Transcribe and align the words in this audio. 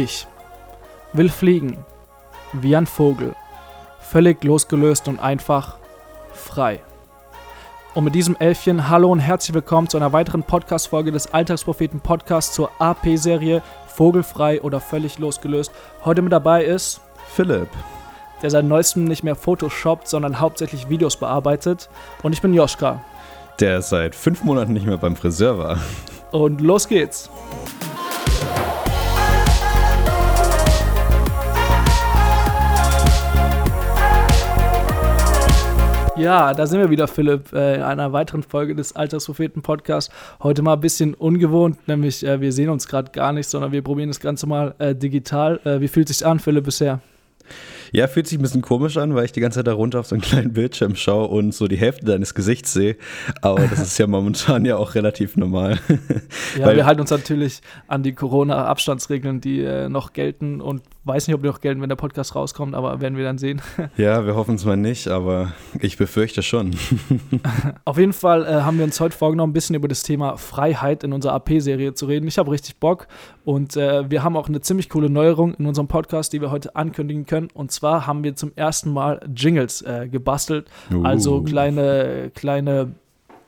Ich 0.00 0.28
will 1.12 1.28
fliegen, 1.28 1.84
wie 2.52 2.76
ein 2.76 2.86
Vogel, 2.86 3.34
völlig 3.98 4.44
losgelöst 4.44 5.08
und 5.08 5.18
einfach 5.18 5.74
frei. 6.32 6.78
Und 7.96 8.04
mit 8.04 8.14
diesem 8.14 8.36
Elfchen, 8.36 8.88
hallo 8.88 9.10
und 9.10 9.18
herzlich 9.18 9.54
willkommen 9.54 9.88
zu 9.88 9.96
einer 9.96 10.12
weiteren 10.12 10.44
Podcast-Folge 10.44 11.10
des 11.10 11.34
Alltagspropheten 11.34 11.98
Podcasts 11.98 12.54
zur 12.54 12.70
AP-Serie 12.78 13.60
Vogelfrei 13.88 14.62
oder 14.62 14.78
völlig 14.78 15.18
losgelöst. 15.18 15.72
Heute 16.04 16.22
mit 16.22 16.32
dabei 16.32 16.62
ist 16.62 17.00
Philipp, 17.34 17.68
der 18.40 18.50
seit 18.50 18.66
neuestem 18.66 19.02
nicht 19.02 19.24
mehr 19.24 19.34
Photoshoppt, 19.34 20.06
sondern 20.06 20.38
hauptsächlich 20.38 20.88
Videos 20.88 21.16
bearbeitet. 21.16 21.90
Und 22.22 22.32
ich 22.34 22.40
bin 22.40 22.54
Joschka. 22.54 23.00
der 23.58 23.82
seit 23.82 24.14
fünf 24.14 24.44
Monaten 24.44 24.74
nicht 24.74 24.86
mehr 24.86 24.98
beim 24.98 25.16
Friseur 25.16 25.58
war. 25.58 25.78
Und 26.30 26.60
los 26.60 26.86
geht's. 26.86 27.28
Ja, 36.18 36.52
da 36.52 36.66
sind 36.66 36.80
wir 36.80 36.90
wieder, 36.90 37.06
Philipp, 37.06 37.52
äh, 37.52 37.76
in 37.76 37.82
einer 37.82 38.12
weiteren 38.12 38.42
Folge 38.42 38.74
des 38.74 38.96
Alltagspropheten 38.96 39.62
Podcasts. 39.62 40.12
Heute 40.42 40.62
mal 40.62 40.72
ein 40.74 40.80
bisschen 40.80 41.14
ungewohnt, 41.14 41.86
nämlich 41.86 42.26
äh, 42.26 42.40
wir 42.40 42.52
sehen 42.52 42.70
uns 42.70 42.88
gerade 42.88 43.12
gar 43.12 43.32
nicht, 43.32 43.48
sondern 43.48 43.70
wir 43.70 43.82
probieren 43.82 44.08
das 44.08 44.18
Ganze 44.18 44.46
mal 44.46 44.74
äh, 44.78 44.94
digital. 44.96 45.60
Äh, 45.64 45.80
wie 45.80 45.88
fühlt 45.88 46.08
sich 46.08 46.26
an, 46.26 46.40
Philipp, 46.40 46.64
bisher? 46.64 47.00
Ja, 47.92 48.06
fühlt 48.06 48.26
sich 48.26 48.38
ein 48.38 48.42
bisschen 48.42 48.60
komisch 48.60 48.98
an, 48.98 49.14
weil 49.14 49.24
ich 49.24 49.32
die 49.32 49.40
ganze 49.40 49.60
Zeit 49.60 49.66
da 49.68 49.72
runter 49.72 50.00
auf 50.00 50.06
so 50.06 50.14
einen 50.14 50.20
kleinen 50.22 50.52
Bildschirm 50.52 50.94
schaue 50.96 51.28
und 51.28 51.54
so 51.54 51.68
die 51.68 51.76
Hälfte 51.78 52.04
deines 52.04 52.34
Gesichts 52.34 52.72
sehe. 52.74 52.96
Aber 53.40 53.66
das 53.66 53.78
ist 53.80 53.96
ja 53.98 54.06
momentan 54.08 54.64
ja 54.66 54.76
auch 54.76 54.94
relativ 54.94 55.36
normal. 55.36 55.78
Ja, 56.58 56.66
Weil- 56.66 56.76
wir 56.76 56.84
halten 56.84 57.00
uns 57.00 57.10
natürlich 57.10 57.60
an 57.86 58.02
die 58.02 58.12
Corona-Abstandsregeln, 58.12 59.40
die 59.40 59.60
äh, 59.62 59.88
noch 59.88 60.12
gelten 60.12 60.60
und 60.60 60.82
weiß 61.08 61.26
nicht, 61.26 61.34
ob 61.34 61.42
die 61.42 61.48
noch 61.48 61.60
gelten, 61.60 61.80
wenn 61.80 61.88
der 61.88 61.96
Podcast 61.96 62.34
rauskommt, 62.34 62.74
aber 62.74 63.00
werden 63.00 63.16
wir 63.16 63.24
dann 63.24 63.38
sehen. 63.38 63.60
ja, 63.96 64.26
wir 64.26 64.36
hoffen 64.36 64.54
es 64.54 64.64
mal 64.64 64.76
nicht, 64.76 65.08
aber 65.08 65.52
ich 65.80 65.96
befürchte 65.96 66.42
schon. 66.42 66.76
Auf 67.84 67.98
jeden 67.98 68.12
Fall 68.12 68.44
äh, 68.44 68.62
haben 68.62 68.78
wir 68.78 68.84
uns 68.84 69.00
heute 69.00 69.16
vorgenommen, 69.16 69.50
ein 69.50 69.54
bisschen 69.54 69.74
über 69.74 69.88
das 69.88 70.02
Thema 70.02 70.36
Freiheit 70.36 71.02
in 71.02 71.12
unserer 71.12 71.32
AP-Serie 71.34 71.94
zu 71.94 72.06
reden. 72.06 72.28
Ich 72.28 72.38
habe 72.38 72.50
richtig 72.50 72.76
Bock 72.76 73.08
und 73.44 73.76
äh, 73.76 74.08
wir 74.10 74.22
haben 74.22 74.36
auch 74.36 74.48
eine 74.48 74.60
ziemlich 74.60 74.88
coole 74.88 75.10
Neuerung 75.10 75.54
in 75.54 75.66
unserem 75.66 75.88
Podcast, 75.88 76.32
die 76.32 76.40
wir 76.40 76.50
heute 76.50 76.76
ankündigen 76.76 77.26
können. 77.26 77.48
Und 77.54 77.72
zwar 77.72 78.06
haben 78.06 78.22
wir 78.22 78.36
zum 78.36 78.52
ersten 78.54 78.92
Mal 78.92 79.20
Jingles 79.34 79.82
äh, 79.82 80.08
gebastelt, 80.08 80.68
also 81.02 81.38
Uh. 81.38 81.42
kleine, 81.42 82.30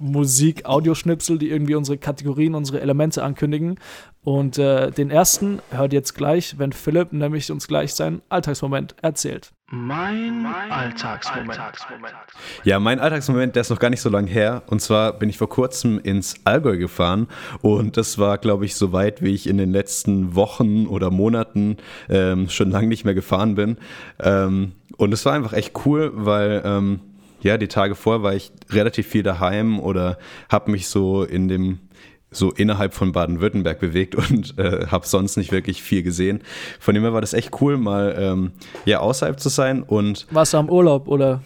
kleine 0.00 0.12
Musik-Audioschnipsel, 0.12 1.38
die 1.38 1.50
irgendwie 1.50 1.74
unsere 1.74 1.98
Kategorien, 1.98 2.54
unsere 2.54 2.80
Elemente 2.80 3.22
ankündigen. 3.22 3.78
Und 4.22 4.58
äh, 4.58 4.90
den 4.90 5.10
ersten 5.10 5.60
hört 5.70 5.92
jetzt 5.92 6.14
gleich, 6.14 6.58
wenn 6.58 6.72
Philipp 6.72 7.12
nämlich 7.12 7.50
uns 7.50 7.66
gleich 7.66 7.94
seinen 7.94 8.20
Alltagsmoment 8.28 8.94
erzählt. 9.00 9.52
Mein, 9.72 10.46
Alltagsmoment. 10.46 11.58
Ja, 12.64 12.80
mein 12.80 12.98
Alltagsmoment, 12.98 13.54
der 13.54 13.60
ist 13.60 13.70
noch 13.70 13.78
gar 13.78 13.88
nicht 13.88 14.00
so 14.00 14.10
lang 14.10 14.26
her. 14.26 14.62
Und 14.66 14.82
zwar 14.82 15.12
bin 15.12 15.30
ich 15.30 15.38
vor 15.38 15.48
kurzem 15.48 16.00
ins 16.00 16.34
Allgäu 16.44 16.76
gefahren. 16.76 17.28
Und 17.62 17.96
das 17.96 18.18
war, 18.18 18.36
glaube 18.38 18.64
ich, 18.64 18.74
so 18.74 18.92
weit, 18.92 19.22
wie 19.22 19.32
ich 19.32 19.48
in 19.48 19.58
den 19.58 19.70
letzten 19.70 20.34
Wochen 20.34 20.86
oder 20.86 21.10
Monaten 21.10 21.76
ähm, 22.08 22.48
schon 22.48 22.70
lange 22.70 22.88
nicht 22.88 23.04
mehr 23.04 23.14
gefahren 23.14 23.54
bin. 23.54 23.78
Ähm, 24.18 24.72
und 24.96 25.14
es 25.14 25.24
war 25.24 25.32
einfach 25.32 25.52
echt 25.52 25.86
cool, 25.86 26.10
weil 26.14 26.62
ähm, 26.64 27.00
ja, 27.42 27.58
die 27.58 27.68
Tage 27.68 27.94
vorher 27.94 28.22
war 28.22 28.34
ich 28.34 28.52
relativ 28.70 29.06
viel 29.06 29.22
daheim 29.22 29.80
oder 29.80 30.18
habe 30.50 30.70
mich 30.70 30.88
so 30.88 31.24
in 31.24 31.48
dem 31.48 31.78
so 32.32 32.52
innerhalb 32.52 32.94
von 32.94 33.10
Baden-Württemberg 33.10 33.80
bewegt 33.80 34.14
und 34.14 34.56
äh, 34.56 34.86
habe 34.86 35.04
sonst 35.06 35.36
nicht 35.36 35.50
wirklich 35.50 35.82
viel 35.82 36.02
gesehen. 36.04 36.42
Von 36.78 36.94
dem 36.94 37.02
her 37.02 37.12
war 37.12 37.20
das 37.20 37.32
echt 37.34 37.60
cool, 37.60 37.76
mal 37.76 38.14
ähm, 38.18 38.52
ja 38.84 39.00
außerhalb 39.00 39.40
zu 39.40 39.48
sein 39.48 39.82
und 39.82 40.26
Warst 40.30 40.52
du 40.54 40.58
am 40.58 40.68
Urlaub 40.70 41.08
oder? 41.08 41.42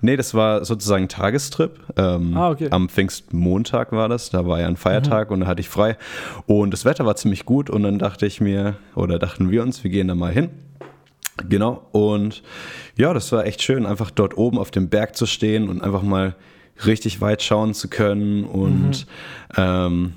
Nee, 0.00 0.16
das 0.16 0.34
war 0.34 0.64
sozusagen 0.66 1.04
ein 1.04 1.08
Tagestrip. 1.08 1.80
Ähm, 1.96 2.36
Ah, 2.36 2.50
okay. 2.50 2.68
Am 2.70 2.90
Pfingstmontag 2.90 3.92
war 3.92 4.08
das, 4.10 4.28
da 4.28 4.46
war 4.46 4.60
ja 4.60 4.66
ein 4.66 4.76
Feiertag 4.76 5.30
und 5.30 5.40
da 5.40 5.46
hatte 5.46 5.60
ich 5.60 5.68
frei. 5.70 5.96
Und 6.46 6.72
das 6.72 6.84
Wetter 6.84 7.06
war 7.06 7.16
ziemlich 7.16 7.46
gut 7.46 7.70
und 7.70 7.84
dann 7.84 7.98
dachte 7.98 8.26
ich 8.26 8.38
mir, 8.40 8.76
oder 8.94 9.18
dachten 9.18 9.50
wir 9.50 9.62
uns, 9.62 9.82
wir 9.82 9.90
gehen 9.90 10.08
da 10.08 10.14
mal 10.14 10.30
hin. 10.32 10.50
Genau, 11.48 11.86
und 11.92 12.42
ja, 12.96 13.12
das 13.12 13.32
war 13.32 13.44
echt 13.44 13.62
schön, 13.62 13.86
einfach 13.86 14.10
dort 14.10 14.36
oben 14.36 14.58
auf 14.58 14.70
dem 14.70 14.88
Berg 14.88 15.16
zu 15.16 15.26
stehen 15.26 15.68
und 15.68 15.82
einfach 15.82 16.02
mal 16.02 16.36
richtig 16.86 17.20
weit 17.20 17.42
schauen 17.42 17.74
zu 17.74 17.88
können 17.88 18.44
und 18.44 19.06
ähm, 19.56 20.14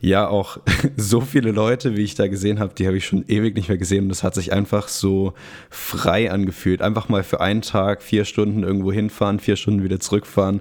ja, 0.00 0.26
auch 0.26 0.58
so 0.96 1.20
viele 1.20 1.52
Leute, 1.52 1.96
wie 1.96 2.02
ich 2.02 2.14
da 2.14 2.26
gesehen 2.26 2.58
habe, 2.58 2.74
die 2.74 2.86
habe 2.86 2.96
ich 2.96 3.04
schon 3.06 3.24
ewig 3.28 3.54
nicht 3.54 3.68
mehr 3.68 3.78
gesehen. 3.78 4.04
Und 4.04 4.08
das 4.08 4.22
hat 4.22 4.34
sich 4.34 4.52
einfach 4.52 4.88
so 4.88 5.34
frei 5.68 6.30
angefühlt. 6.30 6.80
Einfach 6.80 7.08
mal 7.08 7.22
für 7.22 7.40
einen 7.40 7.60
Tag 7.60 8.02
vier 8.02 8.24
Stunden 8.24 8.62
irgendwo 8.62 8.92
hinfahren, 8.92 9.40
vier 9.40 9.56
Stunden 9.56 9.84
wieder 9.84 10.00
zurückfahren. 10.00 10.60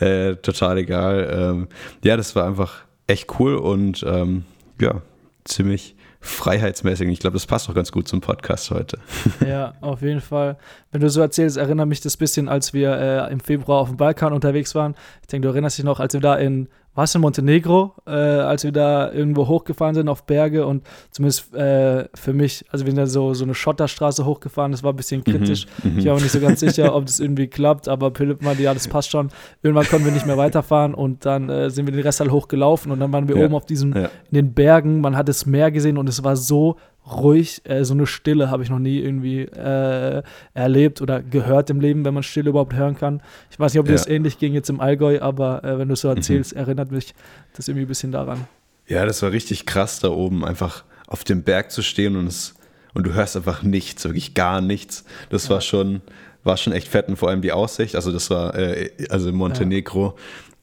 Äh, 0.00 0.36
total 0.36 0.78
egal. 0.78 1.30
Ähm, 1.32 1.68
ja, 2.02 2.16
das 2.16 2.34
war 2.34 2.46
einfach 2.46 2.82
echt 3.06 3.38
cool 3.38 3.54
und 3.54 4.04
ähm, 4.06 4.44
ja, 4.80 5.02
ziemlich 5.44 5.94
freiheitsmäßig. 6.20 7.08
Ich 7.08 7.18
glaube, 7.18 7.34
das 7.34 7.46
passt 7.46 7.68
auch 7.70 7.74
ganz 7.74 7.92
gut 7.92 8.06
zum 8.06 8.20
Podcast 8.20 8.70
heute. 8.70 8.98
Ja, 9.46 9.74
auf 9.80 10.02
jeden 10.02 10.20
Fall. 10.20 10.56
Wenn 10.92 11.00
du 11.00 11.08
so 11.08 11.20
erzählst, 11.20 11.56
erinnert 11.56 11.88
mich 11.88 12.00
das 12.00 12.16
bisschen, 12.16 12.48
als 12.48 12.72
wir 12.72 12.92
äh, 12.92 13.32
im 13.32 13.40
Februar 13.40 13.80
auf 13.80 13.88
dem 13.88 13.96
Balkan 13.96 14.32
unterwegs 14.32 14.74
waren. 14.74 14.94
Ich 15.22 15.28
denke, 15.28 15.48
du 15.48 15.52
erinnerst 15.52 15.78
dich 15.78 15.84
noch, 15.84 15.98
als 15.98 16.12
wir 16.12 16.20
da 16.20 16.36
in, 16.36 16.68
was 16.94 17.14
in 17.14 17.20
Montenegro, 17.20 17.94
äh, 18.06 18.10
als 18.10 18.64
wir 18.64 18.72
da 18.72 19.12
irgendwo 19.12 19.46
hochgefahren 19.46 19.94
sind 19.94 20.08
auf 20.08 20.24
Berge 20.24 20.66
und 20.66 20.84
zumindest 21.12 21.54
äh, 21.54 22.08
für 22.14 22.32
mich, 22.32 22.64
also 22.70 22.84
wir 22.84 22.90
sind 22.90 22.98
da 22.98 23.06
so, 23.06 23.32
so 23.32 23.44
eine 23.44 23.54
Schotterstraße 23.54 24.24
hochgefahren, 24.24 24.72
das 24.72 24.82
war 24.82 24.92
ein 24.92 24.96
bisschen 24.96 25.22
kritisch. 25.22 25.66
Ich 25.96 26.04
war 26.06 26.14
mir 26.14 26.22
nicht 26.22 26.32
so 26.32 26.40
ganz 26.40 26.60
sicher, 26.60 26.94
ob 26.94 27.06
das 27.06 27.20
irgendwie 27.20 27.46
klappt, 27.46 27.88
aber 27.88 28.12
Philipp 28.12 28.42
meinte, 28.42 28.62
ja, 28.62 28.74
das 28.74 28.88
passt 28.88 29.10
schon. 29.10 29.28
Irgendwann 29.62 29.86
konnten 29.86 30.04
wir 30.04 30.12
nicht 30.12 30.26
mehr 30.26 30.36
weiterfahren 30.36 30.92
und 30.94 31.24
dann 31.24 31.48
äh, 31.48 31.70
sind 31.70 31.86
wir 31.86 31.92
den 31.92 32.02
Rest 32.02 32.20
halt 32.20 32.32
hochgelaufen 32.32 32.90
und 32.90 32.98
dann 32.98 33.12
waren 33.12 33.28
wir 33.28 33.36
Ja, 33.36 33.46
oben 33.46 33.54
auf 33.54 33.66
diesem, 33.66 33.94
ja. 33.94 34.10
in 34.30 34.34
den 34.34 34.52
Bergen, 34.52 35.00
man 35.00 35.16
hat 35.16 35.28
das 35.28 35.46
Meer 35.46 35.70
gesehen 35.70 35.96
und 35.96 36.08
es 36.08 36.24
war 36.24 36.34
so 36.36 36.76
ruhig, 37.06 37.62
äh, 37.64 37.84
so 37.84 37.94
eine 37.94 38.06
Stille 38.06 38.50
habe 38.50 38.62
ich 38.62 38.70
noch 38.70 38.78
nie 38.78 38.98
irgendwie 38.98 39.42
äh, 39.42 40.22
erlebt 40.54 41.00
oder 41.02 41.22
gehört 41.22 41.70
im 41.70 41.80
Leben, 41.80 42.04
wenn 42.04 42.14
man 42.14 42.22
Stille 42.22 42.50
überhaupt 42.50 42.74
hören 42.74 42.96
kann. 42.96 43.22
Ich 43.50 43.58
weiß 43.58 43.72
nicht, 43.72 43.80
ob 43.80 43.86
dir 43.86 43.92
Ja. 43.92 43.98
das 43.98 44.06
ähnlich 44.06 44.38
ging 44.38 44.54
jetzt 44.54 44.70
im 44.70 44.80
Allgäu, 44.80 45.20
aber 45.20 45.64
äh, 45.64 45.78
wenn 45.78 45.88
du 45.88 45.94
es 45.94 46.00
so 46.00 46.08
erzählst, 46.08 46.52
erinnert 46.52 46.90
mich 46.90 47.14
das 47.56 47.68
irgendwie 47.68 47.84
ein 47.84 47.88
bisschen 47.88 48.12
daran. 48.12 48.46
Ja, 48.86 49.04
das 49.06 49.22
war 49.22 49.32
richtig 49.32 49.66
krass 49.66 50.00
da 50.00 50.08
oben, 50.08 50.44
einfach 50.44 50.84
auf 51.06 51.24
dem 51.24 51.42
Berg 51.42 51.70
zu 51.70 51.82
stehen 51.82 52.16
und 52.16 52.26
es 52.26 52.54
und 52.92 53.06
du 53.06 53.12
hörst 53.12 53.36
einfach 53.36 53.62
nichts, 53.62 54.04
wirklich 54.04 54.34
gar 54.34 54.60
nichts. 54.60 55.04
Das 55.30 55.48
war 55.48 55.60
schon 55.60 56.00
war 56.42 56.56
schon 56.56 56.72
echt 56.72 56.88
fett 56.88 57.06
und 57.08 57.16
vor 57.16 57.28
allem 57.28 57.42
die 57.42 57.52
Aussicht. 57.52 57.94
Also 57.94 58.12
das 58.12 58.30
war 58.30 58.54
äh, 58.56 58.90
also 59.10 59.30
Montenegro, 59.32 60.16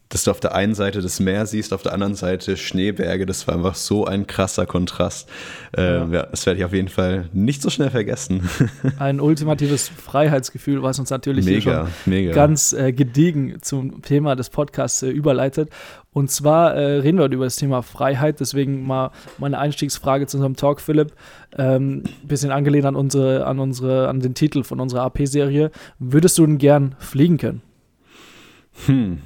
dass 0.09 0.23
du 0.23 0.31
auf 0.31 0.39
der 0.39 0.55
einen 0.55 0.73
Seite 0.73 1.01
das 1.01 1.19
Meer 1.19 1.45
siehst, 1.45 1.73
auf 1.73 1.83
der 1.83 1.93
anderen 1.93 2.15
Seite 2.15 2.55
Schneeberge. 2.55 3.25
Das 3.25 3.47
war 3.47 3.55
einfach 3.55 3.75
so 3.75 4.05
ein 4.05 4.25
krasser 4.25 4.65
Kontrast. 4.65 5.29
Ähm, 5.75 6.13
ja. 6.13 6.25
das 6.25 6.45
werde 6.45 6.59
ich 6.59 6.65
auf 6.65 6.73
jeden 6.73 6.87
Fall 6.87 7.29
nicht 7.33 7.61
so 7.61 7.69
schnell 7.69 7.89
vergessen. 7.89 8.49
Ein 8.99 9.19
ultimatives 9.19 9.89
Freiheitsgefühl, 9.89 10.81
was 10.81 10.99
uns 10.99 11.09
natürlich 11.09 11.45
mega, 11.45 11.89
mega. 12.05 12.31
ganz 12.31 12.73
äh, 12.73 12.93
gediegen 12.93 13.57
zum 13.61 14.01
Thema 14.01 14.35
des 14.35 14.49
Podcasts 14.49 15.03
äh, 15.03 15.09
überleitet. 15.09 15.69
Und 16.13 16.31
zwar 16.31 16.73
äh, 16.73 16.99
reden 16.99 17.17
wir 17.17 17.25
heute 17.25 17.35
über 17.35 17.45
das 17.45 17.57
Thema 17.57 17.81
Freiheit. 17.81 18.39
Deswegen 18.39 18.87
mal 18.87 19.11
meine 19.37 19.59
Einstiegsfrage 19.59 20.25
zu 20.25 20.37
unserem 20.37 20.55
Talk, 20.55 20.81
Philipp. 20.81 21.13
Ähm, 21.57 22.03
bisschen 22.23 22.51
angelehnt 22.51 22.85
an 22.85 22.95
unsere, 22.95 23.45
an 23.45 23.59
unsere, 23.59 24.07
an 24.07 24.21
den 24.21 24.33
Titel 24.33 24.63
von 24.63 24.79
unserer 24.79 25.01
AP-Serie. 25.01 25.69
Würdest 25.99 26.37
du 26.37 26.45
denn 26.45 26.57
gern 26.57 26.95
fliegen 26.97 27.37
können? 27.37 27.61
Hm. 28.85 29.19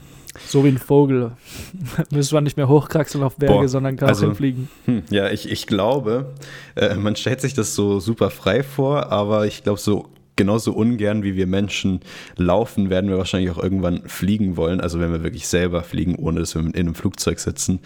So 0.47 0.63
wie 0.63 0.69
ein 0.69 0.77
Vogel. 0.77 1.31
Müsste 2.11 2.35
man 2.35 2.43
nicht 2.43 2.57
mehr 2.57 2.67
hochkraxeln 2.67 3.23
auf 3.23 3.37
Berge, 3.37 3.53
Boah, 3.53 3.67
sondern 3.67 3.95
kann 3.97 4.09
also- 4.09 4.25
hinfliegen. 4.27 4.67
Hm, 4.85 5.03
ja, 5.09 5.29
ich, 5.29 5.49
ich 5.49 5.67
glaube, 5.67 6.33
äh, 6.75 6.95
man 6.95 7.15
stellt 7.15 7.41
sich 7.41 7.53
das 7.53 7.75
so 7.75 7.99
super 7.99 8.29
frei 8.29 8.63
vor, 8.63 9.11
aber 9.11 9.45
ich 9.45 9.63
glaube, 9.63 9.79
so 9.79 10.07
genauso 10.37 10.71
ungern 10.73 11.23
wie 11.23 11.35
wir 11.35 11.45
Menschen 11.45 11.99
laufen, 12.35 12.89
werden 12.89 13.09
wir 13.09 13.17
wahrscheinlich 13.17 13.51
auch 13.51 13.61
irgendwann 13.61 14.07
fliegen 14.07 14.57
wollen. 14.57 14.81
Also 14.81 14.99
wenn 14.99 15.11
wir 15.11 15.23
wirklich 15.23 15.47
selber 15.47 15.83
fliegen, 15.83 16.15
ohne 16.15 16.39
dass 16.39 16.55
wir 16.55 16.61
in 16.61 16.73
einem 16.75 16.95
Flugzeug 16.95 17.39
sitzen. 17.39 17.79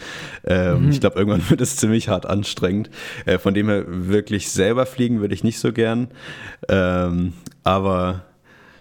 Ähm, 0.46 0.90
Ich 0.90 1.02
glaube, 1.02 1.18
irgendwann 1.20 1.42
wird 1.50 1.60
es 1.60 1.76
ziemlich 1.76 2.08
hart 2.08 2.26
anstrengend. 2.26 2.90
Äh, 3.26 3.40
von 3.40 3.54
dem 3.56 3.68
her 3.68 3.84
wirklich 3.88 4.52
selber 4.52 4.86
fliegen 4.86 5.20
würde 5.22 5.34
ich 5.34 5.44
nicht 5.44 5.60
so 5.60 5.74
gern. 5.74 6.08
Ähm, 6.70 7.34
aber 7.64 8.25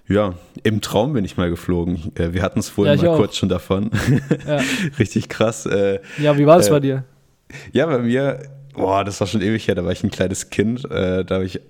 ja, 0.09 0.35
im 0.63 0.81
Traum 0.81 1.13
bin 1.15 1.25
ich 1.25 1.37
mal 1.37 1.49
geflogen. 1.51 2.13
Äh, 2.17 2.33
wir 2.33 2.43
hatten 2.43 2.59
es 2.61 2.69
vorhin 2.69 2.99
Ja, 2.99 3.03
mal 3.05 3.11
auch. 3.15 3.17
kurz 3.19 3.37
schon 3.37 3.49
davon. 3.49 3.91
Ja. 4.47 4.61
Richtig 4.99 5.29
krass. 5.29 5.67
Äh, 5.67 6.01
ja, 6.19 6.37
wie 6.39 6.47
war 6.47 6.59
das 6.59 6.69
Äh, 6.69 6.71
bei 6.71 6.81
dir? 6.81 7.05
ja, 7.73 7.87
bei 7.87 7.99
mir, 7.99 8.43
boah, 8.75 9.05
das 9.05 9.21
war 9.21 9.27
schon 9.27 9.41
ewig 9.43 9.67
her, 9.69 9.75
da 9.75 9.85
war 9.85 9.93
ich 9.93 10.03
ein 10.05 10.11
kleines 10.11 10.51
Kind, 10.51 10.85
äh, 10.91 11.25
da 11.25 11.37
habe 11.37 11.45
ich 11.45 11.61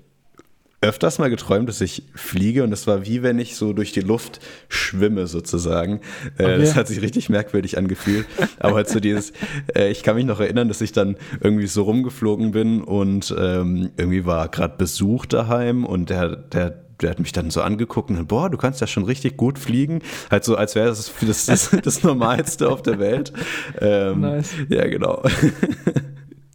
öfters 0.80 1.18
mal 1.18 1.30
geträumt, 1.30 1.66
dass 1.68 1.80
ich 1.80 2.02
fliege 2.14 2.62
und 2.62 2.70
es 2.70 2.86
war 2.86 3.06
wie 3.06 3.22
wenn 3.22 3.38
ich 3.38 3.56
so 3.56 3.72
durch 3.72 3.92
die 3.92 4.00
Luft 4.02 4.40
schwimme 4.68 5.26
sozusagen. 5.26 6.00
Okay. 6.38 6.58
Das 6.58 6.74
hat 6.76 6.88
sich 6.88 7.00
richtig 7.00 7.30
merkwürdig 7.30 7.78
angefühlt. 7.78 8.26
Aber 8.58 8.74
halt 8.76 8.90
so 8.90 9.00
dieses, 9.00 9.32
ich 9.90 10.02
kann 10.02 10.16
mich 10.16 10.26
noch 10.26 10.40
erinnern, 10.40 10.68
dass 10.68 10.82
ich 10.82 10.92
dann 10.92 11.16
irgendwie 11.40 11.68
so 11.68 11.84
rumgeflogen 11.84 12.50
bin 12.50 12.82
und 12.82 13.34
ähm, 13.38 13.92
irgendwie 13.96 14.26
war 14.26 14.48
gerade 14.50 14.74
Besuch 14.76 15.24
daheim 15.24 15.86
und 15.86 16.10
der, 16.10 16.36
der 16.36 16.83
der 17.00 17.10
hat 17.10 17.18
mich 17.18 17.32
dann 17.32 17.50
so 17.50 17.62
angeguckt 17.62 18.10
und 18.10 18.26
boah, 18.26 18.50
du 18.50 18.56
kannst 18.56 18.80
ja 18.80 18.86
schon 18.86 19.04
richtig 19.04 19.36
gut 19.36 19.58
fliegen. 19.58 20.00
Halt 20.30 20.44
so, 20.44 20.56
als 20.56 20.74
wäre 20.74 20.88
das 20.88 21.12
das, 21.20 21.46
das 21.46 21.70
das, 21.82 22.02
Normalste 22.02 22.68
auf 22.70 22.82
der 22.82 22.98
Welt. 22.98 23.32
Ähm, 23.80 24.20
nice. 24.20 24.54
Ja, 24.68 24.86
genau. 24.86 25.22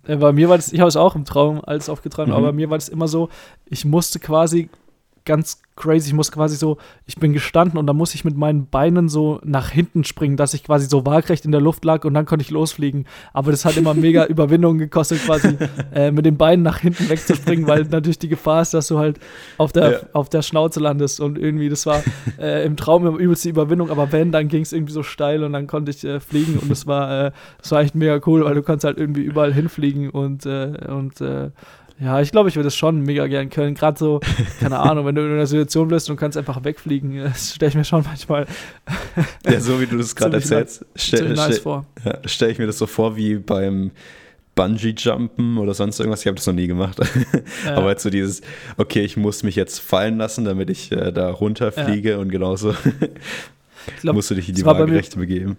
Äh, 0.06 0.16
bei 0.18 0.32
mir 0.32 0.50
war 0.50 0.58
das, 0.58 0.74
ich 0.74 0.80
habe 0.80 0.88
es 0.90 0.96
auch 0.96 1.16
im 1.16 1.24
Traum 1.26 1.62
alles 1.64 1.88
aufgeträumt, 1.88 2.30
mhm. 2.30 2.36
aber 2.36 2.48
bei 2.48 2.54
mir 2.54 2.70
war 2.70 2.78
das 2.78 2.90
immer 2.90 3.08
so, 3.08 3.30
ich 3.66 3.86
musste 3.86 4.20
quasi 4.20 4.70
ganz 5.30 5.62
crazy. 5.76 6.08
Ich 6.08 6.14
muss 6.16 6.32
quasi 6.32 6.56
so, 6.56 6.80
ich 7.06 7.18
bin 7.18 7.34
gestanden 7.34 7.78
und 7.78 7.86
dann 7.86 7.96
muss 7.96 8.16
ich 8.16 8.26
mit 8.26 8.36
meinen 8.36 8.66
Beinen 8.66 9.10
so 9.10 9.40
nach 9.44 9.70
hinten 9.70 10.04
springen, 10.04 10.38
dass 10.38 10.56
ich 10.56 10.64
quasi 10.64 10.88
so 10.88 11.06
waagrecht 11.06 11.46
in 11.46 11.52
der 11.52 11.62
Luft 11.62 11.86
lag 11.86 12.04
und 12.04 12.16
dann 12.16 12.26
konnte 12.26 12.42
ich 12.42 12.50
losfliegen. 12.50 13.06
Aber 13.32 13.52
das 13.52 13.64
hat 13.64 13.78
immer 13.78 13.94
mega 13.94 14.26
Überwindung 14.34 14.80
gekostet, 14.80 15.24
quasi 15.24 15.56
äh, 15.94 16.10
mit 16.10 16.26
den 16.26 16.36
Beinen 16.36 16.64
nach 16.64 16.80
hinten 16.80 17.08
wegzuspringen, 17.10 17.68
weil 17.68 17.84
natürlich 17.84 18.18
die 18.18 18.28
Gefahr 18.28 18.64
ist, 18.64 18.74
dass 18.74 18.88
du 18.88 18.98
halt 18.98 19.20
auf 19.60 19.72
der, 19.72 19.92
ja. 19.92 20.00
auf 20.14 20.30
der 20.30 20.42
Schnauze 20.42 20.80
landest. 20.80 21.20
Und 21.20 21.38
irgendwie, 21.38 21.70
das 21.70 21.86
war 21.86 22.04
äh, 22.40 22.66
im 22.66 22.76
Traum 22.76 23.06
immer 23.06 23.20
übelste 23.20 23.50
Überwindung, 23.50 23.92
aber 23.92 24.12
wenn, 24.12 24.32
dann 24.32 24.48
ging 24.48 24.64
es 24.64 24.74
irgendwie 24.74 24.94
so 24.94 25.04
steil 25.04 25.44
und 25.44 25.54
dann 25.54 25.68
konnte 25.68 25.92
ich 25.92 26.04
äh, 26.04 26.20
fliegen 26.20 26.58
und 26.58 26.72
das 26.72 26.88
war, 26.88 27.28
äh, 27.28 27.32
das 27.62 27.72
war 27.72 27.82
echt 27.82 27.94
mega 27.94 28.20
cool, 28.26 28.46
weil 28.46 28.56
du 28.56 28.64
kannst 28.64 28.84
halt 28.84 28.98
irgendwie 28.98 29.22
überall 29.22 29.54
hinfliegen 29.54 30.10
und, 30.10 30.48
äh, 30.48 30.74
und 30.88 31.22
äh, 31.22 31.52
ja, 32.02 32.22
ich 32.22 32.32
glaube, 32.32 32.50
ich 32.50 32.56
würde 32.56 32.68
es 32.68 32.76
schon 32.76 33.02
mega 33.02 33.28
gern 33.28 33.50
können. 33.50 33.76
Gerade 33.76 33.98
so, 33.98 34.20
keine 34.60 34.80
Ahnung, 34.80 35.06
wenn 35.06 35.16
du 35.16 35.22
in 35.22 35.34
einer 35.34 35.48
Situation 35.48 35.90
bist 35.90 36.10
und 36.10 36.16
kannst 36.16 36.38
einfach 36.38 36.64
wegfliegen, 36.64 37.18
das 37.24 37.56
stelle 37.56 37.70
ich 37.70 37.76
mir 37.76 37.84
schon 37.84 38.04
manchmal. 38.04 38.48
ja, 39.46 39.60
so 39.60 39.82
wie 39.82 39.86
du 39.86 39.98
das 39.98 40.16
gerade 40.16 40.38
erzählst, 40.38 40.86
stelle 40.96 41.34
nice 41.34 41.60
stell, 41.60 41.82
ja, 42.06 42.20
stell 42.26 42.52
ich 42.52 42.58
mir 42.58 42.68
das 42.68 42.78
so 42.78 42.88
vor 42.88 43.18
wie 43.18 43.36
beim 43.36 43.92
Bungee-Jumpen 44.60 45.58
oder 45.58 45.74
sonst 45.74 46.00
irgendwas. 46.00 46.22
Ich 46.22 46.28
habe 46.28 46.36
das 46.36 46.48
noch 46.48 46.54
nie 46.54 46.68
gemacht. 46.68 47.00
Ja. 47.66 47.76
Aber 47.76 47.88
halt 47.88 48.00
so 48.00 48.10
dieses, 48.10 48.42
okay, 48.78 49.02
ich 49.02 49.18
muss 49.18 49.44
mich 49.44 49.56
jetzt 49.56 49.80
fallen 49.80 50.18
lassen, 50.18 50.46
damit 50.46 50.70
ich 50.70 50.92
äh, 50.92 51.12
da 51.12 51.30
runterfliege 51.30 52.12
ja. 52.12 52.18
und 52.18 52.30
genauso 52.30 52.74
glaub, 54.02 54.16
musst 54.16 54.32
du 54.32 54.36
dich 54.36 54.48
in 54.50 54.56
die 54.56 54.66
Waagerechte 54.66 55.18
begeben. 55.18 55.58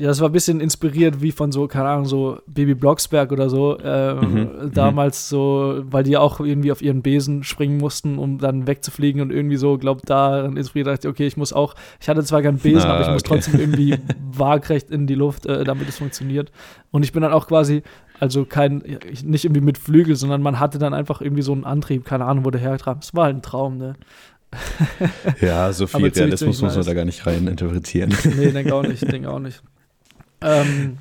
Ja, 0.00 0.06
das 0.06 0.18
war 0.22 0.30
ein 0.30 0.32
bisschen 0.32 0.60
inspiriert 0.62 1.20
wie 1.20 1.30
von 1.30 1.52
so, 1.52 1.68
keine 1.68 1.90
Ahnung, 1.90 2.06
so 2.06 2.38
Baby 2.46 2.74
Blocksberg 2.74 3.32
oder 3.32 3.50
so. 3.50 3.78
Ähm, 3.84 4.18
mhm. 4.62 4.72
Damals 4.72 5.28
so, 5.28 5.82
weil 5.84 6.04
die 6.04 6.16
auch 6.16 6.40
irgendwie 6.40 6.72
auf 6.72 6.80
ihren 6.80 7.02
Besen 7.02 7.44
springen 7.44 7.76
mussten, 7.76 8.18
um 8.18 8.38
dann 8.38 8.66
wegzufliegen 8.66 9.20
und 9.20 9.30
irgendwie 9.30 9.58
so, 9.58 9.76
glaub, 9.76 10.00
da 10.06 10.46
inspiriert 10.46 10.86
dachte 10.86 11.06
ich, 11.06 11.10
okay, 11.10 11.26
ich 11.26 11.36
muss 11.36 11.52
auch, 11.52 11.74
ich 12.00 12.08
hatte 12.08 12.24
zwar 12.24 12.40
keinen 12.40 12.56
Besen, 12.56 12.88
ah, 12.88 12.94
aber 12.94 13.02
ich 13.02 13.12
muss 13.12 13.24
trotzdem 13.24 13.60
irgendwie 13.60 13.98
waagrecht 14.32 14.90
in 14.90 15.06
die 15.06 15.16
Luft, 15.16 15.44
äh, 15.44 15.64
damit 15.64 15.86
es 15.86 15.98
funktioniert. 15.98 16.50
Und 16.92 17.02
ich 17.02 17.12
bin 17.12 17.20
dann 17.20 17.34
auch 17.34 17.46
quasi, 17.46 17.82
also 18.18 18.46
kein, 18.46 18.82
nicht 19.22 19.44
irgendwie 19.44 19.60
mit 19.60 19.76
Flügel, 19.76 20.16
sondern 20.16 20.40
man 20.40 20.58
hatte 20.58 20.78
dann 20.78 20.94
einfach 20.94 21.20
irgendwie 21.20 21.42
so 21.42 21.52
einen 21.52 21.64
Antrieb, 21.64 22.06
keine 22.06 22.24
Ahnung, 22.24 22.46
wo 22.46 22.50
der 22.50 22.62
herkam. 22.62 23.00
Es 23.02 23.14
war 23.14 23.24
halt 23.24 23.36
ein 23.36 23.42
Traum, 23.42 23.76
ne? 23.76 23.96
ja, 25.42 25.70
so 25.74 25.86
viel 25.86 26.08
Realismus 26.08 26.62
muss 26.62 26.74
man 26.74 26.86
da 26.86 26.94
gar 26.94 27.04
nicht 27.04 27.26
rein 27.26 27.46
interpretieren. 27.46 28.16
nee, 28.36 28.50
denke 28.50 28.74
auch 28.74 28.82
nicht, 28.82 29.02
denke 29.12 29.28
auch 29.28 29.38
nicht. 29.38 29.62
Ähm, 30.42 30.98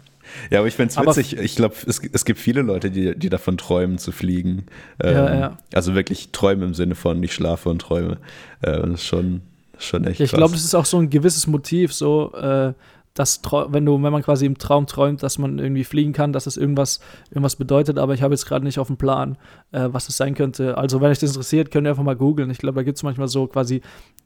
ja, 0.49 0.59
aber 0.59 0.67
ich 0.67 0.75
finde 0.75 0.93
es 0.93 0.97
witzig. 0.97 1.37
Ich 1.37 1.55
glaube, 1.55 1.75
es, 1.85 2.01
es 2.11 2.25
gibt 2.25 2.39
viele 2.39 2.61
Leute, 2.61 2.91
die, 2.91 3.17
die 3.17 3.29
davon 3.29 3.57
träumen 3.57 3.97
zu 3.97 4.11
fliegen. 4.11 4.65
Ähm, 5.01 5.15
ja, 5.15 5.39
ja. 5.39 5.57
Also 5.73 5.95
wirklich 5.95 6.31
träumen 6.31 6.69
im 6.69 6.73
Sinne 6.73 6.95
von, 6.95 7.21
ich 7.23 7.33
schlafe 7.33 7.69
und 7.69 7.79
träume. 7.79 8.17
Äh, 8.61 8.79
das 8.81 8.89
ist 9.01 9.05
schon, 9.05 9.41
schon 9.77 10.05
echt. 10.05 10.19
Ja, 10.19 10.25
ich 10.25 10.31
glaube, 10.31 10.53
das 10.53 10.63
ist 10.63 10.75
auch 10.75 10.85
so 10.85 10.97
ein 10.97 11.09
gewisses 11.09 11.47
Motiv, 11.47 11.93
so, 11.93 12.33
äh, 12.33 12.73
dass, 13.15 13.41
wenn 13.69 13.85
du, 13.85 14.01
wenn 14.01 14.13
man 14.13 14.21
quasi 14.21 14.45
im 14.45 14.57
Traum 14.57 14.85
träumt, 14.85 15.23
dass 15.23 15.39
man 15.39 15.59
irgendwie 15.59 15.83
fliegen 15.83 16.13
kann, 16.13 16.31
dass 16.31 16.45
das 16.45 16.57
irgendwas, 16.57 17.01
irgendwas 17.31 17.55
bedeutet, 17.55 17.97
aber 17.97 18.13
ich 18.13 18.21
habe 18.21 18.33
jetzt 18.33 18.45
gerade 18.45 18.63
nicht 18.63 18.79
auf 18.79 18.87
dem 18.87 18.97
Plan, 18.97 19.37
äh, 19.71 19.89
was 19.91 20.05
das 20.05 20.17
sein 20.17 20.35
könnte. 20.35 20.77
Also, 20.77 21.01
wenn 21.01 21.11
euch 21.11 21.19
das 21.19 21.31
interessiert, 21.31 21.71
könnt 21.71 21.87
ihr 21.87 21.91
einfach 21.91 22.03
mal 22.03 22.15
googeln. 22.15 22.49
Ich 22.49 22.59
glaube, 22.59 22.75
da 22.75 22.83
gibt 22.83 22.97
es 22.97 23.03
manchmal 23.03 23.27
so 23.27 23.47
quasi 23.47 23.81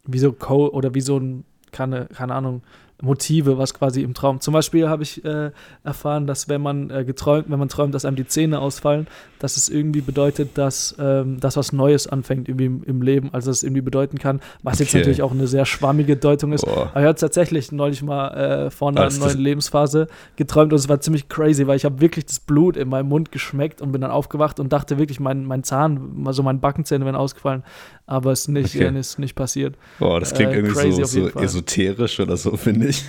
wie 0.05 0.19
so 0.19 0.31
Code 0.33 0.73
oder 0.73 0.93
wie 0.93 1.01
so 1.01 1.17
ein, 1.17 1.45
keine, 1.71 2.05
keine 2.07 2.35
Ahnung, 2.35 2.61
Motive, 3.03 3.57
was 3.57 3.73
quasi 3.73 4.01
im 4.01 4.13
Traum. 4.13 4.39
Zum 4.39 4.53
Beispiel 4.53 4.87
habe 4.87 5.03
ich 5.03 5.23
äh, 5.25 5.51
erfahren, 5.83 6.25
dass 6.25 6.47
wenn 6.47 6.61
man 6.61 6.89
äh, 6.89 7.03
geträumt, 7.03 7.49
wenn 7.49 7.59
man 7.59 7.67
träumt, 7.67 7.93
dass 7.93 8.05
einem 8.05 8.15
die 8.15 8.25
Zähne 8.25 8.59
ausfallen, 8.59 9.07
dass 9.39 9.57
es 9.57 9.67
irgendwie 9.67 9.99
bedeutet, 9.99 10.57
dass 10.57 10.95
ähm, 10.97 11.39
das 11.41 11.57
was 11.57 11.73
Neues 11.73 12.07
anfängt 12.07 12.47
irgendwie 12.47 12.65
im, 12.65 12.83
im, 12.83 13.01
Leben. 13.01 13.29
Also 13.33 13.51
dass 13.51 13.57
es 13.57 13.63
irgendwie 13.63 13.81
bedeuten 13.81 14.17
kann, 14.19 14.39
was 14.63 14.75
okay. 14.75 14.83
jetzt 14.83 14.93
natürlich 14.93 15.21
auch 15.21 15.31
eine 15.31 15.47
sehr 15.47 15.65
schwammige 15.65 16.15
Deutung 16.15 16.53
ist. 16.53 16.65
Oh. 16.65 16.71
Aber 16.71 17.01
ich 17.01 17.05
habe 17.05 17.15
tatsächlich 17.15 17.73
neulich 17.73 18.01
mal 18.01 18.29
äh, 18.29 18.71
vor 18.71 18.89
einer 18.89 19.05
was 19.05 19.19
neuen 19.19 19.37
Lebensphase 19.37 20.07
geträumt 20.37 20.71
und 20.71 20.79
es 20.79 20.87
war 20.87 21.01
ziemlich 21.01 21.27
crazy, 21.27 21.67
weil 21.67 21.75
ich 21.75 21.83
habe 21.83 21.99
wirklich 21.99 22.25
das 22.25 22.39
Blut 22.39 22.77
in 22.77 22.87
meinem 22.87 23.09
Mund 23.09 23.33
geschmeckt 23.33 23.81
und 23.81 23.91
bin 23.91 23.99
dann 23.99 24.11
aufgewacht 24.11 24.61
und 24.61 24.71
dachte 24.71 24.97
wirklich, 24.97 25.19
mein, 25.19 25.43
mein 25.43 25.63
Zahn, 25.63 26.23
also 26.25 26.41
meine 26.41 26.59
Backenzähne 26.59 27.03
wären 27.03 27.15
ausgefallen. 27.15 27.63
Aber 28.05 28.33
es 28.33 28.41
ist 28.41 28.47
nicht, 28.49 28.75
okay. 28.75 28.99
ist 28.99 29.17
nicht 29.17 29.33
passiert. 29.33 29.75
Boah, 29.97 30.19
das 30.19 30.33
klingt 30.33 30.51
äh, 30.51 30.57
irgendwie 30.57 30.91
so, 30.91 31.05
so 31.05 31.27
esoterisch 31.39 32.19
oder 32.19 32.35
so, 32.35 32.57
finde 32.57 32.87
ich. 32.87 33.05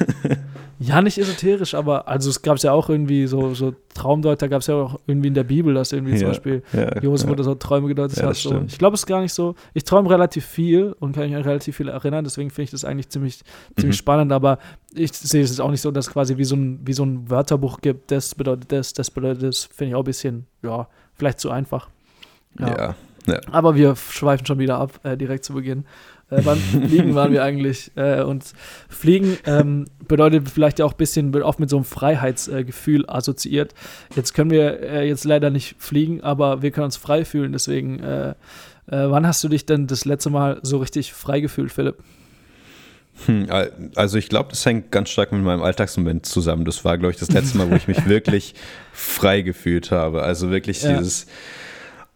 Ja, 0.79 1.02
nicht 1.02 1.19
esoterisch, 1.19 1.75
aber 1.75 2.06
also 2.08 2.31
es 2.31 2.43
gab 2.43 2.56
es 2.56 2.62
ja 2.62 2.73
auch 2.73 2.88
irgendwie 2.88 3.26
so, 3.26 3.55
so 3.55 3.75
Traumdeuter 3.94 4.49
gab 4.49 4.61
es 4.61 4.67
ja 4.67 4.75
auch 4.75 5.00
irgendwie 5.06 5.29
in 5.29 5.35
der 5.35 5.44
Bibel, 5.44 5.75
dass 5.75 5.93
irgendwie 5.93 6.12
ja, 6.12 6.19
zum 6.19 6.29
Beispiel 6.29 6.62
ja, 6.73 7.00
Josef 7.00 7.29
ja. 7.29 7.32
oder 7.32 7.44
so 7.44 7.55
Träume 7.55 7.88
gedeutet 7.88 8.19
ja, 8.19 8.26
hat. 8.26 8.37
So. 8.37 8.62
Ich 8.67 8.79
glaube, 8.79 8.94
es 8.94 9.00
ist 9.00 9.06
gar 9.06 9.20
nicht 9.20 9.32
so. 9.32 9.55
Ich 9.73 9.85
träume 9.85 10.11
relativ 10.11 10.44
viel 10.44 10.94
und 10.99 11.14
kann 11.14 11.25
mich 11.25 11.35
an 11.35 11.43
relativ 11.43 11.76
viel 11.76 11.88
erinnern, 11.88 12.25
deswegen 12.25 12.50
finde 12.50 12.64
ich 12.64 12.70
das 12.70 12.85
eigentlich 12.85 13.08
ziemlich, 13.08 13.41
ziemlich 13.76 13.96
mhm. 13.96 13.99
spannend, 13.99 14.32
aber 14.32 14.58
ich 14.94 15.12
sehe 15.12 15.43
es 15.43 15.58
auch 15.58 15.70
nicht 15.70 15.81
so, 15.81 15.91
dass 15.91 16.08
es 16.08 16.12
quasi 16.12 16.37
wie 16.37 16.44
so 16.44 16.56
ein, 16.56 16.81
wie 16.85 16.93
so 16.93 17.05
ein 17.05 17.31
Wörterbuch 17.31 17.81
gibt, 17.81 18.11
das 18.11 18.35
bedeutet 18.35 18.70
das, 18.70 18.93
das 18.93 19.11
bedeutet 19.11 19.43
das, 19.43 19.64
finde 19.64 19.91
ich 19.91 19.94
auch 19.94 20.02
ein 20.02 20.05
bisschen, 20.05 20.46
ja, 20.62 20.88
vielleicht 21.14 21.41
zu 21.41 21.50
einfach. 21.50 21.88
Ja. 22.58 22.94
Aber 23.50 23.75
wir 23.75 23.97
schweifen 23.97 24.47
schon 24.47 24.59
wieder 24.59 24.79
ab, 24.79 25.00
äh, 25.03 25.17
direkt 25.17 25.44
zu 25.44 25.55
Beginn. 25.55 25.85
Äh, 26.31 26.43
beim 26.43 26.59
Fliegen 26.88 27.15
waren 27.15 27.32
wir 27.32 27.43
eigentlich. 27.43 27.91
Äh, 27.97 28.23
und 28.23 28.44
Fliegen 28.88 29.38
ähm, 29.47 29.87
bedeutet 30.06 30.49
vielleicht 30.49 30.81
auch 30.82 30.93
ein 30.93 30.97
bisschen, 30.97 31.32
wird 31.32 31.44
oft 31.44 31.61
mit 31.61 31.71
so 31.71 31.76
einem 31.76 31.85
Freiheitsgefühl 31.85 33.05
assoziiert. 33.09 33.75
Jetzt 34.15 34.35
können 34.35 34.50
wir 34.50 34.81
äh, 34.81 35.09
jetzt 35.09 35.25
leider 35.25 35.50
nicht 35.50 35.76
fliegen, 35.79 36.23
aber 36.23 36.62
wir 36.62 36.71
können 36.71 36.87
uns 36.87 36.97
frei 36.97 37.25
fühlen. 37.25 37.53
Deswegen, 37.53 38.00
äh, 38.00 38.31
äh, 38.31 38.35
wann 38.87 39.27
hast 39.27 39.43
du 39.44 39.49
dich 39.49 39.67
denn 39.67 39.87
das 39.87 40.05
letzte 40.05 40.31
Mal 40.31 40.61
so 40.62 40.79
richtig 40.79 41.12
frei 41.12 41.41
gefühlt, 41.41 41.73
Philipp? 41.73 41.97
Hm, 43.27 43.47
also 43.94 44.19
ich 44.19 44.29
glaube, 44.29 44.50
das 44.50 44.67
hängt 44.67 44.91
ganz 44.91 45.11
stark 45.11 45.31
mit 45.31 45.43
meinem 45.43 45.62
Alltagsmoment 45.62 46.27
zusammen. 46.27 46.65
Das 46.65 46.85
war, 46.85 46.99
glaube 46.99 47.12
ich, 47.12 47.19
das 47.19 47.31
letzte 47.31 47.59
Mal, 47.59 47.70
wo 47.70 47.75
ich 47.77 47.87
mich 47.87 48.06
wirklich 48.09 48.55
frei 48.93 49.43
gefühlt 49.43 49.93
habe. 49.93 50.23
Also 50.23 50.50
wirklich 50.50 50.82
ja. 50.82 50.99
dieses, 50.99 51.27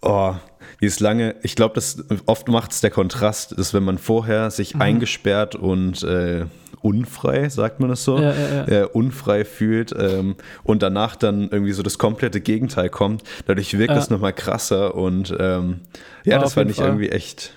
oh, 0.03 0.35
dieses 0.81 1.01
lange, 1.01 1.35
ich 1.43 1.57
glaube, 1.57 1.75
das 1.75 2.05
oft 2.27 2.49
macht 2.49 2.73
es 2.73 2.81
der 2.81 2.91
Kontrast, 2.91 3.53
ist, 3.53 3.75
wenn 3.75 3.83
man 3.83 3.99
vorher 3.99 4.51
sich 4.51 4.75
mhm. 4.75 4.83
eingesperrt 4.83 5.55
und 5.55 6.03
äh, 6.05 6.47
unfrei, 6.81 7.49
sagt 7.49 7.81
man 7.81 7.91
das 7.91 8.05
so, 8.05 8.19
ja, 8.19 8.33
ja, 8.33 8.49
ja. 8.55 8.83
Äh, 8.83 8.85
unfrei 8.85 9.45
fühlt 9.45 9.95
ähm, 9.99 10.37
und 10.63 10.83
danach 10.83 11.17
dann 11.17 11.49
irgendwie 11.51 11.73
so 11.73 11.83
das 11.83 11.99
komplette 11.99 12.41
Gegenteil 12.41 12.89
kommt. 12.89 13.23
Dadurch 13.47 13.77
wirkt 13.77 13.95
es 13.95 14.11
nochmal 14.11 14.33
krasser 14.33 14.95
und 14.95 15.35
ähm, 15.39 15.81
ja, 16.25 16.39
das 16.39 16.55
fand 16.55 16.71
ich 16.71 16.77
Fall. 16.77 16.87
irgendwie 16.87 17.09
echt, 17.09 17.55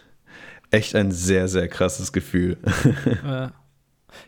echt 0.71 0.95
ein 0.95 1.11
sehr, 1.11 1.47
sehr 1.47 1.67
krasses 1.67 2.11
Gefühl. 2.13 2.57
Ja. 3.23 3.51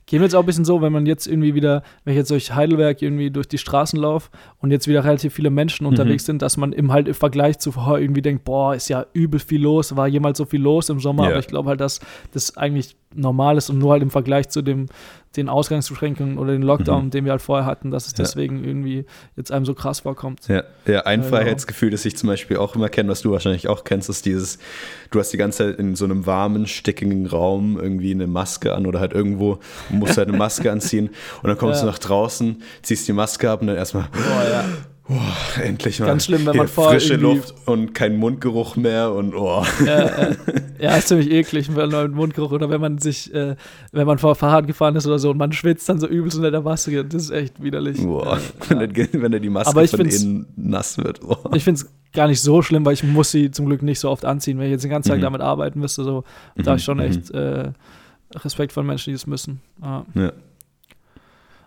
Geht 0.05 0.19
mir 0.19 0.25
jetzt 0.25 0.35
auch 0.35 0.41
ein 0.41 0.45
bisschen 0.45 0.65
so, 0.65 0.81
wenn 0.81 0.91
man 0.91 1.05
jetzt 1.05 1.27
irgendwie 1.27 1.55
wieder, 1.55 1.83
wenn 2.03 2.13
ich 2.13 2.17
jetzt 2.17 2.31
durch 2.31 2.53
Heidelberg 2.53 3.01
irgendwie 3.01 3.31
durch 3.31 3.47
die 3.47 3.57
Straßen 3.57 3.99
laufe 3.99 4.29
und 4.59 4.71
jetzt 4.71 4.87
wieder 4.87 5.03
relativ 5.03 5.33
viele 5.33 5.49
Menschen 5.49 5.85
mhm. 5.85 5.89
unterwegs 5.89 6.25
sind, 6.25 6.41
dass 6.41 6.57
man 6.57 6.73
im 6.73 6.91
halt 6.91 7.07
im 7.07 7.13
Vergleich 7.13 7.59
zu 7.59 7.71
vorher 7.71 7.99
irgendwie 7.99 8.21
denkt, 8.21 8.43
boah, 8.43 8.75
ist 8.75 8.89
ja 8.89 9.05
übel 9.13 9.39
viel 9.39 9.61
los, 9.61 9.95
war 9.95 10.07
jemals 10.07 10.37
so 10.37 10.45
viel 10.45 10.61
los 10.61 10.89
im 10.89 10.99
Sommer, 10.99 11.23
yeah. 11.23 11.31
aber 11.31 11.39
ich 11.39 11.47
glaube 11.47 11.69
halt, 11.69 11.81
dass 11.81 11.99
das 12.31 12.57
eigentlich 12.57 12.95
normal 13.15 13.58
ist 13.58 13.70
und 13.70 13.79
nur 13.79 13.91
halt 13.91 14.03
im 14.03 14.10
Vergleich 14.10 14.50
zu 14.50 14.62
dem, 14.62 14.88
den 15.36 15.50
Ausgangsbeschränkungen 15.50 16.38
oder 16.38 16.51
den 16.51 16.62
Lockdown, 16.62 17.05
mhm. 17.05 17.10
den 17.10 17.25
wir 17.25 17.32
halt 17.32 17.41
vorher 17.41 17.65
hatten, 17.65 17.91
dass 17.91 18.05
es 18.05 18.12
ja. 18.12 18.17
deswegen 18.17 18.63
irgendwie 18.63 19.05
jetzt 19.36 19.51
einem 19.51 19.65
so 19.65 19.74
krass 19.74 20.01
vorkommt. 20.01 20.48
Ja, 20.48 20.63
ja 20.86 21.01
ein 21.01 21.22
äh, 21.22 21.24
Freiheitsgefühl, 21.24 21.89
das 21.89 22.05
ich 22.05 22.15
zum 22.17 22.27
Beispiel 22.27 22.58
auch 22.58 22.75
immer 22.75 22.89
kenne, 22.89 23.10
was 23.10 23.22
du 23.22 23.32
wahrscheinlich 23.32 23.67
auch 23.67 23.84
kennst, 23.84 24.10
ist 24.10 24.25
dieses, 24.25 24.60
du 25.12 25.20
hast 25.20 25.32
die 25.32 25.38
ganze 25.38 25.70
Zeit 25.70 25.79
in 25.79 25.96
so 25.96 26.05
einem 26.05 26.25
warmen, 26.25 26.67
stickigen 26.67 27.25
Raum 27.25 27.79
irgendwie 27.79 28.12
eine 28.12 28.27
Maske 28.27 28.74
an 28.74 28.86
oder 28.86 29.00
halt 29.00 29.13
irgendwo 29.13 29.60
musst 29.89 30.17
halt 30.17 30.27
eine 30.27 30.38
Maske 30.38 30.72
anziehen 30.72 31.10
und 31.41 31.50
dann 31.50 31.58
kommst 31.58 31.77
ja. 31.82 31.88
du 31.88 31.91
nach 31.91 32.00
draußen, 32.00 32.62
ziehst 32.84 33.08
die 33.08 33.13
Maske 33.13 33.50
ab 33.50 33.62
und 33.62 33.67
dann 33.67 33.77
erstmal. 33.77 34.08
Boah, 34.12 34.43
ja 34.50 34.65
Oh, 35.10 35.60
endlich 35.62 36.00
mal. 36.00 36.05
Ganz 36.05 36.25
schlimm, 36.25 36.45
wenn 36.45 36.55
man 36.55 36.67
vorher. 36.69 37.00
Frische 37.00 37.17
Luft 37.17 37.53
und 37.65 37.93
kein 37.93 38.15
Mundgeruch 38.15 38.77
mehr 38.77 39.12
und 39.12 39.36
oh. 39.36 39.63
Ja, 39.86 40.00
äh, 40.00 40.36
ja 40.79 40.95
ist 40.95 41.10
ziemlich 41.10 41.29
eklig, 41.29 41.75
wenn 41.75 41.89
man 41.89 42.12
Mundgeruch 42.12 42.51
oder 42.53 42.69
wenn 42.69 42.79
man 42.79 43.00
sich, 43.00 43.33
äh, 43.33 43.57
wenn 43.91 44.07
man 44.07 44.17
vor 44.17 44.36
Fahrrad 44.36 44.65
gefahren 44.65 44.95
ist 44.95 45.05
oder 45.05 45.19
so 45.19 45.31
und 45.31 45.38
man 45.38 45.51
schwitzt 45.51 45.89
dann 45.89 46.00
so 46.00 46.07
übelst 46.07 46.38
unter 46.38 46.51
der 46.51 46.62
Maske. 46.62 47.03
Das 47.03 47.24
ist 47.24 47.31
echt 47.31 47.62
widerlich. 47.62 48.01
Boah, 48.01 48.38
äh, 48.38 48.39
wenn, 48.69 48.79
ja. 48.79 48.88
der, 48.88 49.22
wenn 49.22 49.31
der 49.31 49.41
die 49.41 49.50
Maske 49.50 49.88
von 49.88 50.05
innen 50.05 50.45
nass 50.55 50.98
wird. 50.98 51.19
Oh. 51.22 51.36
Ich 51.53 51.65
finde 51.65 51.81
es 51.81 51.89
gar 52.13 52.27
nicht 52.27 52.41
so 52.41 52.62
schlimm, 52.62 52.86
weil 52.86 52.93
ich 52.93 53.03
muss 53.03 53.31
sie 53.31 53.51
zum 53.51 53.65
Glück 53.65 53.81
nicht 53.81 54.00
so 54.00 54.10
oft 54.10 54.24
anziehen. 54.24 54.57
Wenn 54.57 54.67
ich 54.67 54.72
jetzt 54.72 54.83
den 54.83 54.91
ganzen 54.91 55.10
Tag 55.10 55.17
mhm. 55.17 55.24
damit 55.24 55.41
arbeiten 55.41 55.79
müsste, 55.79 56.05
so, 56.05 56.24
mhm. 56.55 56.63
da 56.63 56.72
habe 56.72 56.77
ich 56.77 56.86
schon 56.86 56.98
mhm. 56.98 57.03
echt 57.03 57.29
äh, 57.31 57.74
Respekt 58.36 58.72
vor 58.72 58.83
Menschen, 58.83 59.10
die 59.10 59.15
das 59.15 59.27
müssen. 59.27 59.60
Ja. 59.81 60.05
ja. 60.15 60.31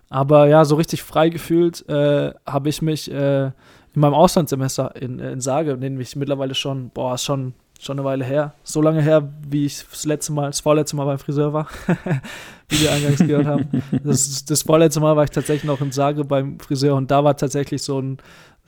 Aber 0.09 0.47
ja, 0.47 0.65
so 0.65 0.77
richtig 0.77 1.03
frei 1.03 1.29
gefühlt 1.29 1.89
äh, 1.89 2.33
habe 2.47 2.69
ich 2.69 2.81
mich 2.81 3.11
äh, 3.11 3.47
in 3.47 3.53
meinem 3.95 4.15
Auslandssemester 4.15 4.95
in, 4.97 5.19
in 5.19 5.41
Sage, 5.41 5.77
den 5.77 6.01
ich 6.01 6.15
mittlerweile 6.17 6.55
schon, 6.55 6.91
boah, 6.91 7.19
schon, 7.19 7.55
schon 7.81 7.99
eine 7.99 8.05
Weile 8.05 8.25
her. 8.25 8.55
So 8.63 8.81
lange 8.83 9.03
her, 9.03 9.29
wie 9.49 9.67
ich 9.67 9.85
das 9.91 10.05
letzte 10.05 10.33
Mal, 10.33 10.47
das 10.47 10.61
vorletzte 10.61 10.97
Mal 10.97 11.07
beim 11.07 11.19
Friseur 11.19 11.53
war, 11.53 11.67
wie 12.69 12.81
wir 12.83 12.93
eingangs 12.93 13.19
gehört 13.19 13.47
haben. 13.47 13.69
Das, 14.05 14.45
das 14.45 14.63
vorletzte 14.63 15.01
Mal 15.01 15.17
war 15.17 15.25
ich 15.25 15.31
tatsächlich 15.31 15.65
noch 15.65 15.81
in 15.81 15.93
Sage 15.93 16.25
beim 16.25 16.61
Friseur 16.61 16.95
und 16.95 17.11
da 17.11 17.25
war 17.25 17.37
tatsächlich 17.37 17.83
so 17.83 18.01
ein, 18.01 18.19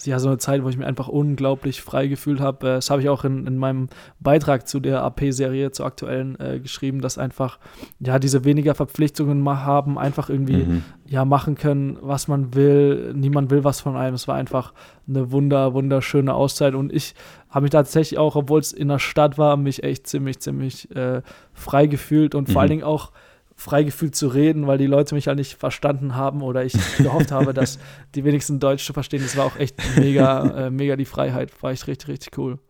ja, 0.04 0.18
so 0.18 0.28
eine 0.28 0.38
Zeit, 0.38 0.62
wo 0.62 0.68
ich 0.68 0.76
mich 0.76 0.86
einfach 0.86 1.08
unglaublich 1.08 1.82
frei 1.82 2.06
gefühlt 2.06 2.40
habe. 2.40 2.68
Äh, 2.68 2.74
das 2.74 2.90
habe 2.90 3.02
ich 3.02 3.08
auch 3.08 3.24
in, 3.24 3.46
in 3.46 3.56
meinem 3.56 3.88
Beitrag 4.20 4.68
zu 4.68 4.80
der 4.80 5.02
AP-Serie, 5.02 5.72
zur 5.72 5.86
aktuellen, 5.86 6.38
äh, 6.38 6.60
geschrieben, 6.60 7.00
dass 7.00 7.18
einfach, 7.18 7.58
ja, 8.00 8.18
diese 8.18 8.44
weniger 8.44 8.74
Verpflichtungen 8.74 9.48
haben, 9.48 9.98
einfach 9.98 10.28
irgendwie, 10.28 10.64
mhm. 10.64 10.84
ja, 11.06 11.24
machen 11.24 11.56
können, 11.56 11.98
was 12.00 12.28
man 12.28 12.54
will. 12.54 13.12
Niemand 13.14 13.50
will 13.50 13.64
was 13.64 13.80
von 13.80 13.96
einem. 13.96 14.14
Es 14.14 14.28
war 14.28 14.36
einfach 14.36 14.72
eine 15.08 15.32
wunder, 15.32 15.74
wunderschöne 15.74 16.34
Auszeit 16.34 16.74
und 16.74 16.92
ich 16.92 17.14
habe 17.48 17.62
mich 17.62 17.70
tatsächlich 17.70 18.18
auch, 18.18 18.36
obwohl 18.36 18.60
es 18.60 18.72
in 18.72 18.88
der 18.88 18.98
Stadt 18.98 19.38
war, 19.38 19.56
mich 19.56 19.82
echt 19.82 20.06
ziemlich, 20.06 20.40
ziemlich 20.40 20.94
äh, 20.94 21.22
frei 21.54 21.86
gefühlt 21.86 22.34
und 22.34 22.48
mhm. 22.48 22.52
vor 22.52 22.60
allen 22.60 22.70
Dingen 22.70 22.84
auch 22.84 23.10
frei 23.58 23.82
gefühlt 23.82 24.14
zu 24.14 24.28
reden, 24.28 24.68
weil 24.68 24.78
die 24.78 24.86
Leute 24.86 25.16
mich 25.16 25.26
halt 25.26 25.36
nicht 25.36 25.56
verstanden 25.56 26.14
haben 26.14 26.42
oder 26.42 26.64
ich 26.64 26.74
gehofft 26.98 27.32
habe, 27.32 27.52
dass 27.52 27.80
die 28.14 28.24
wenigsten 28.24 28.60
Deutsch 28.60 28.86
zu 28.86 28.92
verstehen. 28.92 29.20
Das 29.20 29.36
war 29.36 29.46
auch 29.46 29.56
echt 29.56 29.74
mega, 29.96 30.66
äh, 30.66 30.70
mega 30.70 30.94
die 30.94 31.04
Freiheit. 31.04 31.50
War 31.60 31.72
echt 31.72 31.88
richtig, 31.88 32.08
richtig 32.08 32.38
cool. 32.38 32.60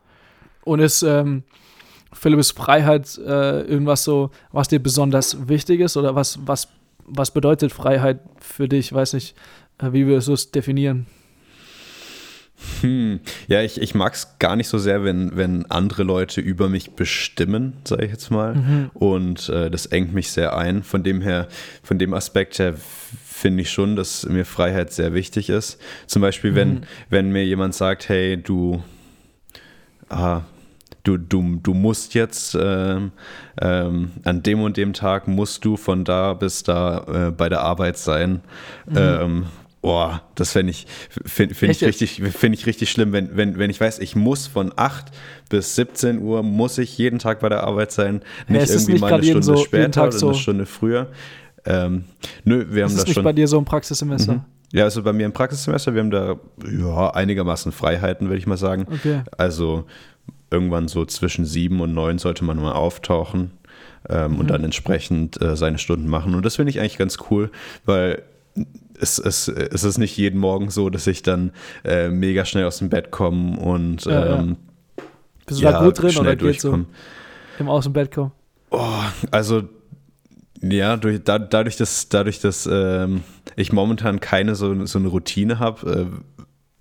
Und 0.65 0.81
ist, 0.81 1.03
ähm, 1.03 1.45
Philipp, 2.15 2.41
ist 2.41 2.53
Freiheit 2.53 3.19
äh, 3.19 3.61
irgendwas 3.61 4.03
so, 4.03 4.31
was 4.51 4.69
dir 4.69 4.83
besonders 4.83 5.47
wichtig 5.47 5.81
ist 5.81 5.99
oder 5.99 6.15
was, 6.15 6.39
was, 6.47 6.69
was 7.05 7.33
bedeutet 7.33 7.71
Freiheit 7.71 8.21
für 8.41 8.67
dich? 8.67 8.91
Weiß 8.91 9.13
nicht, 9.13 9.37
äh, 9.77 9.93
wie 9.93 10.07
wir 10.07 10.17
es 10.17 10.51
definieren. 10.51 11.07
Hm. 12.81 13.21
Ja, 13.47 13.63
ich, 13.63 13.81
ich 13.81 13.95
mag 13.95 14.15
es 14.15 14.39
gar 14.39 14.57
nicht 14.57 14.69
so 14.69 14.79
sehr, 14.79 15.05
wenn, 15.05 15.37
wenn 15.37 15.71
andere 15.71 16.03
Leute 16.03 16.41
über 16.41 16.69
mich 16.69 16.93
bestimmen, 16.93 17.75
sage 17.85 18.07
ich 18.07 18.11
jetzt 18.11 18.31
mal. 18.31 18.55
Mhm. 18.55 18.91
Und 18.95 19.49
äh, 19.49 19.71
das 19.71 19.87
engt 19.87 20.13
mich 20.13 20.31
sehr 20.31 20.57
ein. 20.57 20.83
Von 20.83 21.03
dem 21.03 21.21
her, 21.21 21.49
von 21.83 21.99
dem 21.99 22.15
Aspekt 22.15 22.59
her 22.59 22.75
finde 23.25 23.63
ich 23.63 23.71
schon, 23.71 23.95
dass 23.95 24.27
mir 24.29 24.45
Freiheit 24.45 24.93
sehr 24.93 25.15
wichtig 25.15 25.49
ist. 25.51 25.79
Zum 26.07 26.23
Beispiel, 26.23 26.55
wenn, 26.55 26.75
mhm. 26.75 26.81
wenn 27.11 27.31
mir 27.31 27.45
jemand 27.45 27.75
sagt, 27.75 28.09
hey, 28.09 28.37
du, 28.37 28.83
ah, 30.09 30.43
du, 31.05 31.17
du, 31.17 31.61
du 31.63 31.75
musst 31.75 32.15
jetzt 32.15 32.57
ähm, 32.61 33.13
ähm, 33.61 34.11
an 34.25 34.43
dem 34.43 34.61
und 34.61 34.77
dem 34.77 34.93
Tag 34.93 35.29
musst 35.29 35.65
du 35.65 35.77
von 35.77 36.05
da 36.05 36.35
bis 36.35 36.65
da 36.65 37.29
äh, 37.29 37.31
bei 37.31 37.49
der 37.49 37.61
Arbeit 37.61 37.99
sein. 37.99 38.41
Mhm. 38.87 38.97
Ähm, 38.97 39.47
Boah, 39.89 40.21
das 40.35 40.53
fände 40.53 40.71
ich, 40.71 40.87
find, 41.25 41.57
find 41.57 41.73
ich, 41.73 41.83
richtig, 41.83 42.21
find 42.21 42.55
ich 42.55 42.67
richtig 42.67 42.91
schlimm, 42.91 43.13
wenn, 43.13 43.39
wenn, 43.39 43.59
wenn 43.59 43.71
ich 43.71 43.81
weiß, 43.81 44.01
ich 44.01 44.15
muss 44.15 44.47
von 44.47 44.71
8 44.77 45.07
bis 45.49 45.77
17 45.77 46.19
Uhr, 46.19 46.43
muss 46.43 46.77
ich 46.77 46.99
jeden 46.99 47.19
Tag 47.19 47.41
bei 47.41 47.49
der 47.49 47.65
Arbeit 47.65 47.91
sein, 47.91 48.21
nicht 48.49 48.69
ja, 48.69 48.75
irgendwie 48.75 48.93
nicht 48.93 49.01
mal 49.01 49.15
eine 49.15 49.25
Stunde 49.25 49.43
so, 49.43 49.57
später 49.57 50.03
oder 50.03 50.13
so. 50.13 50.29
eine 50.29 50.37
Stunde 50.37 50.67
früher. 50.67 51.07
Ähm, 51.65 52.05
nö, 52.45 52.67
wir 52.69 52.83
haben 52.83 52.91
das, 52.91 52.97
das 52.97 53.07
nicht 53.07 53.15
schon. 53.15 53.25
bei 53.25 53.33
dir 53.33 53.49
so 53.49 53.57
im 53.57 53.65
Praxissemester? 53.65 54.35
Mhm. 54.35 54.41
Ja, 54.75 54.85
also 54.85 55.03
bei 55.03 55.15
mir 55.15 55.25
im 55.25 55.33
Praxissemester, 55.33 55.95
wir 55.95 56.03
haben 56.03 56.11
da 56.11 56.37
ja, 56.71 57.11
einigermaßen 57.15 57.73
Freiheiten, 57.73 58.29
würde 58.29 58.41
ich 58.41 58.47
mal 58.47 58.59
sagen. 58.59 58.87
Okay. 58.93 59.23
Also 59.39 59.87
irgendwann 60.51 60.89
so 60.89 61.07
zwischen 61.07 61.47
sieben 61.47 61.81
und 61.81 61.95
neun 61.95 62.19
sollte 62.19 62.45
man 62.45 62.61
mal 62.61 62.73
auftauchen 62.73 63.53
ähm, 64.11 64.33
mhm. 64.33 64.41
und 64.41 64.51
dann 64.51 64.65
entsprechend 64.65 65.41
äh, 65.41 65.57
seine 65.57 65.79
Stunden 65.79 66.09
machen. 66.09 66.35
Und 66.35 66.45
das 66.45 66.57
finde 66.57 66.69
ich 66.69 66.79
eigentlich 66.79 66.99
ganz 66.99 67.17
cool, 67.31 67.51
weil 67.87 68.23
es, 69.01 69.19
es, 69.19 69.49
es 69.49 69.85
ist 69.85 69.99
nicht 69.99 70.17
jeden 70.17 70.39
Morgen 70.39 70.71
so, 70.71 70.91
dass 70.91 71.07
ich 71.07 71.23
dann 71.23 71.53
äh, 71.85 72.09
mega 72.09 72.45
schnell 72.45 72.65
aus 72.65 72.79
dem 72.79 72.89
Bett 72.89 73.11
komme 73.11 73.59
und 73.59 74.05
ja, 74.05 74.39
ähm, 74.39 74.57
ja. 74.97 75.05
Bist 75.47 75.61
du 75.61 75.65
ja, 75.65 75.73
da 75.73 75.85
gut 75.85 76.01
drin 76.01 76.17
oder 76.17 76.37
geht 76.37 76.61
so 76.61 76.85
im 77.59 77.69
Aus 77.69 77.85
dem 77.85 77.93
Bett 77.93 78.15
kommen? 78.15 78.33
Oh, 78.71 79.03
also 79.31 79.63
ja, 80.61 80.97
durch, 80.97 81.23
da, 81.23 81.39
dadurch, 81.39 81.77
dass, 81.77 82.09
dadurch, 82.09 82.41
dass 82.41 82.69
ähm, 82.71 83.23
ich 83.57 83.73
momentan 83.73 84.21
keine 84.21 84.55
so, 84.55 84.85
so 84.87 84.99
eine 84.99 85.09
Routine 85.09 85.59
habe, 85.59 85.91
äh, 85.91 86.38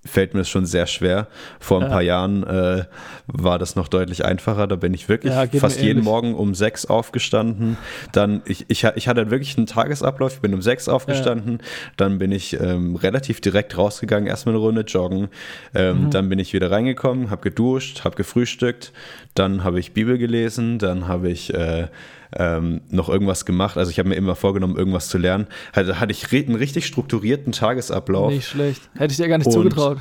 fällt 0.07 0.33
mir 0.33 0.41
das 0.41 0.49
schon 0.49 0.65
sehr 0.65 0.87
schwer. 0.87 1.27
Vor 1.59 1.79
ein 1.79 1.83
ja. 1.83 1.89
paar 1.89 2.01
Jahren 2.01 2.43
äh, 2.43 2.85
war 3.27 3.59
das 3.59 3.75
noch 3.75 3.87
deutlich 3.87 4.25
einfacher. 4.25 4.67
Da 4.67 4.75
bin 4.75 4.93
ich 4.93 5.09
wirklich 5.09 5.33
ja, 5.33 5.45
fast 5.59 5.81
jeden 5.81 6.03
Morgen 6.03 6.33
um 6.33 6.55
sechs 6.55 6.85
aufgestanden. 6.85 7.77
Dann, 8.11 8.41
ich, 8.45 8.65
ich, 8.69 8.83
ich 8.95 9.07
hatte 9.07 9.29
wirklich 9.29 9.57
einen 9.57 9.67
Tagesablauf. 9.67 10.35
Ich 10.35 10.41
bin 10.41 10.53
um 10.53 10.61
sechs 10.61 10.89
aufgestanden. 10.89 11.59
Ja. 11.59 11.65
Dann 11.97 12.17
bin 12.17 12.31
ich 12.31 12.59
ähm, 12.59 12.95
relativ 12.95 13.41
direkt 13.41 13.77
rausgegangen, 13.77 14.27
erstmal 14.27 14.55
eine 14.55 14.63
Runde 14.63 14.81
joggen. 14.81 15.29
Ähm, 15.75 16.05
mhm. 16.05 16.11
Dann 16.11 16.29
bin 16.29 16.39
ich 16.39 16.53
wieder 16.53 16.71
reingekommen, 16.71 17.29
habe 17.29 17.41
geduscht, 17.41 18.03
habe 18.03 18.15
gefrühstückt. 18.15 18.93
Dann 19.35 19.63
habe 19.63 19.79
ich 19.79 19.93
Bibel 19.93 20.17
gelesen. 20.17 20.79
Dann 20.79 21.07
habe 21.07 21.29
ich 21.29 21.53
äh, 21.53 21.87
ähm, 22.35 22.81
noch 22.89 23.09
irgendwas 23.09 23.45
gemacht. 23.45 23.77
Also 23.77 23.91
ich 23.91 23.99
habe 23.99 24.09
mir 24.09 24.15
immer 24.15 24.35
vorgenommen, 24.35 24.75
irgendwas 24.75 25.09
zu 25.09 25.17
lernen. 25.17 25.47
Hatte, 25.73 25.99
hatte 25.99 26.11
ich 26.11 26.31
einen 26.31 26.55
richtig 26.55 26.85
strukturierten 26.85 27.53
Tagesablauf. 27.53 28.31
Nicht 28.31 28.47
schlecht. 28.47 28.81
Hätte 28.95 29.11
ich 29.11 29.17
dir 29.17 29.27
gar 29.27 29.37
nicht 29.37 29.47
und, 29.47 29.53
zugetraut. 29.53 29.96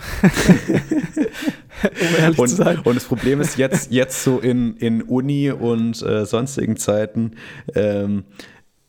Um 1.82 2.16
ehrlich 2.18 2.38
und, 2.38 2.48
zu 2.48 2.56
sein. 2.56 2.78
Und 2.80 2.94
das 2.94 3.04
Problem 3.04 3.40
ist 3.40 3.58
jetzt, 3.58 3.92
jetzt 3.92 4.22
so 4.22 4.38
in, 4.38 4.76
in 4.76 5.02
Uni 5.02 5.50
und 5.50 6.02
äh, 6.02 6.24
sonstigen 6.24 6.76
Zeiten, 6.76 7.32
ähm, 7.74 8.24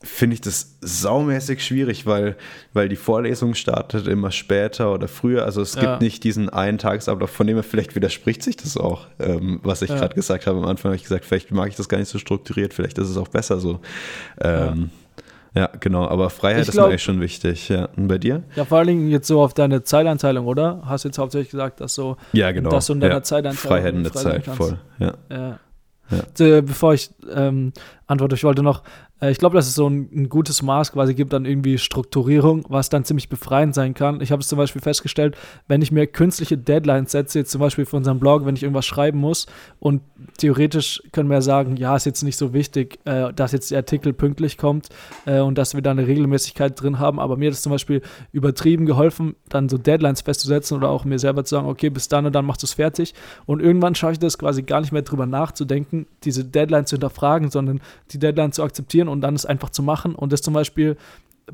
finde 0.04 0.36
ich 0.36 0.42
das 0.42 0.78
saumäßig 0.82 1.66
schwierig, 1.66 2.06
weil, 2.06 2.36
weil 2.74 2.88
die 2.88 2.96
Vorlesung 2.96 3.56
startet 3.56 4.08
immer 4.08 4.32
später 4.32 4.94
oder 4.94 5.08
früher. 5.08 5.44
Also 5.44 5.62
es 5.62 5.74
ja. 5.76 5.82
gibt 5.82 6.02
nicht 6.02 6.24
diesen 6.24 6.50
einen 6.50 6.78
Tagesablauf, 6.78 7.32
von 7.32 7.48
dem 7.48 7.58
her 7.58 7.64
vielleicht 7.64 7.96
widerspricht 7.96 8.44
sich 8.44 8.58
das 8.58 8.78
auch, 8.78 9.08
ähm, 9.20 9.60
was 9.64 9.82
ich 9.82 9.90
ja. 9.90 9.98
gerade 9.98 10.14
gesagt 10.14 10.46
habe. 10.46 10.60
Am 10.60 10.66
Anfang 10.66 10.90
habe 10.90 10.96
ich 10.96 11.04
gesagt, 11.04 11.26
vielleicht 11.26 11.52
mag 11.52 11.70
ich 11.70 11.76
das 11.76 11.90
gar 11.90 11.98
nicht 11.98 12.10
so 12.10 12.20
strukturiert, 12.20 12.74
vielleicht 12.74 12.98
ist 13.00 13.10
es 13.10 13.18
auch 13.18 13.28
besser 13.28 13.60
so. 13.60 13.80
Ähm, 14.40 14.92
ja. 14.94 15.07
Ja. 15.58 15.70
genau, 15.80 16.08
aber 16.08 16.30
Freiheit 16.30 16.64
ich 16.64 16.70
ist 16.70 16.74
glaub, 16.74 16.86
mir 16.86 16.92
eigentlich 16.92 17.04
schon 17.04 17.22
wichtig. 17.22 17.70
Ja. 17.70 17.90
Und 17.96 18.08
bei 18.08 18.18
dir? 18.18 18.44
Ja, 18.56 18.66
vor 18.66 18.78
allen 18.80 18.88
Dingen 18.88 19.10
jetzt 19.10 19.28
so 19.28 19.42
auf 19.42 19.54
deine 19.54 19.84
Zeitanteilung, 19.84 20.46
oder? 20.46 20.82
Hast 20.86 21.04
du 21.04 21.10
jetzt 21.10 21.18
hauptsächlich 21.18 21.52
gesagt, 21.52 21.82
dass 21.82 21.94
so 21.94 22.18
ja, 22.34 22.52
genau. 22.52 22.70
dass 22.70 22.88
du 22.88 22.94
in 22.94 23.00
deiner 23.00 23.24
Zeitanteilung 23.24 23.78
Freiheit 23.78 23.96
in 23.96 24.04
der 24.04 24.14
Zeit, 24.14 24.46
voll. 24.46 24.78
Ja. 25.00 25.14
ja. 25.30 25.60
Ja. 26.10 26.62
Bevor 26.62 26.94
ich 26.94 27.10
ähm, 27.34 27.74
antworte, 28.06 28.36
ich 28.36 28.44
wollte 28.44 28.64
noch 28.64 28.84
ich 29.22 29.40
glaube, 29.40 29.56
dass 29.56 29.68
es 29.68 29.74
so 29.74 29.90
ein, 29.90 30.10
ein, 30.14 30.30
gutes 30.30 30.62
Maß 30.62 30.92
quasi 30.92 31.16
gibt 31.16 31.34
an 31.34 31.46
irgendwie 31.46 31.80
Strukturierung, 31.80 32.66
was 32.70 32.90
dann 32.90 33.04
ziemlich 33.04 33.30
befreiend 33.30 33.74
sein 33.74 33.96
kann. 33.96 34.22
Ich 34.22 34.32
habe 34.32 34.42
es 34.42 34.48
zum 34.48 34.60
Beispiel 34.60 34.82
festgestellt, 34.82 35.36
wenn 35.68 35.82
ich 35.82 35.92
mir 35.92 36.06
künstliche 36.06 36.56
Deadlines 36.56 37.12
setze, 37.12 37.44
zum 37.44 37.60
Beispiel 37.60 37.86
für 37.86 37.98
unseren 37.98 38.20
Blog, 38.20 38.46
wenn 38.46 38.56
ich 38.56 38.62
irgendwas 38.62 38.86
schreiben 38.86 39.18
muss 39.18 39.48
und 39.80 40.02
theoretisch 40.38 41.02
können 41.12 41.30
wir 41.30 41.36
ja 41.36 41.42
sagen, 41.42 41.78
ja, 41.78 41.96
ist 41.96 42.06
jetzt 42.06 42.22
nicht 42.22 42.38
so 42.38 42.54
wichtig, 42.54 43.00
äh, 43.06 43.34
dass 43.34 43.54
jetzt 43.54 43.72
der 43.72 43.80
Artikel 43.80 44.14
pünktlich 44.14 44.58
kommt 44.58 44.90
äh, 45.26 45.40
und 45.40 45.58
dass 45.58 45.74
wir 45.74 45.82
da 45.82 45.92
eine 45.92 46.06
Regelmäßigkeit 46.06 46.80
drin 46.80 47.00
haben, 47.00 47.20
aber 47.20 47.38
mir 47.38 47.48
hat 47.48 47.54
es 47.54 47.64
zum 47.64 47.72
Beispiel 47.72 48.04
übertrieben 48.32 48.86
geholfen, 48.86 49.36
dann 49.50 49.68
so 49.68 49.80
Deadlines 49.80 50.22
festzusetzen 50.22 50.78
oder 50.78 50.90
auch 50.90 51.06
mir 51.06 51.18
selber 51.18 51.44
zu 51.44 51.56
sagen, 51.56 51.68
okay, 51.68 51.90
bis 51.90 52.08
dann 52.08 52.28
und 52.28 52.36
dann 52.36 52.46
machst 52.46 52.62
du 52.62 52.66
es 52.68 52.74
fertig 52.74 53.16
und 53.48 53.64
irgendwann 53.64 53.96
schaffe 53.96 54.14
ich 54.14 54.20
das 54.20 54.38
quasi 54.38 54.62
gar 54.62 54.82
nicht 54.82 54.92
mehr 54.92 55.02
drüber 55.02 55.26
nachzudenken, 55.26 56.06
diese 56.24 56.46
Deadlines 56.46 56.90
zu 56.90 56.98
hinterfragen, 56.98 57.50
sondern 57.50 57.82
die 58.12 58.20
Deadline 58.20 58.52
zu 58.52 58.62
akzeptieren 58.62 59.07
und 59.08 59.22
dann 59.22 59.36
es 59.36 59.46
einfach 59.46 59.70
zu 59.70 59.84
machen. 59.84 60.16
Und 60.16 60.32
das 60.34 60.42
zum 60.42 60.54
Beispiel 60.54 60.98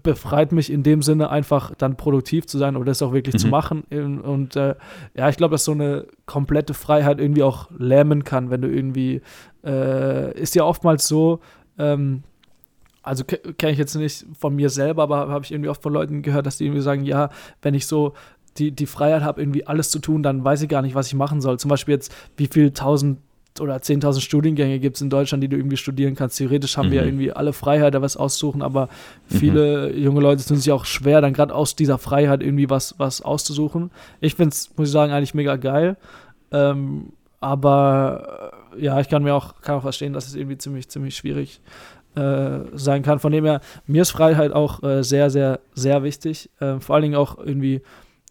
befreit 0.01 0.51
mich 0.51 0.71
in 0.71 0.81
dem 0.81 1.03
Sinne 1.03 1.29
einfach 1.29 1.75
dann 1.75 1.97
produktiv 1.97 2.47
zu 2.47 2.57
sein 2.57 2.75
oder 2.75 2.85
das 2.85 3.01
auch 3.03 3.13
wirklich 3.13 3.35
mhm. 3.35 3.39
zu 3.39 3.47
machen. 3.47 3.83
Und 4.23 4.55
äh, 4.55 4.75
ja, 5.15 5.29
ich 5.29 5.37
glaube, 5.37 5.53
dass 5.53 5.65
so 5.65 5.71
eine 5.71 6.07
komplette 6.25 6.73
Freiheit 6.73 7.19
irgendwie 7.19 7.43
auch 7.43 7.69
lähmen 7.77 8.23
kann, 8.23 8.49
wenn 8.49 8.61
du 8.61 8.69
irgendwie, 8.69 9.21
äh, 9.63 10.37
ist 10.39 10.55
ja 10.55 10.63
oftmals 10.63 11.07
so, 11.07 11.41
ähm, 11.77 12.23
also 13.03 13.23
kenne 13.25 13.73
ich 13.73 13.77
jetzt 13.77 13.93
nicht 13.95 14.25
von 14.39 14.55
mir 14.55 14.69
selber, 14.69 15.03
aber 15.03 15.27
habe 15.27 15.45
ich 15.45 15.51
irgendwie 15.51 15.69
oft 15.69 15.83
von 15.83 15.93
Leuten 15.93 16.21
gehört, 16.21 16.45
dass 16.45 16.57
die 16.57 16.65
irgendwie 16.65 16.81
sagen, 16.81 17.03
ja, 17.03 17.29
wenn 17.61 17.73
ich 17.73 17.85
so 17.85 18.13
die, 18.57 18.71
die 18.71 18.85
Freiheit 18.85 19.23
habe, 19.23 19.41
irgendwie 19.41 19.67
alles 19.67 19.91
zu 19.91 19.99
tun, 19.99 20.23
dann 20.23 20.43
weiß 20.43 20.61
ich 20.61 20.69
gar 20.69 20.81
nicht, 20.81 20.95
was 20.95 21.07
ich 21.07 21.15
machen 21.15 21.41
soll. 21.41 21.59
Zum 21.59 21.69
Beispiel 21.69 21.93
jetzt, 21.93 22.15
wie 22.37 22.47
viel 22.47 22.71
tausend 22.71 23.19
oder 23.59 23.75
10.000 23.75 24.21
Studiengänge 24.21 24.79
gibt 24.79 24.95
es 24.95 25.01
in 25.01 25.09
Deutschland, 25.09 25.43
die 25.43 25.47
du 25.47 25.57
irgendwie 25.57 25.77
studieren 25.77 26.15
kannst. 26.15 26.37
Theoretisch 26.37 26.77
haben 26.77 26.87
mhm. 26.87 26.91
wir 26.91 27.01
ja 27.01 27.05
irgendwie 27.05 27.31
alle 27.31 27.53
Freiheit, 27.53 27.93
da 27.93 28.01
was 28.01 28.17
auszusuchen, 28.17 28.61
aber 28.61 28.89
mhm. 29.29 29.35
viele 29.35 29.91
mhm. 29.91 29.97
junge 30.03 30.21
Leute 30.21 30.43
tun 30.45 30.57
sich 30.57 30.71
auch 30.71 30.85
schwer, 30.85 31.21
dann 31.21 31.33
gerade 31.33 31.53
aus 31.53 31.75
dieser 31.75 31.97
Freiheit 31.97 32.41
irgendwie 32.41 32.69
was, 32.69 32.95
was 32.97 33.21
auszusuchen. 33.21 33.91
Ich 34.21 34.35
finde 34.35 34.49
es, 34.49 34.71
muss 34.75 34.87
ich 34.87 34.93
sagen, 34.93 35.11
eigentlich 35.11 35.33
mega 35.33 35.55
geil. 35.55 35.97
Ähm, 36.51 37.13
aber 37.39 38.51
äh, 38.77 38.83
ja, 38.83 38.99
ich 38.99 39.09
kann 39.09 39.23
mir 39.23 39.35
auch, 39.35 39.61
kann 39.61 39.75
auch 39.75 39.81
verstehen, 39.81 40.13
dass 40.13 40.27
es 40.27 40.35
irgendwie 40.35 40.57
ziemlich, 40.57 40.87
ziemlich 40.89 41.15
schwierig 41.15 41.61
äh, 42.15 42.59
sein 42.73 43.03
kann. 43.03 43.19
Von 43.19 43.31
dem 43.31 43.43
her, 43.43 43.59
mir 43.85 44.03
ist 44.03 44.11
Freiheit 44.11 44.53
auch 44.53 44.81
äh, 44.83 45.03
sehr, 45.03 45.29
sehr, 45.29 45.59
sehr 45.73 46.03
wichtig. 46.03 46.49
Äh, 46.59 46.79
vor 46.79 46.95
allen 46.95 47.03
Dingen 47.03 47.15
auch 47.15 47.37
irgendwie, 47.37 47.81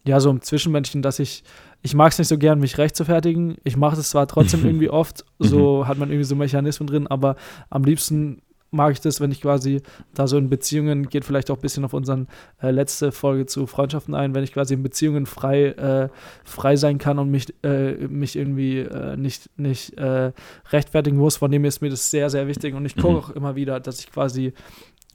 ja, 0.04 0.18
so 0.18 0.30
im 0.30 0.40
Zwischenmenschen, 0.40 1.02
dass 1.02 1.18
ich 1.18 1.44
ich 1.82 1.94
mag 1.94 2.12
es 2.12 2.18
nicht 2.18 2.28
so 2.28 2.38
gern, 2.38 2.60
mich 2.60 2.78
rechtfertigen. 2.78 3.56
Ich 3.64 3.76
mache 3.76 3.98
es 3.98 4.10
zwar 4.10 4.26
trotzdem 4.26 4.64
irgendwie 4.64 4.90
oft, 4.90 5.24
so 5.38 5.86
hat 5.86 5.98
man 5.98 6.10
irgendwie 6.10 6.24
so 6.24 6.36
Mechanismen 6.36 6.86
drin, 6.86 7.06
aber 7.06 7.36
am 7.70 7.84
liebsten 7.84 8.42
mag 8.72 8.92
ich 8.92 9.00
das, 9.00 9.20
wenn 9.20 9.30
ich 9.30 9.42
quasi 9.42 9.82
da 10.14 10.26
so 10.26 10.38
in 10.38 10.48
Beziehungen, 10.48 11.08
geht 11.08 11.24
vielleicht 11.24 11.50
auch 11.50 11.56
ein 11.56 11.60
bisschen 11.60 11.84
auf 11.84 11.92
unsere 11.92 12.26
äh, 12.62 12.70
letzte 12.70 13.12
Folge 13.12 13.46
zu 13.46 13.66
Freundschaften 13.66 14.14
ein, 14.14 14.34
wenn 14.34 14.44
ich 14.44 14.52
quasi 14.52 14.74
in 14.74 14.82
Beziehungen 14.82 15.26
frei, 15.26 15.66
äh, 15.66 16.08
frei 16.42 16.76
sein 16.76 16.96
kann 16.96 17.18
und 17.18 17.30
mich, 17.30 17.52
äh, 17.62 17.92
mich 18.08 18.34
irgendwie 18.34 18.78
äh, 18.78 19.16
nicht, 19.16 19.50
nicht 19.58 19.98
äh, 19.98 20.32
rechtfertigen 20.70 21.18
muss. 21.18 21.36
Von 21.36 21.50
dem 21.50 21.66
ist 21.66 21.82
mir 21.82 21.90
das 21.90 22.10
sehr, 22.10 22.30
sehr 22.30 22.48
wichtig 22.48 22.74
und 22.74 22.86
ich 22.86 22.96
gucke 22.96 23.10
mhm. 23.10 23.18
auch 23.18 23.30
immer 23.30 23.56
wieder, 23.56 23.78
dass 23.78 24.00
ich 24.00 24.10
quasi 24.10 24.54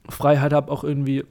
Freiheit 0.07 0.53
habe, 0.53 0.71
auch 0.71 0.83
irgendwie 0.83 1.25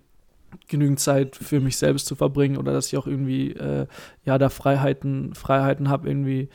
genügend 0.68 1.00
Zeit 1.00 1.36
für 1.36 1.60
mich 1.60 1.76
selbst 1.76 2.06
zu 2.06 2.14
verbringen 2.14 2.56
oder 2.56 2.72
dass 2.72 2.88
ich 2.88 2.96
auch 2.96 3.06
irgendwie 3.06 3.52
äh, 3.52 3.86
ja 4.24 4.38
da 4.38 4.48
Freiheiten 4.48 5.34
Freiheiten 5.34 5.88
habe 5.88 6.08
irgendwie. 6.08 6.48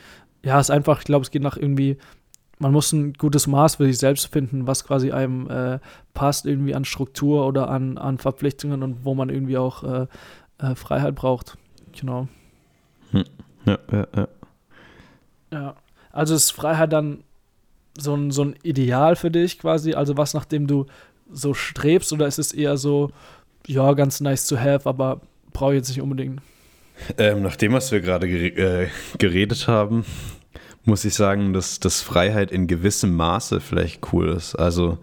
Ja 0.44 0.60
ist 0.60 0.72
einfach 0.72 1.00
ich 1.00 1.06
glaube 1.06 1.24
es 1.24 1.32
geht 1.32 1.44
nach 1.44 1.58
irgendwie 1.58 1.98
man 2.60 2.72
muss 2.72 2.92
ein 2.92 3.14
gutes 3.14 3.48
Maß 3.48 3.76
für 3.76 3.86
sich 3.86 3.98
selbst 3.98 4.28
finden 4.28 4.68
was 4.68 4.84
quasi 4.84 5.12
einem 5.12 5.50
äh, 5.50 5.80
passt 6.14 6.46
irgendwie 6.46 6.76
an 6.76 6.86
Struktur 6.86 7.46
oder 7.48 7.70
an, 7.70 7.98
an 7.98 8.18
Verpflichtungen 8.18 8.84
und 8.84 9.06
wo 9.06 9.14
man 9.14 9.30
irgendwie 9.30 9.58
auch 9.58 9.84
äh, 9.84 10.08
äh 10.60 10.76
Freiheit 10.76 11.16
braucht. 11.16 11.58
Genau. 12.00 12.28
Hm. 13.12 13.24
ja 13.66 13.80
ja 13.92 14.08
ja. 14.16 14.28
Ja. 15.52 15.76
Also 16.12 16.36
ist 16.36 16.52
Freiheit 16.52 16.94
dann 16.94 17.24
so 17.98 18.16
ein, 18.16 18.32
so 18.32 18.44
ein 18.44 18.56
Ideal 18.64 19.16
für 19.16 19.32
dich 19.32 19.60
quasi? 19.60 19.94
Also 19.94 20.18
was 20.18 20.34
nachdem 20.34 20.68
du 20.68 20.86
so 21.32 21.54
strebst 21.54 22.12
oder 22.14 22.28
ist 22.28 22.40
es 22.40 22.52
eher 22.52 22.78
so 22.78 23.12
ja, 23.68 23.94
ganz 23.94 24.22
nice 24.22 24.48
to 24.48 24.58
have, 24.58 24.88
aber 24.88 25.22
brauche 25.54 25.74
ich 25.74 25.78
jetzt 25.78 25.90
nicht 25.90 26.02
unbedingt. 26.02 26.42
Ähm, 27.18 27.42
nach 27.42 27.56
dem, 27.56 27.74
was 27.74 27.92
wir 27.92 28.02
gerade 28.02 28.28
gere 28.28 28.84
äh, 28.84 28.88
geredet 29.18 29.68
haben, 29.68 30.06
muss 30.84 31.06
ich 31.06 31.14
sagen, 31.14 31.54
dass, 31.54 31.80
dass 31.80 32.02
Freiheit 32.02 32.52
in 32.52 32.68
gewissem 32.68 33.16
Maße 33.16 33.60
vielleicht 33.60 34.14
cool 34.14 34.30
ist. 34.30 34.56
Also, 34.56 34.98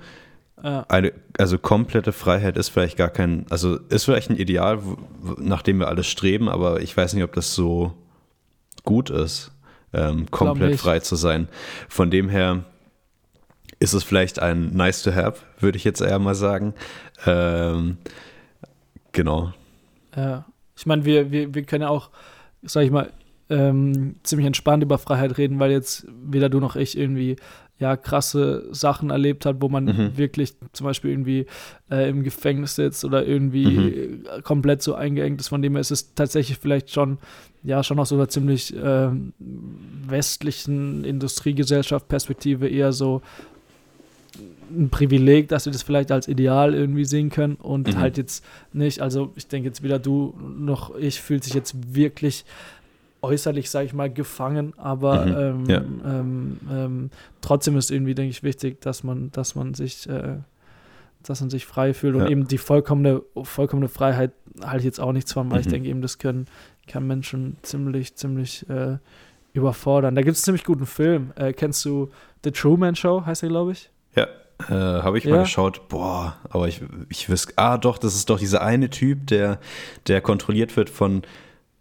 ja. 0.62 0.84
eine, 0.88 1.12
also 1.38 1.58
komplette 1.58 2.12
Freiheit 2.12 2.56
ist 2.56 2.68
vielleicht 2.68 2.96
gar 2.96 3.10
kein, 3.10 3.46
also 3.50 3.76
ist 3.88 4.04
vielleicht 4.04 4.30
ein 4.30 4.36
Ideal, 4.36 4.80
nach 5.38 5.62
dem 5.62 5.78
wir 5.78 5.88
alle 5.88 6.04
streben, 6.04 6.48
aber 6.48 6.80
ich 6.80 6.96
weiß 6.96 7.14
nicht, 7.14 7.24
ob 7.24 7.32
das 7.32 7.54
so 7.54 7.94
gut 8.84 9.10
ist, 9.10 9.52
ähm, 9.92 10.30
komplett 10.30 10.78
frei 10.78 11.00
zu 11.00 11.16
sein. 11.16 11.48
Von 11.88 12.10
dem 12.10 12.28
her 12.28 12.64
ist 13.78 13.92
es 13.92 14.02
vielleicht 14.02 14.40
ein 14.40 14.74
nice 14.74 15.02
to 15.02 15.14
have, 15.14 15.42
würde 15.60 15.76
ich 15.76 15.84
jetzt 15.84 16.00
eher 16.00 16.18
mal 16.18 16.34
sagen. 16.34 16.74
Ähm, 17.26 17.98
Genau. 19.18 19.52
Ja. 20.14 20.44
Ich 20.76 20.86
meine, 20.86 21.04
wir, 21.04 21.32
wir, 21.32 21.52
wir 21.52 21.64
können 21.64 21.82
ja 21.82 21.88
auch, 21.88 22.10
sag 22.62 22.84
ich 22.84 22.92
mal, 22.92 23.12
ähm, 23.50 24.14
ziemlich 24.22 24.46
entspannt 24.46 24.84
über 24.84 24.96
Freiheit 24.96 25.38
reden, 25.38 25.58
weil 25.58 25.72
jetzt 25.72 26.06
weder 26.08 26.48
du 26.48 26.60
noch 26.60 26.76
ich 26.76 26.96
irgendwie 26.96 27.34
ja 27.80 27.96
krasse 27.96 28.68
Sachen 28.70 29.10
erlebt 29.10 29.44
hat, 29.44 29.56
wo 29.60 29.68
man 29.68 29.86
mhm. 29.86 30.16
wirklich 30.16 30.54
zum 30.72 30.84
Beispiel 30.84 31.10
irgendwie 31.10 31.46
äh, 31.90 32.08
im 32.08 32.22
Gefängnis 32.22 32.76
sitzt 32.76 33.04
oder 33.04 33.26
irgendwie 33.26 33.66
mhm. 33.66 34.42
komplett 34.44 34.82
so 34.82 34.94
eingeengt 34.94 35.40
ist. 35.40 35.48
Von 35.48 35.62
dem 35.62 35.72
her 35.72 35.80
ist 35.80 35.90
es 35.90 36.14
tatsächlich 36.14 36.58
vielleicht 36.58 36.92
schon 36.92 37.18
ja 37.64 37.82
schon 37.82 37.98
aus 37.98 38.10
so 38.10 38.14
einer 38.14 38.28
ziemlich 38.28 38.72
äh, 38.76 39.10
westlichen 40.06 41.02
Industriegesellschaft 41.02 42.06
Perspektive 42.06 42.68
eher 42.68 42.92
so 42.92 43.20
ein 44.70 44.90
Privileg, 44.90 45.48
dass 45.48 45.66
wir 45.66 45.72
das 45.72 45.82
vielleicht 45.82 46.12
als 46.12 46.28
Ideal 46.28 46.74
irgendwie 46.74 47.04
sehen 47.04 47.30
können 47.30 47.54
und 47.56 47.88
mhm. 47.88 47.98
halt 47.98 48.18
jetzt 48.18 48.44
nicht, 48.72 49.00
also 49.00 49.32
ich 49.36 49.48
denke 49.48 49.68
jetzt 49.68 49.82
weder 49.82 49.98
du 49.98 50.34
noch 50.58 50.94
ich 50.96 51.20
fühlt 51.20 51.44
sich 51.44 51.54
jetzt 51.54 51.94
wirklich 51.94 52.44
äußerlich, 53.22 53.70
sage 53.70 53.86
ich 53.86 53.94
mal, 53.94 54.10
gefangen, 54.10 54.74
aber 54.76 55.26
mhm. 55.26 55.36
ähm, 55.36 55.64
ja. 55.66 55.78
ähm, 55.78 56.58
ähm, 56.70 57.10
trotzdem 57.40 57.76
ist 57.76 57.90
irgendwie, 57.90 58.14
denke 58.14 58.30
ich, 58.30 58.42
wichtig, 58.42 58.80
dass 58.80 59.02
man, 59.02 59.30
dass 59.32 59.54
man 59.54 59.74
sich, 59.74 60.08
äh, 60.08 60.36
dass 61.24 61.40
man 61.40 61.50
sich 61.50 61.66
frei 61.66 61.94
fühlt 61.94 62.14
und 62.14 62.22
ja. 62.22 62.28
eben 62.28 62.46
die 62.46 62.58
vollkommene, 62.58 63.22
vollkommene 63.42 63.88
Freiheit 63.88 64.32
halte 64.62 64.78
ich 64.78 64.84
jetzt 64.84 65.00
auch 65.00 65.12
nichts 65.12 65.32
von, 65.32 65.50
weil 65.50 65.58
mhm. 65.58 65.60
ich 65.62 65.68
denke 65.68 65.88
eben, 65.88 66.02
das 66.02 66.18
können, 66.18 66.46
kann 66.86 67.06
Menschen 67.06 67.56
ziemlich, 67.62 68.14
ziemlich 68.14 68.68
äh, 68.68 68.98
überfordern. 69.52 70.14
Da 70.14 70.22
gibt 70.22 70.36
es 70.36 70.40
einen 70.40 70.44
ziemlich 70.44 70.64
guten 70.64 70.86
Film. 70.86 71.32
Äh, 71.36 71.52
kennst 71.52 71.84
du 71.84 72.10
The 72.44 72.50
Truman 72.50 72.94
Show, 72.94 73.24
heißt 73.26 73.42
er, 73.42 73.48
glaube 73.48 73.72
ich? 73.72 73.90
Ja. 74.14 74.26
Äh, 74.68 74.72
Habe 74.72 75.18
ich 75.18 75.24
ja. 75.24 75.36
mal 75.36 75.42
geschaut, 75.42 75.88
boah, 75.88 76.36
aber 76.50 76.66
ich, 76.66 76.82
ich 77.08 77.28
wüsste, 77.28 77.52
ah 77.56 77.78
doch, 77.78 77.96
das 77.96 78.16
ist 78.16 78.28
doch 78.28 78.38
dieser 78.38 78.60
eine 78.62 78.90
Typ, 78.90 79.28
der, 79.28 79.60
der 80.08 80.20
kontrolliert 80.20 80.76
wird 80.76 80.90
von, 80.90 81.22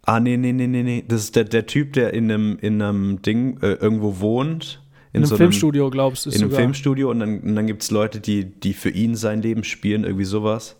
ah 0.02 0.20
nee, 0.20 0.36
nee, 0.36 0.52
nee, 0.52 0.68
nee, 0.68 0.84
nee, 0.84 1.04
das 1.06 1.22
ist 1.22 1.36
der, 1.36 1.44
der 1.44 1.66
Typ, 1.66 1.92
der 1.94 2.14
in 2.14 2.30
einem, 2.30 2.56
in 2.60 2.80
einem 2.80 3.20
Ding 3.20 3.58
äh, 3.62 3.72
irgendwo 3.72 4.20
wohnt. 4.20 4.80
In, 5.12 5.18
in 5.18 5.22
einem 5.22 5.26
so 5.26 5.36
Filmstudio, 5.36 5.90
glaubst 5.90 6.26
du? 6.26 6.30
In 6.30 6.40
einem 6.40 6.52
Filmstudio 6.52 7.10
und 7.10 7.18
dann, 7.18 7.54
dann 7.56 7.66
gibt 7.66 7.82
es 7.82 7.90
Leute, 7.90 8.20
die, 8.20 8.44
die 8.44 8.74
für 8.74 8.90
ihn 8.90 9.16
sein 9.16 9.42
Leben 9.42 9.64
spielen, 9.64 10.04
irgendwie 10.04 10.24
sowas. 10.24 10.76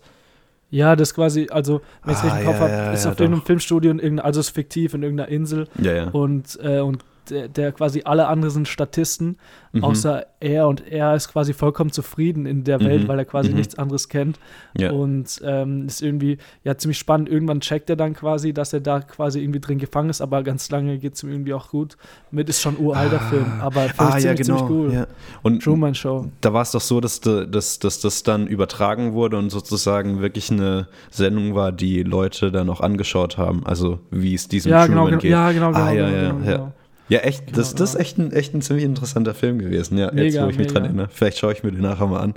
Ja, 0.71 0.95
das 0.95 1.13
quasi, 1.13 1.47
also, 1.49 1.81
wenn 2.03 2.13
ich 2.13 2.19
es 2.19 2.23
ah, 2.23 2.27
richtig 2.27 2.41
im 2.41 2.45
Kopf 2.45 2.59
ja, 2.59 2.77
habe, 2.77 2.93
ist 2.93 3.05
ja, 3.05 3.11
auf 3.11 3.19
irgendeinem 3.19 3.45
Filmstudio, 3.45 3.91
in 3.91 4.19
also 4.19 4.39
ist 4.39 4.49
fiktiv 4.49 4.93
in 4.93 5.03
irgendeiner 5.03 5.29
Insel. 5.29 5.67
Ja, 5.81 5.93
ja. 5.93 6.09
Und, 6.09 6.59
äh, 6.61 6.79
und 6.79 7.03
der, 7.29 7.47
der, 7.47 7.71
quasi 7.71 8.01
alle 8.05 8.27
anderen 8.27 8.53
sind 8.53 8.67
Statisten, 8.67 9.37
mhm. 9.71 9.83
außer 9.83 10.25
er 10.39 10.67
und 10.67 10.85
er 10.87 11.15
ist 11.15 11.31
quasi 11.31 11.53
vollkommen 11.53 11.91
zufrieden 11.91 12.45
in 12.45 12.63
der 12.63 12.79
Welt, 12.79 13.03
mhm. 13.03 13.07
weil 13.07 13.19
er 13.19 13.25
quasi 13.25 13.49
mhm. 13.49 13.57
nichts 13.57 13.77
anderes 13.77 14.09
kennt. 14.09 14.39
Ja. 14.77 14.91
Und 14.91 15.41
ähm, 15.43 15.85
ist 15.87 16.01
irgendwie 16.01 16.37
ja 16.63 16.77
ziemlich 16.77 16.97
spannend. 16.97 17.29
Irgendwann 17.29 17.61
checkt 17.61 17.89
er 17.89 17.95
dann 17.95 18.13
quasi, 18.13 18.53
dass 18.53 18.73
er 18.73 18.81
da 18.81 19.01
quasi 19.01 19.41
irgendwie 19.41 19.59
drin 19.59 19.77
gefangen 19.77 20.09
ist, 20.09 20.21
aber 20.21 20.43
ganz 20.43 20.69
lange 20.69 20.97
geht 20.97 21.15
es 21.15 21.23
ihm 21.23 21.29
irgendwie 21.29 21.53
auch 21.53 21.69
gut. 21.69 21.97
Mit 22.31 22.49
ist 22.49 22.61
schon 22.61 22.77
uralter 22.77 23.21
ah. 23.21 23.29
Film, 23.29 23.45
aber 23.61 23.87
ah, 23.97 24.17
ja, 24.17 24.33
genau. 24.33 24.57
ziemlich 24.57 24.69
cool. 24.69 24.93
Ja. 24.93 25.07
Und 25.41 25.63
Truman 25.63 25.95
Show. 25.95 26.27
Da 26.41 26.53
war 26.53 26.61
es 26.61 26.71
doch 26.71 26.81
so, 26.81 27.01
dass, 27.01 27.21
dass, 27.21 27.79
dass 27.79 27.99
das 27.99 28.23
dann 28.23 28.47
übertragen 28.47 29.13
wurde 29.13 29.37
und 29.37 29.49
sozusagen 29.49 30.21
wirklich 30.21 30.51
eine 30.51 30.87
Sendung 31.09 31.55
war, 31.55 31.71
die 31.71 32.03
Leute 32.03 32.51
dann 32.51 32.69
auch 32.69 32.81
angeschaut 32.81 33.37
haben. 33.37 33.65
Also 33.65 33.99
wie 34.11 34.33
es 34.33 34.47
diesem 34.47 34.71
ja, 34.71 34.85
Truman 34.85 35.05
genau, 35.05 35.17
geht. 35.17 35.31
Ja, 35.31 35.51
genau, 35.51 35.67
genau. 35.71 35.79
Ah, 35.79 35.91
ja, 35.91 36.09
genau, 36.09 36.21
ja, 36.21 36.31
genau, 36.31 36.49
ja. 36.49 36.73
Ja, 37.09 37.19
echt, 37.19 37.47
genau, 37.47 37.57
das, 37.57 37.75
das 37.75 37.95
ist 37.95 37.99
echt 37.99 38.17
ein, 38.17 38.31
echt 38.31 38.53
ein 38.53 38.61
ziemlich 38.61 38.85
interessanter 38.85 39.33
Film 39.33 39.59
gewesen. 39.59 39.97
Ja, 39.97 40.11
mega, 40.11 40.23
jetzt, 40.23 40.41
wo 40.41 40.49
ich 40.49 40.57
mich 40.57 40.67
mega. 40.67 40.73
dran 40.73 40.85
erinnere. 40.85 41.09
Vielleicht 41.11 41.39
schaue 41.39 41.53
ich 41.53 41.63
mir 41.63 41.71
den 41.71 41.81
nachher 41.81 42.07
mal 42.07 42.19
an. 42.19 42.33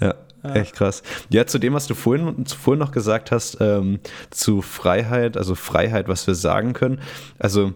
Ja, 0.00 0.14
ja. 0.42 0.54
echt 0.54 0.74
krass. 0.74 1.02
Ja, 1.28 1.46
zu 1.46 1.58
dem, 1.58 1.74
was 1.74 1.86
du 1.86 1.94
vorhin, 1.94 2.46
vorhin 2.46 2.78
noch 2.78 2.92
gesagt 2.92 3.30
hast, 3.30 3.58
ähm, 3.60 4.00
zu 4.30 4.62
Freiheit, 4.62 5.36
also 5.36 5.54
Freiheit, 5.54 6.08
was 6.08 6.26
wir 6.26 6.34
sagen 6.34 6.72
können. 6.72 7.00
Also, 7.38 7.74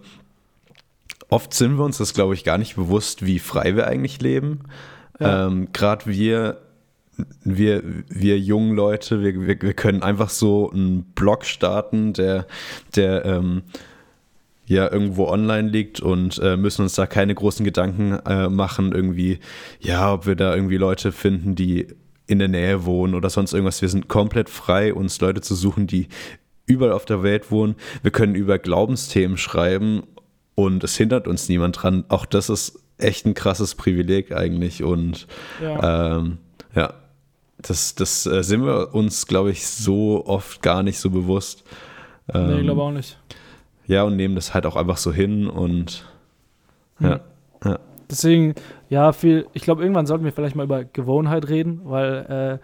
oft 1.29 1.53
sind 1.53 1.77
wir 1.77 1.85
uns 1.85 1.99
das, 1.99 2.15
glaube 2.15 2.35
ich, 2.35 2.45
gar 2.45 2.59
nicht 2.59 2.77
bewusst, 2.77 3.25
wie 3.25 3.39
frei 3.39 3.77
wir 3.77 3.87
eigentlich 3.87 4.21
leben. 4.21 4.61
Ja. 5.21 5.47
Ähm, 5.47 5.69
Gerade 5.73 6.07
wir 6.07 6.59
wir, 7.43 7.83
wir 8.09 8.39
jungen 8.39 8.75
Leute, 8.75 9.23
wir, 9.23 9.35
wir, 9.47 9.61
wir 9.61 9.75
können 9.75 10.03
einfach 10.03 10.31
so 10.31 10.71
einen 10.71 11.03
Blog 11.15 11.45
starten, 11.45 12.13
der, 12.13 12.47
der 12.95 13.25
ähm, 13.25 13.63
ja 14.75 14.91
irgendwo 14.91 15.27
online 15.27 15.69
liegt 15.69 16.01
und 16.01 16.39
äh, 16.39 16.57
müssen 16.57 16.83
uns 16.83 16.95
da 16.95 17.07
keine 17.07 17.35
großen 17.35 17.65
Gedanken 17.65 18.19
äh, 18.27 18.49
machen, 18.49 18.93
irgendwie, 18.93 19.39
ja, 19.81 20.13
ob 20.13 20.27
wir 20.27 20.37
da 20.37 20.55
irgendwie 20.55 20.77
Leute 20.77 21.13
finden, 21.13 21.55
die 21.55 21.89
in 22.27 22.39
der 22.39 22.49
Nähe 22.49 22.85
wohnen 22.85 23.15
oder 23.15 23.31
sonst 23.31 23.55
irgendwas. 23.55 23.83
Wir 23.83 23.89
sind 23.89 24.09
komplett 24.09 24.51
frei, 24.51 24.93
uns 24.93 25.21
Leute 25.21 25.41
zu 25.41 25.55
suchen, 25.55 25.87
die 25.87 26.09
überall 26.67 26.93
auf 26.93 27.07
der 27.07 27.23
Welt 27.23 27.51
wohnen. 27.51 27.75
Wir 28.03 28.11
können 28.11 28.35
über 28.35 28.59
Glaubensthemen 28.59 29.39
schreiben 29.39 30.03
und 30.55 30.85
es 30.85 30.97
hindert 30.97 31.27
uns 31.27 31.49
niemand 31.49 31.83
dran. 31.83 32.05
Auch 32.09 32.27
das 32.27 32.51
ist 32.51 32.79
echt 32.99 33.25
ein 33.27 33.35
krasses 33.35 33.75
Privileg 33.75 34.33
eigentlich 34.33 34.83
und 34.83 35.27
ja, 35.63 36.19
ähm, 36.19 36.39
ja 36.75 36.93
das, 37.63 37.95
das 37.95 38.27
äh, 38.27 38.43
sind 38.43 38.65
wir 38.65 38.95
uns, 38.95 39.27
glaube 39.27 39.51
ich, 39.51 39.67
so 39.67 40.25
oft 40.27 40.63
gar 40.63 40.83
nicht 40.83 40.99
so 40.99 41.11
bewusst. 41.11 41.65
Ähm, 42.33 42.47
nee, 42.47 42.57
ich 42.59 42.63
glaube 42.65 42.83
auch 42.83 42.93
nicht. 42.93 43.19
Ja, 43.89 44.05
und 44.05 44.17
nehmen 44.17 44.37
das 44.37 44.55
halt 44.55 44.67
auch 44.67 44.77
einfach 44.77 44.99
so 44.99 45.13
hin 45.13 45.49
und 45.49 46.05
ja. 47.01 47.15
Hm. 47.15 47.21
ja. 47.65 47.79
Deswegen, 48.11 48.55
ja, 48.89 49.13
viel, 49.13 49.47
ich 49.53 49.63
glaube, 49.63 49.83
irgendwann 49.83 50.07
sollten 50.07 50.25
wir 50.25 50.33
vielleicht 50.33 50.57
mal 50.57 50.65
über 50.65 50.85
Gewohnheit 50.85 51.49
reden, 51.49 51.81
weil, 51.85 52.61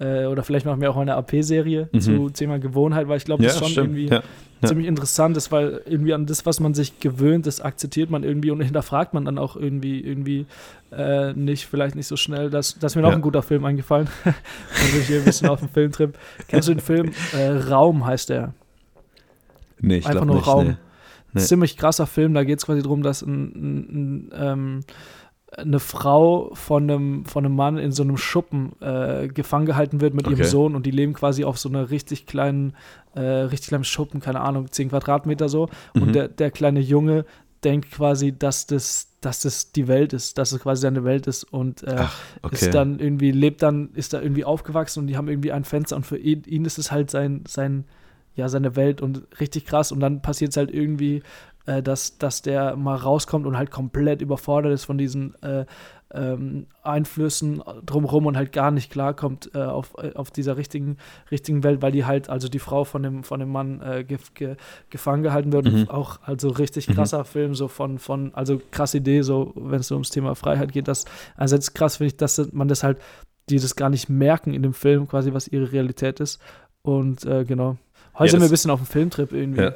äh, 0.00 0.22
äh, 0.22 0.26
oder 0.26 0.42
vielleicht 0.42 0.66
machen 0.66 0.80
wir 0.80 0.90
auch 0.90 0.96
mal 0.96 1.02
eine 1.02 1.14
AP-Serie 1.14 1.88
mhm. 1.92 2.00
zu 2.00 2.30
Thema 2.30 2.58
Gewohnheit, 2.58 3.08
weil 3.08 3.16
ich 3.16 3.24
glaube, 3.24 3.42
das 3.42 3.52
ja, 3.52 3.56
ist 3.56 3.64
schon 3.64 3.72
stimmt. 3.72 3.96
irgendwie, 3.98 4.14
ja. 4.14 4.22
ziemlich 4.64 4.88
interessant 4.88 5.36
ist, 5.36 5.52
weil 5.52 5.82
irgendwie 5.86 6.14
an 6.14 6.26
das, 6.26 6.46
was 6.46 6.58
man 6.58 6.74
sich 6.74 6.98
gewöhnt, 6.98 7.46
das 7.46 7.60
akzeptiert 7.60 8.10
man 8.10 8.24
irgendwie 8.24 8.50
und 8.50 8.60
hinterfragt 8.60 9.14
man 9.14 9.24
dann 9.24 9.38
auch 9.38 9.54
irgendwie, 9.54 10.00
irgendwie 10.00 10.46
äh, 10.90 11.32
nicht, 11.32 11.66
vielleicht 11.66 11.94
nicht 11.94 12.08
so 12.08 12.16
schnell. 12.16 12.50
Das, 12.50 12.78
das 12.78 12.92
ist 12.92 12.96
mir 12.96 13.02
noch 13.02 13.12
ein 13.12 13.22
guter 13.22 13.42
Film 13.42 13.64
eingefallen. 13.64 14.08
ich 14.98 15.06
hier 15.06 15.18
ein 15.18 15.24
bisschen 15.24 15.48
auf 15.48 15.60
dem 15.60 15.68
Filmtrip. 15.68 16.18
Kennst 16.48 16.68
du 16.68 16.74
den 16.74 16.80
Film? 16.80 17.12
Äh, 17.36 17.50
Raum 17.50 18.04
heißt 18.04 18.30
der. 18.30 18.52
Nee, 19.80 19.98
ich 19.98 20.06
Einfach 20.06 20.24
nur 20.24 20.36
nicht, 20.36 20.46
Raum. 20.46 20.66
Nee. 20.66 20.76
Nee. 21.34 21.40
Ziemlich 21.40 21.76
krasser 21.76 22.06
Film, 22.06 22.32
da 22.32 22.44
geht 22.44 22.58
es 22.58 22.66
quasi 22.66 22.82
darum, 22.82 23.02
dass 23.02 23.22
ein, 23.22 23.52
ein, 23.54 24.30
ein 24.30 24.30
ähm, 24.34 24.80
eine 25.56 25.80
Frau 25.80 26.50
von 26.54 26.82
einem, 26.84 27.24
von 27.24 27.44
einem 27.44 27.56
Mann 27.56 27.78
in 27.78 27.90
so 27.92 28.02
einem 28.02 28.18
Schuppen 28.18 28.72
äh, 28.80 29.28
gefangen 29.28 29.66
gehalten 29.66 30.00
wird 30.00 30.14
mit 30.14 30.26
okay. 30.26 30.36
ihrem 30.36 30.46
Sohn 30.46 30.74
und 30.74 30.84
die 30.84 30.90
leben 30.90 31.14
quasi 31.14 31.44
auf 31.44 31.58
so 31.58 31.68
einer 31.68 31.90
richtig 31.90 32.26
kleinen, 32.26 32.74
äh, 33.14 33.20
richtig 33.20 33.68
kleinen 33.68 33.84
Schuppen, 33.84 34.20
keine 34.20 34.40
Ahnung, 34.40 34.70
10 34.70 34.90
Quadratmeter 34.90 35.48
so. 35.48 35.68
Mhm. 35.94 36.02
Und 36.02 36.12
der, 36.14 36.28
der 36.28 36.50
kleine 36.50 36.80
Junge 36.80 37.24
denkt 37.64 37.90
quasi, 37.90 38.36
dass 38.36 38.66
das, 38.66 39.16
dass 39.20 39.40
das 39.40 39.72
die 39.72 39.88
Welt 39.88 40.12
ist, 40.12 40.38
dass 40.38 40.52
es 40.52 40.60
quasi 40.60 40.82
seine 40.82 41.04
Welt 41.04 41.26
ist 41.26 41.44
und 41.44 41.82
äh, 41.82 41.96
Ach, 41.98 42.16
okay. 42.42 42.54
ist 42.54 42.74
dann 42.74 42.98
irgendwie, 42.98 43.32
lebt 43.32 43.62
dann, 43.62 43.90
ist 43.94 44.12
da 44.12 44.20
irgendwie 44.20 44.44
aufgewachsen 44.44 45.00
und 45.00 45.06
die 45.06 45.16
haben 45.16 45.28
irgendwie 45.28 45.52
ein 45.52 45.64
Fenster 45.64 45.96
und 45.96 46.04
für 46.04 46.18
ihn, 46.18 46.42
ihn 46.46 46.64
ist 46.66 46.78
es 46.78 46.92
halt 46.92 47.10
sein, 47.10 47.42
sein, 47.48 47.84
ja, 48.38 48.48
seine 48.48 48.76
Welt 48.76 49.02
und 49.02 49.26
richtig 49.40 49.66
krass 49.66 49.92
und 49.92 50.00
dann 50.00 50.22
passiert 50.22 50.52
es 50.52 50.56
halt 50.56 50.72
irgendwie 50.72 51.22
äh, 51.68 51.82
dass, 51.82 52.16
dass 52.16 52.40
der 52.40 52.76
mal 52.76 52.96
rauskommt 52.96 53.46
und 53.46 53.58
halt 53.58 53.70
komplett 53.70 54.22
überfordert 54.22 54.72
ist 54.72 54.86
von 54.86 54.96
diesen 54.96 55.40
äh, 55.42 55.66
ähm, 56.14 56.66
Einflüssen 56.82 57.62
drumherum 57.84 58.24
und 58.24 58.36
halt 58.38 58.52
gar 58.52 58.70
nicht 58.70 58.90
klarkommt 58.90 59.50
äh, 59.54 59.58
auf, 59.58 59.94
äh, 59.98 60.14
auf 60.14 60.30
dieser 60.30 60.56
richtigen, 60.56 60.96
richtigen 61.30 61.62
Welt, 61.64 61.82
weil 61.82 61.92
die 61.92 62.06
halt, 62.06 62.30
also 62.30 62.48
die 62.48 62.58
Frau 62.58 62.84
von 62.84 63.02
dem, 63.02 63.22
von 63.22 63.40
dem 63.40 63.50
Mann 63.50 63.82
äh, 63.82 64.04
ge, 64.04 64.16
ge, 64.34 64.56
gefangen 64.88 65.22
gehalten 65.22 65.52
wird. 65.52 65.66
Mhm. 65.66 65.90
Auch 65.90 66.20
also 66.22 66.48
richtig 66.48 66.88
mhm. 66.88 66.94
krasser 66.94 67.18
mhm. 67.18 67.24
Film, 67.24 67.54
so 67.54 67.68
von, 67.68 67.98
von, 67.98 68.32
also 68.34 68.60
krasse 68.70 68.96
Idee, 68.98 69.20
so 69.20 69.52
wenn 69.54 69.80
es 69.80 69.88
so 69.88 69.94
ums 69.96 70.10
Thema 70.10 70.34
Freiheit 70.34 70.72
geht. 70.72 70.88
Das, 70.88 71.04
also 71.36 71.54
jetzt 71.54 71.74
krass 71.74 71.98
finde 71.98 72.08
ich, 72.08 72.16
dass 72.16 72.50
man 72.52 72.68
das 72.68 72.82
halt, 72.82 72.98
die 73.50 73.58
das 73.58 73.76
gar 73.76 73.90
nicht 73.90 74.08
merken 74.08 74.54
in 74.54 74.62
dem 74.62 74.72
Film, 74.72 75.06
quasi, 75.06 75.34
was 75.34 75.48
ihre 75.48 75.72
Realität 75.72 76.20
ist. 76.20 76.40
Und 76.80 77.26
äh, 77.26 77.44
genau. 77.44 77.76
Heute 78.18 78.26
ja, 78.26 78.30
sind 78.32 78.40
wir 78.40 78.48
ein 78.48 78.50
bisschen 78.50 78.70
auf 78.72 78.80
dem 78.80 78.86
Filmtrip 78.86 79.32
irgendwie. 79.32 79.62
Ja, 79.62 79.74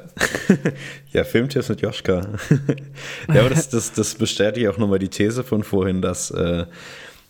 ja 1.13 1.23
Filmtipps 1.23 1.69
mit 1.69 1.81
Joschka. 1.81 2.27
ja, 3.33 3.39
aber 3.39 3.49
das, 3.49 3.69
das, 3.69 3.93
das 3.93 4.15
bestätigt 4.15 4.67
auch 4.67 4.77
nochmal 4.77 4.99
die 4.99 5.07
These 5.07 5.45
von 5.45 5.63
vorhin, 5.63 6.01
dass, 6.01 6.29
äh, 6.31 6.65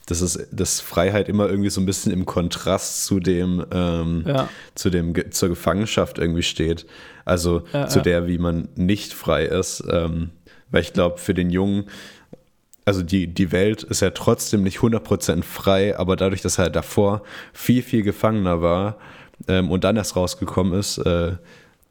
dass, 0.08 0.22
es, 0.22 0.48
dass 0.52 0.82
Freiheit 0.82 1.30
immer 1.30 1.48
irgendwie 1.48 1.70
so 1.70 1.82
ein 1.82 1.86
bisschen 1.86 2.12
im 2.12 2.26
Kontrast 2.26 3.06
zu 3.06 3.20
dem, 3.20 3.64
ähm, 3.72 4.24
ja. 4.26 4.50
zu 4.74 4.90
dem 4.90 5.14
zur 5.32 5.50
Gefangenschaft 5.50 6.18
irgendwie 6.18 6.42
steht. 6.42 6.88
Also 7.26 7.62
ja, 7.74 7.88
zu 7.88 8.02
der, 8.02 8.26
wie 8.26 8.40
man 8.40 8.70
nicht 8.76 9.14
frei 9.14 9.46
ist. 9.46 9.84
Ähm, 9.92 10.32
weil 10.72 10.82
ich 10.82 10.94
glaube, 10.94 11.20
für 11.20 11.36
den 11.36 11.52
Jungen 11.52 11.86
also 12.86 13.02
die, 13.02 13.28
die 13.28 13.54
Welt 13.54 13.84
ist 13.84 14.02
ja 14.02 14.10
trotzdem 14.10 14.64
nicht 14.64 14.80
100% 14.80 15.44
frei, 15.44 15.98
aber 15.98 16.18
dadurch, 16.18 16.42
dass 16.42 16.58
er 16.58 16.70
davor 16.70 17.24
viel, 17.54 17.82
viel 17.82 18.04
gefangener 18.04 18.62
war, 18.62 18.98
ähm, 19.48 19.72
und 19.72 19.84
dann 19.84 19.96
erst 19.98 20.16
rausgekommen 20.16 20.78
ist, 20.78 20.98
äh, 21.00 21.34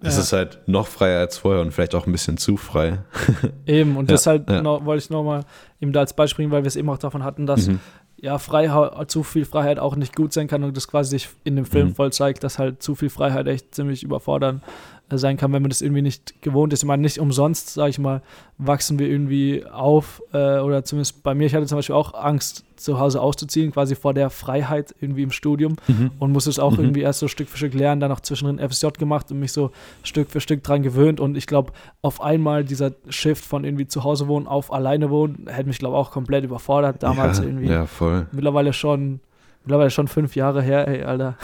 ist 0.01 0.17
ja. 0.17 0.23
es 0.23 0.33
halt 0.33 0.59
noch 0.67 0.89
freier 0.89 1.21
als 1.21 1.39
vorher 1.39 1.61
und 1.63 1.73
vielleicht 1.73 1.95
auch 1.95 2.07
ein 2.07 2.13
bisschen 2.13 2.37
zu 2.37 2.57
frei. 2.57 2.99
Eben, 3.67 3.97
und 3.97 4.11
ja, 4.11 4.15
deshalb 4.15 4.51
ja. 4.51 4.61
Noch, 4.61 4.85
wollte 4.85 5.05
ich 5.05 5.11
nochmal 5.11 5.45
eben 5.81 5.93
da 5.93 6.01
als 6.01 6.15
Beispiel 6.15 6.45
bringen, 6.45 6.53
weil 6.53 6.65
wir 6.65 6.69
es 6.69 6.77
eben 6.77 6.89
auch 6.91 6.99
davon 6.99 7.23
hatten, 7.23 7.47
dass 7.47 7.69
mhm. 7.69 7.79
ja 8.17 8.39
Freiheit, 8.39 9.11
zu 9.11 9.23
viel 9.23 9.45
Freiheit 9.45 9.79
auch 9.79 9.95
nicht 9.95 10.17
gut 10.17 10.33
sein 10.33 10.49
kann 10.49 10.65
und 10.65 10.77
das 10.77 10.89
quasi 10.89 11.11
sich 11.11 11.29
in 11.45 11.55
dem 11.57 11.67
Film 11.67 11.89
mhm. 11.89 11.95
voll 11.95 12.13
zeigt, 12.13 12.43
dass 12.43 12.59
halt 12.59 12.83
zu 12.83 12.95
viel 12.95 13.11
Freiheit 13.11 13.47
echt 13.47 13.75
ziemlich 13.75 14.03
überfordern 14.03 14.63
sein 15.11 15.37
kann, 15.37 15.53
wenn 15.53 15.62
man 15.62 15.69
das 15.69 15.83
irgendwie 15.83 16.03
nicht 16.03 16.41
gewohnt 16.43 16.73
ist. 16.73 16.83
Ich 16.83 16.87
meine, 16.87 17.03
nicht 17.03 17.19
umsonst, 17.19 17.75
sage 17.75 17.91
ich 17.91 17.99
mal, 17.99 18.23
wachsen 18.59 18.99
wir 18.99 19.09
irgendwie 19.09 19.65
auf 19.67 20.23
äh, 20.33 20.59
oder 20.59 20.85
zumindest 20.85 21.23
bei 21.23 21.35
mir, 21.35 21.47
ich 21.47 21.55
hatte 21.55 21.67
zum 21.67 21.79
Beispiel 21.79 21.97
auch 21.97 22.15
Angst, 22.15 22.65
zu 22.83 22.99
Hause 22.99 23.21
auszuziehen, 23.21 23.73
quasi 23.73 23.95
vor 23.95 24.12
der 24.12 24.29
Freiheit 24.29 24.95
irgendwie 25.01 25.23
im 25.23 25.31
Studium 25.31 25.77
mhm. 25.87 26.11
und 26.19 26.33
musste 26.33 26.51
es 26.51 26.59
auch 26.59 26.73
mhm. 26.73 26.81
irgendwie 26.81 27.01
erst 27.03 27.21
so 27.21 27.29
Stück 27.29 27.49
für 27.49 27.57
Stück 27.57 27.75
lernen, 27.75 28.01
dann 28.01 28.11
auch 28.11 28.21
zwischendrin 28.21 28.59
FSJ 28.69 28.88
gemacht 28.99 29.31
und 29.31 29.38
mich 29.38 29.53
so 29.53 29.71
Stück 30.03 30.31
für 30.31 30.41
Stück 30.41 30.62
dran 30.62 30.83
gewöhnt 30.83 31.21
und 31.21 31.37
ich 31.37 31.47
glaube, 31.47 31.73
auf 32.03 32.21
einmal 32.21 32.65
dieser 32.65 32.93
Shift 33.09 33.45
von 33.45 33.65
irgendwie 33.65 33.87
zu 33.87 34.05
Hause 34.05 34.29
wohnen 34.29 34.47
auf 34.47 34.73
alleine 34.73 35.11
wohnen, 35.11 35.47
hätte 35.49 35.69
mich 35.69 35.79
glaube 35.79 35.97
auch 35.97 36.11
komplett 36.11 36.45
überfordert 36.45 37.03
damals 37.03 37.38
ja, 37.38 37.45
irgendwie. 37.45 37.69
Ja, 37.69 37.87
voll. 37.87 38.27
Mittlerweile 38.33 38.73
schon 38.73 39.21
Mittlerweile 39.64 39.90
schon 39.90 40.09
fünf 40.09 40.35
Jahre 40.35 40.61
her, 40.61 40.88
ey, 40.88 41.03
Alter. 41.05 41.37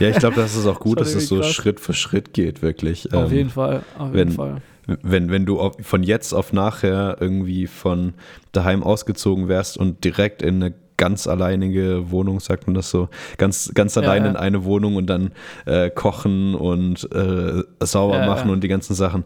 Ja, 0.00 0.08
ich 0.08 0.18
glaube, 0.18 0.36
das 0.36 0.56
ist 0.56 0.66
auch 0.66 0.80
gut, 0.80 1.00
dass 1.00 1.14
es 1.14 1.28
so 1.28 1.40
krass. 1.40 1.52
Schritt 1.52 1.80
für 1.80 1.92
Schritt 1.92 2.32
geht, 2.32 2.62
wirklich. 2.62 3.12
Auf 3.12 3.30
ähm, 3.30 3.36
jeden 3.36 3.50
Fall, 3.50 3.82
auf 3.98 4.12
wenn, 4.12 4.28
jeden 4.28 4.32
Fall. 4.32 4.62
Wenn, 5.02 5.30
wenn 5.30 5.44
du 5.44 5.70
von 5.82 6.02
jetzt 6.02 6.32
auf 6.32 6.54
nachher 6.54 7.18
irgendwie 7.20 7.66
von 7.66 8.14
daheim 8.52 8.82
ausgezogen 8.82 9.48
wärst 9.48 9.76
und 9.76 10.02
direkt 10.02 10.40
in 10.40 10.62
eine 10.62 10.74
ganz 10.98 11.26
alleinige 11.26 12.10
Wohnung, 12.10 12.40
sagt 12.40 12.66
man 12.66 12.74
das 12.74 12.90
so, 12.90 13.08
ganz, 13.38 13.70
ganz 13.74 13.96
allein 13.96 14.22
ja, 14.22 14.24
ja. 14.24 14.30
in 14.30 14.36
eine 14.36 14.64
Wohnung 14.64 14.96
und 14.96 15.06
dann 15.06 15.30
äh, 15.64 15.90
kochen 15.90 16.54
und 16.54 17.10
äh, 17.12 17.62
sauber 17.80 18.20
ja, 18.20 18.26
machen 18.26 18.50
und 18.50 18.62
die 18.62 18.68
ganzen 18.68 18.94
Sachen. 18.94 19.24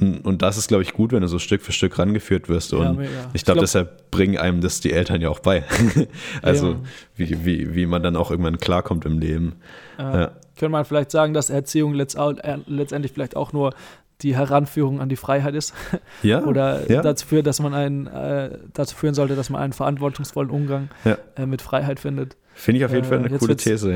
Und 0.00 0.40
das 0.40 0.56
ist, 0.56 0.68
glaube 0.68 0.82
ich, 0.82 0.94
gut, 0.94 1.12
wenn 1.12 1.20
du 1.20 1.28
so 1.28 1.38
Stück 1.38 1.60
für 1.60 1.72
Stück 1.72 1.98
rangeführt 1.98 2.48
wirst. 2.48 2.72
Und 2.72 3.02
ja, 3.02 3.08
ich 3.34 3.44
glaube, 3.44 3.58
glaub, 3.58 3.64
deshalb 3.64 4.10
bringen 4.10 4.38
einem 4.38 4.62
das 4.62 4.80
die 4.80 4.92
Eltern 4.92 5.20
ja 5.20 5.28
auch 5.28 5.40
bei. 5.40 5.64
also, 6.42 6.70
ja. 6.70 6.76
wie, 7.16 7.44
wie, 7.44 7.74
wie 7.74 7.86
man 7.86 8.02
dann 8.02 8.16
auch 8.16 8.30
irgendwann 8.30 8.56
klarkommt 8.58 9.04
im 9.04 9.18
Leben. 9.18 9.56
Äh, 9.98 10.02
ja. 10.02 10.30
Könnte 10.56 10.70
man 10.70 10.84
vielleicht 10.86 11.10
sagen, 11.10 11.34
dass 11.34 11.50
Erziehung 11.50 11.94
äh, 11.98 12.58
letztendlich 12.66 13.12
vielleicht 13.12 13.36
auch 13.36 13.52
nur 13.52 13.74
die 14.22 14.36
Heranführung 14.36 15.00
an 15.00 15.08
die 15.08 15.16
Freiheit 15.16 15.54
ist. 15.54 15.74
Ja. 16.22 16.44
Oder 16.44 16.90
ja. 16.90 17.00
dazu 17.00 17.26
führt, 17.26 17.46
dass 17.46 17.60
man 17.60 17.72
einen, 17.72 18.06
äh, 18.06 18.58
dazu 18.74 18.94
führen 18.94 19.14
sollte, 19.14 19.36
dass 19.36 19.48
man 19.48 19.62
einen 19.62 19.72
verantwortungsvollen 19.72 20.50
Umgang 20.50 20.90
ja. 21.04 21.16
äh, 21.36 21.46
mit 21.46 21.62
Freiheit 21.62 21.98
findet. 21.98 22.36
Finde 22.54 22.80
ich 22.80 22.84
auf 22.84 22.92
jeden 22.92 23.04
äh, 23.04 23.08
Fall 23.08 23.18
eine 23.20 23.38
coole 23.38 23.56
These, 23.56 23.90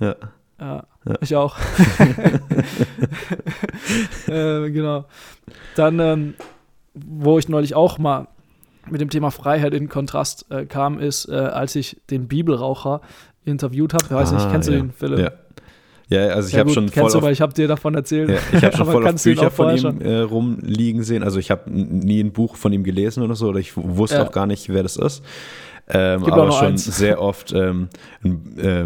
ja. 0.00 0.16
Ja. 0.60 0.84
Ja, 1.08 1.14
ich 1.20 1.36
auch. 1.36 1.56
äh, 4.26 4.70
genau. 4.70 5.04
Dann, 5.76 6.00
ähm, 6.00 6.34
wo 6.94 7.38
ich 7.38 7.48
neulich 7.48 7.74
auch 7.74 7.98
mal 7.98 8.26
mit 8.90 9.00
dem 9.00 9.10
Thema 9.10 9.30
Freiheit 9.30 9.74
in 9.74 9.88
Kontrast 9.88 10.46
äh, 10.50 10.66
kam, 10.66 10.98
ist, 10.98 11.28
äh, 11.28 11.34
als 11.34 11.76
ich 11.76 12.00
den 12.10 12.28
Bibelraucher 12.28 13.00
interviewt 13.44 13.94
habe. 13.94 14.04
Ich 14.04 14.10
weiß 14.10 14.32
ah, 14.32 14.36
nicht, 14.36 14.50
kennst 14.50 14.68
ja. 14.68 14.76
du 14.76 14.82
den, 14.82 14.92
Philipp? 14.92 15.18
Ja. 15.18 15.32
Ja, 16.08 16.20
also 16.28 16.46
ich 16.46 16.54
ja, 16.54 16.60
habe 16.60 16.70
schon 16.70 16.88
voll 16.88 17.02
kennst 17.02 17.16
du, 17.16 17.22
weil 17.22 17.32
ich 17.32 17.40
habe 17.40 17.52
dir 17.52 17.66
davon 17.66 17.96
erzählt. 17.96 18.30
Ja, 18.30 18.36
ich 18.52 18.64
habe 18.64 18.76
schon 18.76 18.86
voll 18.86 19.04
oft 19.04 19.24
Bücher 19.24 19.50
von 19.50 19.76
ihm 19.76 20.00
äh, 20.00 20.18
rumliegen 20.18 21.02
sehen. 21.02 21.24
Also 21.24 21.40
ich 21.40 21.50
habe 21.50 21.68
nie 21.68 22.22
ein 22.22 22.32
Buch 22.32 22.54
von 22.54 22.72
ihm 22.72 22.84
gelesen 22.84 23.24
oder 23.24 23.34
so, 23.34 23.48
oder 23.48 23.58
ich 23.58 23.76
wusste 23.76 24.18
ja. 24.18 24.24
auch 24.24 24.30
gar 24.30 24.46
nicht, 24.46 24.68
wer 24.68 24.84
das 24.84 24.96
ist. 24.96 25.24
Ähm, 25.88 26.24
aber 26.24 26.50
schon 26.52 26.66
eins. 26.68 26.84
sehr 26.96 27.20
oft 27.20 27.52
ähm, 27.52 27.88
äh, 28.24 28.84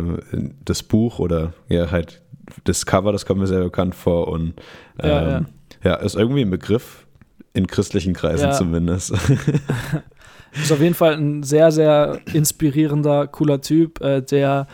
das 0.65 0.83
Buch 0.83 1.19
oder 1.19 1.55
ja 1.69 1.91
halt 1.91 2.21
das 2.65 2.85
Cover, 2.85 3.13
das 3.13 3.25
kommt 3.25 3.41
mir 3.41 3.47
sehr 3.47 3.63
bekannt 3.63 3.95
vor 3.95 4.29
und 4.29 4.55
ähm, 4.99 5.09
ja, 5.09 5.31
ja. 5.31 5.45
ja, 5.85 5.95
ist 5.97 6.17
irgendwie 6.17 6.43
ein 6.43 6.51
Begriff 6.51 7.07
in 7.53 7.67
christlichen 7.67 8.13
Kreisen 8.13 8.51
ja. 8.51 8.53
zumindest. 8.53 9.13
ist 10.53 10.73
auf 10.73 10.81
jeden 10.81 10.95
Fall 10.95 11.15
ein 11.15 11.43
sehr, 11.43 11.73
sehr 11.73 12.21
inspirierender, 12.33 13.27
cooler 13.29 13.61
Typ, 13.61 14.01
äh, 14.01 14.21
der 14.21 14.67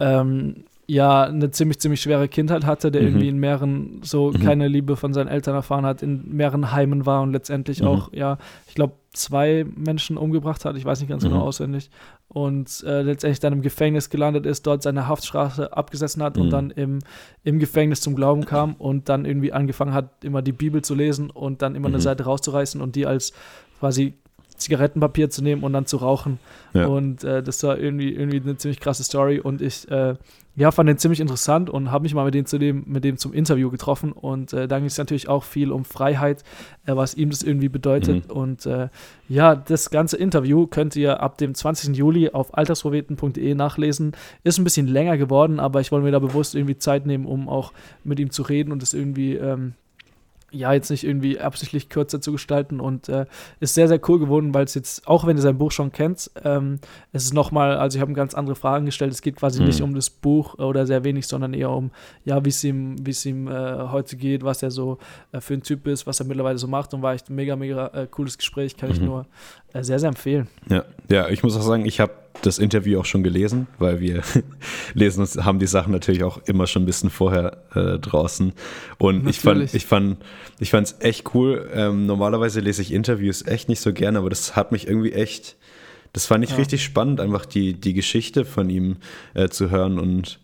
ähm, 0.00 0.64
ja 0.86 1.24
eine 1.24 1.50
ziemlich, 1.50 1.80
ziemlich 1.80 2.00
schwere 2.00 2.28
Kindheit 2.28 2.64
hatte, 2.64 2.90
der 2.90 3.02
mhm. 3.02 3.08
irgendwie 3.08 3.28
in 3.28 3.38
mehreren 3.38 4.00
so 4.02 4.30
mhm. 4.30 4.40
keine 4.40 4.68
Liebe 4.68 4.96
von 4.96 5.12
seinen 5.12 5.28
Eltern 5.28 5.54
erfahren 5.54 5.84
hat, 5.84 6.02
in 6.02 6.34
mehreren 6.34 6.72
Heimen 6.72 7.06
war 7.06 7.22
und 7.22 7.32
letztendlich 7.32 7.80
mhm. 7.80 7.88
auch, 7.88 8.12
ja, 8.12 8.38
ich 8.68 8.74
glaube, 8.74 8.94
zwei 9.12 9.64
Menschen 9.74 10.16
umgebracht 10.16 10.64
hat, 10.64 10.76
ich 10.76 10.84
weiß 10.84 11.00
nicht 11.00 11.08
ganz 11.08 11.24
genau 11.24 11.36
mhm. 11.36 11.42
auswendig, 11.42 11.90
und 12.28 12.84
äh, 12.86 13.02
letztendlich 13.02 13.40
dann 13.40 13.54
im 13.54 13.62
Gefängnis 13.62 14.10
gelandet 14.10 14.46
ist, 14.46 14.66
dort 14.66 14.82
seine 14.82 15.08
Haftstraße 15.08 15.72
abgesessen 15.76 16.22
hat 16.22 16.36
und 16.36 16.46
mhm. 16.46 16.50
dann 16.50 16.70
im, 16.70 16.98
im 17.44 17.58
Gefängnis 17.58 18.00
zum 18.00 18.14
Glauben 18.14 18.44
kam 18.44 18.74
und 18.74 19.08
dann 19.08 19.24
irgendwie 19.24 19.52
angefangen 19.52 19.94
hat, 19.94 20.24
immer 20.24 20.42
die 20.42 20.52
Bibel 20.52 20.82
zu 20.82 20.94
lesen 20.94 21.30
und 21.30 21.62
dann 21.62 21.74
immer 21.74 21.88
eine 21.88 21.96
mhm. 21.96 22.02
Seite 22.02 22.24
rauszureißen 22.24 22.80
und 22.80 22.94
die 22.94 23.06
als 23.06 23.32
quasi 23.80 24.14
Zigarettenpapier 24.56 25.30
zu 25.30 25.42
nehmen 25.42 25.62
und 25.62 25.72
dann 25.72 25.86
zu 25.86 25.98
rauchen. 25.98 26.38
Ja. 26.74 26.86
Und 26.86 27.24
äh, 27.24 27.42
das 27.42 27.62
war 27.62 27.78
irgendwie, 27.78 28.12
irgendwie 28.12 28.40
eine 28.40 28.56
ziemlich 28.56 28.80
krasse 28.80 29.04
Story. 29.04 29.38
Und 29.38 29.62
ich 29.62 29.90
äh, 29.90 30.14
ja, 30.56 30.70
fand 30.70 30.88
den 30.88 30.96
ziemlich 30.96 31.20
interessant 31.20 31.68
und 31.68 31.90
habe 31.90 32.04
mich 32.04 32.14
mal 32.14 32.24
mit 32.24 32.34
dem, 32.34 32.46
zu 32.46 32.56
dem, 32.56 32.84
mit 32.86 33.04
dem 33.04 33.18
zum 33.18 33.34
Interview 33.34 33.70
getroffen. 33.70 34.12
Und 34.12 34.54
äh, 34.54 34.66
da 34.66 34.78
ging 34.78 34.86
es 34.86 34.96
natürlich 34.96 35.28
auch 35.28 35.44
viel 35.44 35.70
um 35.70 35.84
Freiheit, 35.84 36.44
äh, 36.86 36.96
was 36.96 37.14
ihm 37.14 37.28
das 37.28 37.42
irgendwie 37.42 37.68
bedeutet. 37.68 38.28
Mhm. 38.28 38.34
Und 38.34 38.66
äh, 38.66 38.88
ja, 39.28 39.54
das 39.54 39.90
ganze 39.90 40.16
Interview 40.16 40.66
könnt 40.66 40.96
ihr 40.96 41.20
ab 41.20 41.36
dem 41.36 41.54
20. 41.54 41.94
Juli 41.94 42.30
auf 42.30 42.56
alterspropheten.de 42.56 43.54
nachlesen. 43.54 44.12
Ist 44.44 44.58
ein 44.58 44.64
bisschen 44.64 44.86
länger 44.86 45.18
geworden, 45.18 45.60
aber 45.60 45.82
ich 45.82 45.92
wollte 45.92 46.04
mir 46.04 46.12
da 46.12 46.20
bewusst 46.20 46.54
irgendwie 46.54 46.78
Zeit 46.78 47.04
nehmen, 47.04 47.26
um 47.26 47.50
auch 47.50 47.74
mit 48.02 48.18
ihm 48.18 48.30
zu 48.30 48.42
reden 48.42 48.72
und 48.72 48.82
es 48.82 48.94
irgendwie 48.94 49.34
ähm, 49.34 49.74
ja, 50.50 50.72
jetzt 50.72 50.90
nicht 50.90 51.04
irgendwie 51.04 51.40
absichtlich 51.40 51.88
kürzer 51.88 52.20
zu 52.20 52.32
gestalten 52.32 52.80
und 52.80 53.08
äh, 53.08 53.26
ist 53.60 53.74
sehr, 53.74 53.88
sehr 53.88 54.00
cool 54.08 54.18
geworden, 54.18 54.54
weil 54.54 54.64
es 54.64 54.74
jetzt, 54.74 55.06
auch 55.06 55.26
wenn 55.26 55.36
ihr 55.36 55.42
sein 55.42 55.58
Buch 55.58 55.72
schon 55.72 55.92
kennt, 55.92 56.30
ähm, 56.44 56.78
es 57.12 57.24
ist 57.24 57.34
nochmal, 57.34 57.76
also 57.76 57.98
ich 57.98 58.02
habe 58.02 58.12
ganz 58.12 58.34
andere 58.34 58.54
Fragen 58.54 58.86
gestellt. 58.86 59.12
Es 59.12 59.22
geht 59.22 59.36
quasi 59.36 59.60
mhm. 59.60 59.66
nicht 59.66 59.82
um 59.82 59.94
das 59.94 60.08
Buch 60.08 60.54
oder 60.58 60.86
sehr 60.86 61.04
wenig, 61.04 61.26
sondern 61.26 61.52
eher 61.52 61.70
um, 61.70 61.90
ja, 62.24 62.44
wie 62.44 62.50
es 62.50 62.62
ihm, 62.62 62.96
wie 63.04 63.10
es 63.10 63.26
ihm 63.26 63.48
äh, 63.48 63.88
heute 63.88 64.16
geht, 64.16 64.44
was 64.44 64.62
er 64.62 64.70
so 64.70 64.98
äh, 65.32 65.40
für 65.40 65.54
ein 65.54 65.62
Typ 65.62 65.86
ist, 65.88 66.06
was 66.06 66.20
er 66.20 66.26
mittlerweile 66.26 66.58
so 66.58 66.68
macht 66.68 66.94
und 66.94 67.02
war 67.02 67.14
echt 67.14 67.28
ein 67.28 67.34
mega, 67.34 67.56
mega 67.56 67.88
äh, 67.88 68.06
cooles 68.06 68.38
Gespräch, 68.38 68.76
kann 68.76 68.90
mhm. 68.90 68.94
ich 68.94 69.00
nur 69.00 69.26
äh, 69.72 69.82
sehr, 69.82 69.98
sehr 69.98 70.08
empfehlen. 70.08 70.48
Ja, 70.68 70.84
ja, 71.10 71.28
ich 71.28 71.42
muss 71.42 71.56
auch 71.56 71.62
sagen, 71.62 71.84
ich 71.84 72.00
habe 72.00 72.12
das 72.42 72.58
Interview 72.58 73.00
auch 73.00 73.04
schon 73.04 73.22
gelesen, 73.22 73.66
weil 73.78 74.00
wir 74.00 74.22
lesen 74.94 75.20
uns, 75.20 75.36
haben 75.36 75.58
die 75.58 75.66
Sachen 75.66 75.92
natürlich 75.92 76.24
auch 76.24 76.38
immer 76.46 76.66
schon 76.66 76.82
ein 76.82 76.86
bisschen 76.86 77.10
vorher 77.10 77.64
äh, 77.74 77.98
draußen. 77.98 78.52
Und 78.98 79.24
natürlich. 79.24 79.36
ich 79.36 79.40
fand, 79.40 79.74
ich 79.74 79.86
fand, 79.86 80.16
ich 80.58 80.70
fand 80.70 80.86
es 80.86 80.96
echt 81.00 81.34
cool. 81.34 81.68
Ähm, 81.72 82.06
normalerweise 82.06 82.60
lese 82.60 82.82
ich 82.82 82.92
Interviews 82.92 83.46
echt 83.46 83.68
nicht 83.68 83.80
so 83.80 83.92
gerne, 83.92 84.18
aber 84.18 84.30
das 84.30 84.56
hat 84.56 84.72
mich 84.72 84.86
irgendwie 84.86 85.12
echt, 85.12 85.56
das 86.12 86.26
fand 86.26 86.44
ich 86.44 86.50
ja. 86.50 86.56
richtig 86.56 86.82
spannend, 86.84 87.20
einfach 87.20 87.46
die, 87.46 87.74
die 87.74 87.94
Geschichte 87.94 88.44
von 88.44 88.70
ihm 88.70 88.96
äh, 89.34 89.48
zu 89.48 89.70
hören. 89.70 89.98
Und 89.98 90.40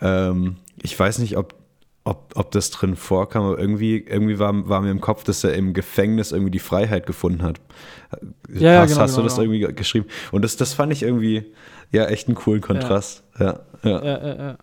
ähm, 0.00 0.56
ich 0.82 0.98
weiß 0.98 1.18
nicht, 1.18 1.36
ob 1.36 1.57
ob, 2.08 2.32
ob 2.34 2.50
das 2.50 2.70
drin 2.70 2.96
vorkam, 2.96 3.44
aber 3.44 3.58
irgendwie, 3.58 3.98
irgendwie 3.98 4.38
war, 4.38 4.68
war 4.68 4.80
mir 4.80 4.90
im 4.90 5.00
Kopf, 5.00 5.24
dass 5.24 5.44
er 5.44 5.54
im 5.54 5.74
Gefängnis 5.74 6.32
irgendwie 6.32 6.50
die 6.50 6.58
Freiheit 6.58 7.06
gefunden 7.06 7.42
hat. 7.42 7.60
Ja, 8.52 8.80
hast, 8.80 8.90
genau, 8.90 9.00
hast 9.02 9.12
du 9.12 9.16
genau, 9.16 9.28
das 9.28 9.36
genau. 9.36 9.52
irgendwie 9.52 9.74
geschrieben? 9.74 10.06
Und 10.32 10.42
das, 10.42 10.56
das 10.56 10.74
fand 10.74 10.92
ich 10.92 11.02
irgendwie 11.02 11.52
ja 11.92 12.06
echt 12.06 12.28
einen 12.28 12.34
coolen 12.34 12.62
Kontrast. 12.62 13.24
Ja, 13.38 13.60
ja. 13.82 13.90
ja. 13.90 14.02
ja, 14.04 14.36
ja 14.36 14.58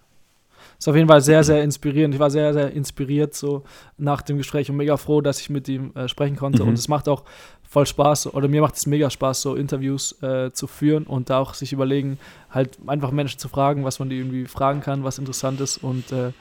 ist 0.86 0.90
auf 0.90 0.96
jeden 0.96 1.08
Fall 1.08 1.22
sehr, 1.22 1.44
sehr 1.44 1.64
inspirierend. 1.64 2.14
Ich 2.14 2.20
war 2.20 2.30
sehr, 2.30 2.54
sehr 2.54 2.72
inspiriert 2.72 3.34
so 3.34 3.64
nach 3.98 4.22
dem 4.22 4.38
Gespräch 4.38 4.70
und 4.70 4.78
mega 4.78 4.98
froh, 4.98 5.22
dass 5.22 5.40
ich 5.40 5.50
mit 5.50 5.68
ihm 5.68 5.92
äh, 5.96 6.08
sprechen 6.08 6.36
konnte. 6.36 6.64
Mhm. 6.64 6.70
Und 6.70 6.78
es 6.78 6.88
macht 6.88 7.08
auch 7.08 7.24
voll 7.68 7.86
Spaß 7.86 8.34
oder 8.34 8.48
mir 8.48 8.62
macht 8.62 8.76
es 8.76 8.86
mega 8.86 9.10
Spaß, 9.10 9.42
so 9.42 9.56
Interviews 9.56 10.22
äh, 10.22 10.52
zu 10.52 10.68
führen 10.68 11.04
und 11.04 11.30
da 11.30 11.40
auch 11.40 11.54
sich 11.54 11.74
überlegen, 11.74 12.20
halt 12.50 12.78
einfach 12.88 13.12
Menschen 13.12 13.40
zu 13.40 13.50
fragen, 13.50 13.84
was 13.84 14.00
man 14.00 14.10
die 14.10 14.18
irgendwie 14.18 14.46
fragen 14.46 14.82
kann, 14.82 15.04
was 15.04 15.20
interessant 15.20 15.60
ist. 15.60 15.78
Und 15.78 16.12
äh, 16.12 16.32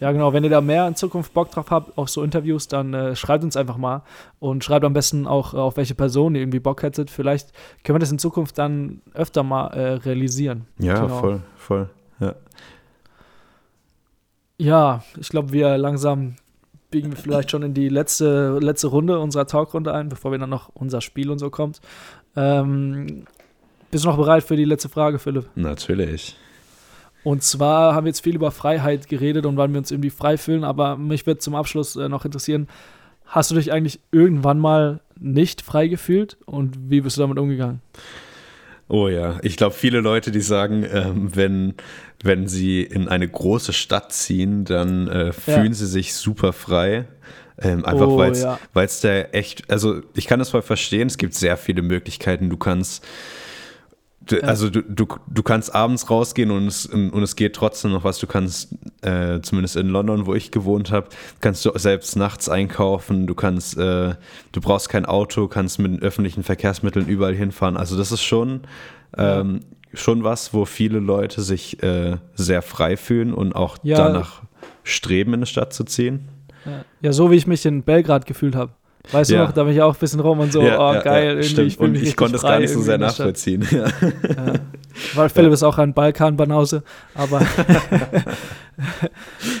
ja, 0.00 0.12
genau, 0.12 0.32
wenn 0.32 0.44
ihr 0.44 0.50
da 0.50 0.60
mehr 0.60 0.86
in 0.86 0.96
Zukunft 0.96 1.34
Bock 1.34 1.50
drauf 1.50 1.70
habt, 1.70 1.96
auf 1.96 2.08
so 2.08 2.22
Interviews, 2.22 2.68
dann 2.68 2.94
äh, 2.94 3.16
schreibt 3.16 3.44
uns 3.44 3.56
einfach 3.56 3.76
mal 3.76 4.02
und 4.38 4.64
schreibt 4.64 4.84
am 4.84 4.92
besten 4.92 5.26
auch, 5.26 5.54
auf 5.54 5.76
welche 5.76 5.94
Person 5.94 6.34
ihr 6.34 6.42
irgendwie 6.42 6.60
Bock 6.60 6.82
hättet. 6.82 7.10
Vielleicht 7.10 7.52
können 7.82 7.96
wir 7.96 8.00
das 8.00 8.12
in 8.12 8.18
Zukunft 8.18 8.58
dann 8.58 9.00
öfter 9.14 9.42
mal 9.42 9.68
äh, 9.68 9.92
realisieren. 9.94 10.66
Ja, 10.78 11.00
genau. 11.00 11.18
voll, 11.20 11.40
voll, 11.56 11.90
ja. 12.20 12.34
Ja, 14.58 15.02
ich 15.18 15.28
glaube, 15.28 15.52
wir 15.52 15.76
langsam 15.78 16.36
biegen 16.94 17.10
wir 17.10 17.18
vielleicht 17.18 17.50
schon 17.50 17.64
in 17.64 17.74
die 17.74 17.88
letzte, 17.88 18.60
letzte 18.60 18.86
Runde 18.86 19.18
unserer 19.18 19.48
Talkrunde 19.48 19.92
ein, 19.92 20.08
bevor 20.08 20.30
wir 20.30 20.38
dann 20.38 20.50
noch 20.50 20.70
unser 20.74 21.00
Spiel 21.00 21.28
und 21.28 21.40
so 21.40 21.50
kommt. 21.50 21.80
Ähm, 22.36 23.24
bist 23.90 24.04
du 24.04 24.08
noch 24.08 24.16
bereit 24.16 24.44
für 24.44 24.54
die 24.54 24.64
letzte 24.64 24.88
Frage, 24.88 25.18
Philipp? 25.18 25.46
Natürlich. 25.56 26.36
Und 27.24 27.42
zwar 27.42 27.96
haben 27.96 28.04
wir 28.04 28.10
jetzt 28.10 28.22
viel 28.22 28.36
über 28.36 28.52
Freiheit 28.52 29.08
geredet 29.08 29.44
und 29.44 29.56
wann 29.56 29.72
wir 29.72 29.78
uns 29.78 29.90
irgendwie 29.90 30.10
frei 30.10 30.36
fühlen, 30.38 30.62
aber 30.62 30.96
mich 30.96 31.26
wird 31.26 31.42
zum 31.42 31.56
Abschluss 31.56 31.96
äh, 31.96 32.08
noch 32.08 32.24
interessieren, 32.24 32.68
hast 33.26 33.50
du 33.50 33.56
dich 33.56 33.72
eigentlich 33.72 33.98
irgendwann 34.12 34.60
mal 34.60 35.00
nicht 35.18 35.62
frei 35.62 35.88
gefühlt 35.88 36.36
und 36.46 36.78
wie 36.90 37.00
bist 37.00 37.16
du 37.16 37.22
damit 37.22 37.40
umgegangen? 37.40 37.80
Oh 38.88 39.08
ja, 39.08 39.38
ich 39.42 39.56
glaube, 39.56 39.74
viele 39.74 40.00
Leute, 40.00 40.30
die 40.30 40.40
sagen, 40.40 40.86
ähm, 40.90 41.34
wenn, 41.34 41.74
wenn 42.22 42.48
sie 42.48 42.82
in 42.82 43.08
eine 43.08 43.28
große 43.28 43.72
Stadt 43.72 44.12
ziehen, 44.12 44.64
dann 44.64 45.08
äh, 45.08 45.32
fühlen 45.32 45.68
ja. 45.68 45.74
sie 45.74 45.86
sich 45.86 46.14
super 46.14 46.52
frei. 46.52 47.06
Ähm, 47.56 47.84
einfach 47.84 48.08
oh, 48.08 48.18
weil 48.18 48.32
es 48.32 48.42
ja. 48.42 48.58
da 49.02 49.20
echt, 49.32 49.70
also 49.70 50.02
ich 50.14 50.26
kann 50.26 50.40
das 50.40 50.50
voll 50.50 50.62
verstehen, 50.62 51.06
es 51.06 51.18
gibt 51.18 51.34
sehr 51.34 51.56
viele 51.56 51.82
Möglichkeiten. 51.82 52.50
Du 52.50 52.56
kannst 52.56 53.06
also 54.42 54.70
du, 54.70 54.82
du, 54.82 55.06
du 55.26 55.42
kannst 55.42 55.74
abends 55.74 56.08
rausgehen 56.10 56.50
und 56.50 56.66
es, 56.66 56.86
und 56.86 57.22
es 57.22 57.36
geht 57.36 57.54
trotzdem 57.54 57.92
noch 57.92 58.04
was. 58.04 58.18
Du 58.18 58.26
kannst, 58.26 58.74
äh, 59.02 59.40
zumindest 59.40 59.76
in 59.76 59.88
London, 59.88 60.26
wo 60.26 60.34
ich 60.34 60.50
gewohnt 60.50 60.90
habe, 60.90 61.08
kannst 61.40 61.64
du 61.64 61.70
selbst 61.76 62.16
nachts 62.16 62.48
einkaufen. 62.48 63.26
Du 63.26 63.34
kannst, 63.34 63.76
äh, 63.76 64.14
du 64.52 64.60
brauchst 64.60 64.88
kein 64.88 65.04
Auto, 65.04 65.48
kannst 65.48 65.78
mit 65.78 66.02
öffentlichen 66.02 66.42
Verkehrsmitteln 66.42 67.06
überall 67.06 67.34
hinfahren. 67.34 67.76
Also 67.76 67.96
das 67.96 68.12
ist 68.12 68.22
schon, 68.22 68.62
ähm, 69.16 69.60
schon 69.92 70.24
was, 70.24 70.54
wo 70.54 70.64
viele 70.64 70.98
Leute 70.98 71.42
sich 71.42 71.82
äh, 71.82 72.16
sehr 72.34 72.62
frei 72.62 72.96
fühlen 72.96 73.34
und 73.34 73.54
auch 73.54 73.78
ja. 73.82 73.96
danach 73.96 74.42
streben, 74.82 75.30
in 75.30 75.40
eine 75.40 75.46
Stadt 75.46 75.72
zu 75.72 75.84
ziehen. 75.84 76.28
Ja, 77.02 77.12
so 77.12 77.30
wie 77.30 77.36
ich 77.36 77.46
mich 77.46 77.66
in 77.66 77.82
Belgrad 77.82 78.26
gefühlt 78.26 78.56
habe. 78.56 78.72
Weißt 79.12 79.30
ja. 79.30 79.38
du 79.38 79.44
noch, 79.44 79.52
da 79.52 79.64
bin 79.64 79.74
ich 79.74 79.82
auch 79.82 79.94
ein 79.94 80.00
bisschen 80.00 80.20
rum 80.20 80.40
und 80.40 80.52
so, 80.52 80.62
ja, 80.62 80.78
oh 80.78 80.94
ja, 80.94 81.02
geil, 81.02 81.40
irgendwie. 81.40 81.62
Ich 81.62 81.78
und 81.78 81.94
ich 81.94 82.16
konnte 82.16 82.36
es 82.36 82.42
gar 82.42 82.58
nicht 82.58 82.72
so 82.72 82.80
sehr 82.80 82.98
nachvollziehen. 82.98 83.62
Weil 85.14 85.28
Philipp 85.28 85.52
ist 85.52 85.62
auch 85.62 85.78
ein 85.78 85.92
Balkan-Banause, 85.92 86.82
aber 87.14 87.40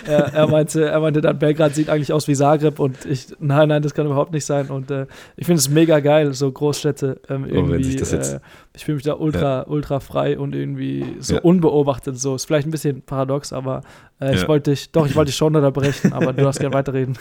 er, 0.06 0.32
er, 0.32 0.46
meinte, 0.46 0.84
er 0.84 1.00
meinte 1.00 1.20
dann, 1.20 1.38
Belgrad 1.38 1.74
sieht 1.74 1.90
eigentlich 1.90 2.12
aus 2.12 2.28
wie 2.28 2.34
Zagreb 2.34 2.78
und 2.78 3.04
ich, 3.04 3.28
nein, 3.38 3.68
nein, 3.68 3.82
das 3.82 3.94
kann 3.94 4.06
überhaupt 4.06 4.32
nicht 4.32 4.44
sein. 4.44 4.68
Und 4.68 4.90
äh, 4.90 5.06
ich 5.36 5.46
finde 5.46 5.58
es 5.58 5.68
mega 5.68 6.00
geil, 6.00 6.32
so 6.34 6.50
Großstädte 6.50 7.20
ähm, 7.28 7.46
irgendwie. 7.46 8.00
Oh, 8.00 8.16
äh, 8.16 8.40
ich 8.74 8.84
fühle 8.84 8.96
mich 8.96 9.04
da 9.04 9.14
ultra, 9.14 9.66
ultra 9.68 10.00
frei 10.00 10.38
und 10.38 10.54
irgendwie 10.54 11.16
so 11.20 11.40
unbeobachtet. 11.40 12.18
So 12.18 12.34
ist 12.34 12.46
vielleicht 12.46 12.66
ein 12.66 12.70
bisschen 12.70 13.02
paradox, 13.02 13.52
aber 13.52 13.82
äh, 14.20 14.34
ich 14.34 14.48
wollte 14.48 14.70
dich, 14.70 14.90
doch, 14.90 15.06
ich 15.06 15.14
wollte 15.14 15.30
dich 15.30 15.36
schon 15.36 15.54
unterbrechen, 15.54 16.12
aber 16.12 16.32
du 16.32 16.46
hast 16.46 16.58
gerne 16.58 16.74
weiterreden. 16.74 17.16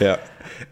ja, 0.00 0.18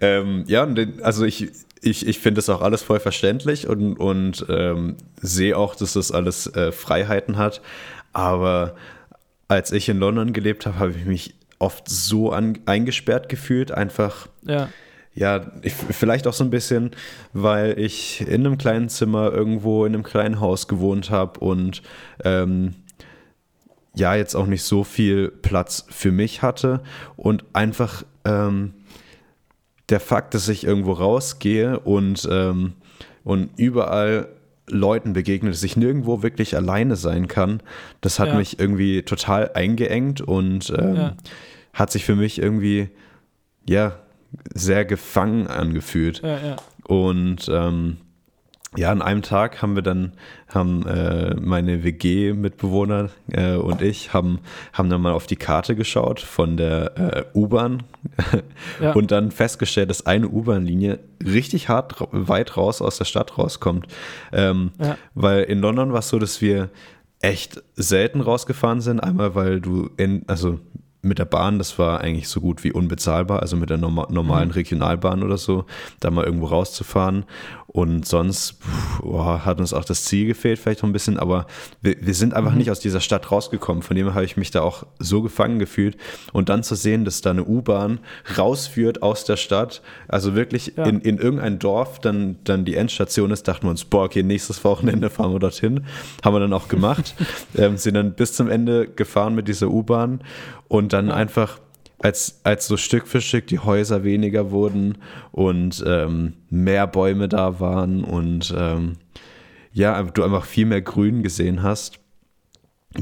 ähm, 0.00 0.44
ja, 0.46 0.66
also 1.02 1.24
ich, 1.24 1.50
ich, 1.80 2.06
ich 2.06 2.18
finde 2.18 2.38
das 2.38 2.48
auch 2.48 2.60
alles 2.60 2.82
voll 2.82 3.00
verständlich 3.00 3.66
und, 3.66 3.96
und 3.96 4.44
ähm, 4.48 4.96
sehe 5.20 5.56
auch, 5.56 5.74
dass 5.74 5.94
das 5.94 6.12
alles 6.12 6.46
äh, 6.54 6.72
Freiheiten 6.72 7.36
hat. 7.36 7.60
Aber 8.12 8.74
als 9.48 9.72
ich 9.72 9.88
in 9.88 9.98
London 9.98 10.32
gelebt 10.32 10.66
habe, 10.66 10.78
habe 10.78 10.90
ich 10.92 11.04
mich 11.04 11.34
oft 11.58 11.88
so 11.88 12.30
an, 12.32 12.58
eingesperrt 12.66 13.28
gefühlt, 13.28 13.72
einfach. 13.72 14.28
Ja. 14.42 14.68
Ja, 15.12 15.50
ich, 15.62 15.74
vielleicht 15.74 16.28
auch 16.28 16.32
so 16.32 16.44
ein 16.44 16.50
bisschen, 16.50 16.92
weil 17.32 17.78
ich 17.80 18.20
in 18.20 18.46
einem 18.46 18.58
kleinen 18.58 18.88
Zimmer 18.88 19.32
irgendwo 19.32 19.84
in 19.84 19.92
einem 19.92 20.04
kleinen 20.04 20.38
Haus 20.38 20.68
gewohnt 20.68 21.10
habe 21.10 21.40
und 21.40 21.82
ähm, 22.24 22.76
ja, 23.96 24.14
jetzt 24.14 24.36
auch 24.36 24.46
nicht 24.46 24.62
so 24.62 24.84
viel 24.84 25.28
Platz 25.28 25.84
für 25.90 26.12
mich 26.12 26.42
hatte 26.42 26.80
und 27.16 27.44
einfach 27.52 28.04
ähm, 28.24 28.74
der 29.90 30.00
Fakt, 30.00 30.34
dass 30.34 30.48
ich 30.48 30.64
irgendwo 30.64 30.92
rausgehe 30.92 31.80
und, 31.80 32.28
ähm, 32.30 32.74
und 33.24 33.50
überall 33.56 34.28
Leuten 34.68 35.12
begegne, 35.12 35.50
dass 35.50 35.62
ich 35.62 35.76
nirgendwo 35.76 36.22
wirklich 36.22 36.56
alleine 36.56 36.96
sein 36.96 37.28
kann, 37.28 37.62
das 38.00 38.18
hat 38.18 38.28
ja. 38.28 38.34
mich 38.34 38.58
irgendwie 38.58 39.02
total 39.02 39.50
eingeengt 39.54 40.20
und 40.20 40.72
ähm, 40.78 40.96
ja. 40.96 41.16
hat 41.72 41.90
sich 41.90 42.04
für 42.04 42.16
mich 42.16 42.40
irgendwie, 42.40 42.88
ja, 43.68 43.96
sehr 44.54 44.84
gefangen 44.84 45.48
angefühlt. 45.48 46.22
Ja, 46.22 46.56
und 46.84 47.48
ähm, 47.48 47.96
ja, 48.76 48.92
an 48.92 49.02
einem 49.02 49.22
Tag 49.22 49.62
haben 49.62 49.74
wir 49.74 49.82
dann, 49.82 50.12
haben 50.46 50.86
äh, 50.86 51.34
meine 51.34 51.82
WG-Mitbewohner 51.82 53.10
äh, 53.32 53.54
und 53.54 53.82
ich 53.82 54.12
haben, 54.12 54.38
haben 54.72 54.88
dann 54.88 55.02
mal 55.02 55.12
auf 55.12 55.26
die 55.26 55.36
Karte 55.36 55.74
geschaut 55.74 56.20
von 56.20 56.56
der 56.56 56.96
äh, 56.96 57.24
U-Bahn 57.34 57.82
ja. 58.80 58.92
und 58.92 59.10
dann 59.10 59.32
festgestellt, 59.32 59.90
dass 59.90 60.06
eine 60.06 60.28
U-Bahn-Linie 60.28 61.00
richtig 61.24 61.68
hart 61.68 61.96
weit 62.12 62.56
raus 62.56 62.80
aus 62.80 62.98
der 62.98 63.06
Stadt 63.06 63.38
rauskommt. 63.38 63.88
Ähm, 64.32 64.70
ja. 64.78 64.96
Weil 65.14 65.42
in 65.44 65.58
London 65.58 65.92
war 65.92 65.98
es 65.98 66.08
so, 66.08 66.20
dass 66.20 66.40
wir 66.40 66.70
echt 67.20 67.62
selten 67.74 68.20
rausgefahren 68.20 68.80
sind. 68.80 69.00
Einmal, 69.00 69.34
weil 69.34 69.60
du 69.60 69.90
in, 69.96 70.22
also 70.28 70.60
mit 71.02 71.18
der 71.18 71.24
Bahn, 71.24 71.58
das 71.58 71.78
war 71.78 72.00
eigentlich 72.00 72.28
so 72.28 72.40
gut 72.40 72.62
wie 72.62 72.72
unbezahlbar, 72.72 73.40
also 73.40 73.56
mit 73.56 73.70
der 73.70 73.78
normalen 73.78 74.48
mhm. 74.48 74.54
Regionalbahn 74.54 75.22
oder 75.22 75.38
so, 75.38 75.64
da 76.00 76.10
mal 76.10 76.24
irgendwo 76.24 76.46
rauszufahren. 76.46 77.24
Und 77.72 78.04
sonst 78.04 78.58
boah, 79.00 79.44
hat 79.44 79.60
uns 79.60 79.72
auch 79.72 79.84
das 79.84 80.04
Ziel 80.04 80.26
gefehlt, 80.26 80.58
vielleicht 80.58 80.82
noch 80.82 80.88
ein 80.88 80.92
bisschen, 80.92 81.18
aber 81.18 81.46
wir, 81.80 81.94
wir 82.00 82.14
sind 82.14 82.34
einfach 82.34 82.50
mhm. 82.50 82.58
nicht 82.58 82.70
aus 82.70 82.80
dieser 82.80 83.00
Stadt 83.00 83.30
rausgekommen. 83.30 83.82
Von 83.82 83.96
dem 83.96 84.12
habe 84.12 84.24
ich 84.24 84.36
mich 84.36 84.50
da 84.50 84.62
auch 84.62 84.84
so 84.98 85.22
gefangen 85.22 85.60
gefühlt. 85.60 85.96
Und 86.32 86.48
dann 86.48 86.64
zu 86.64 86.74
sehen, 86.74 87.04
dass 87.04 87.20
da 87.20 87.30
eine 87.30 87.44
U-Bahn 87.44 88.00
rausführt 88.36 89.02
aus 89.02 89.24
der 89.24 89.36
Stadt, 89.36 89.82
also 90.08 90.34
wirklich 90.34 90.74
ja. 90.76 90.84
in, 90.84 91.00
in 91.00 91.18
irgendein 91.18 91.60
Dorf, 91.60 92.00
dann, 92.00 92.38
dann 92.42 92.64
die 92.64 92.74
Endstation 92.74 93.30
ist, 93.30 93.46
dachten 93.46 93.66
wir 93.66 93.70
uns, 93.70 93.84
boah, 93.84 94.04
okay, 94.04 94.24
nächstes 94.24 94.64
Wochenende 94.64 95.08
fahren 95.10 95.32
wir 95.32 95.38
dorthin. 95.38 95.86
Haben 96.24 96.34
wir 96.34 96.40
dann 96.40 96.52
auch 96.52 96.66
gemacht. 96.66 97.14
ähm, 97.56 97.76
sind 97.76 97.94
dann 97.94 98.14
bis 98.14 98.32
zum 98.32 98.50
Ende 98.50 98.88
gefahren 98.88 99.36
mit 99.36 99.46
dieser 99.46 99.68
U-Bahn 99.68 100.20
und 100.70 100.92
dann 100.92 101.10
einfach 101.10 101.58
als, 101.98 102.40
als 102.44 102.68
so 102.68 102.76
Stück 102.76 103.08
für 103.08 103.20
Stück 103.20 103.48
die 103.48 103.58
Häuser 103.58 104.04
weniger 104.04 104.52
wurden 104.52 104.98
und 105.32 105.82
ähm, 105.84 106.34
mehr 106.48 106.86
Bäume 106.86 107.28
da 107.28 107.58
waren 107.58 108.04
und 108.04 108.54
ähm, 108.56 108.96
ja, 109.72 110.00
du 110.02 110.22
einfach 110.22 110.44
viel 110.44 110.66
mehr 110.66 110.80
Grün 110.80 111.22
gesehen 111.22 111.62
hast, 111.62 111.98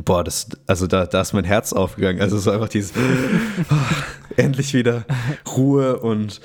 Boah, 0.05 0.23
das, 0.23 0.49
also 0.67 0.87
da, 0.87 1.07
da 1.07 1.23
ist 1.23 1.33
mein 1.33 1.45
Herz 1.45 1.73
aufgegangen. 1.73 2.21
Also 2.21 2.37
so 2.37 2.51
einfach 2.51 2.69
dieses 2.69 2.93
oh, 2.95 3.75
endlich 4.37 4.75
wieder 4.75 5.07
Ruhe 5.57 5.99
und 5.99 6.43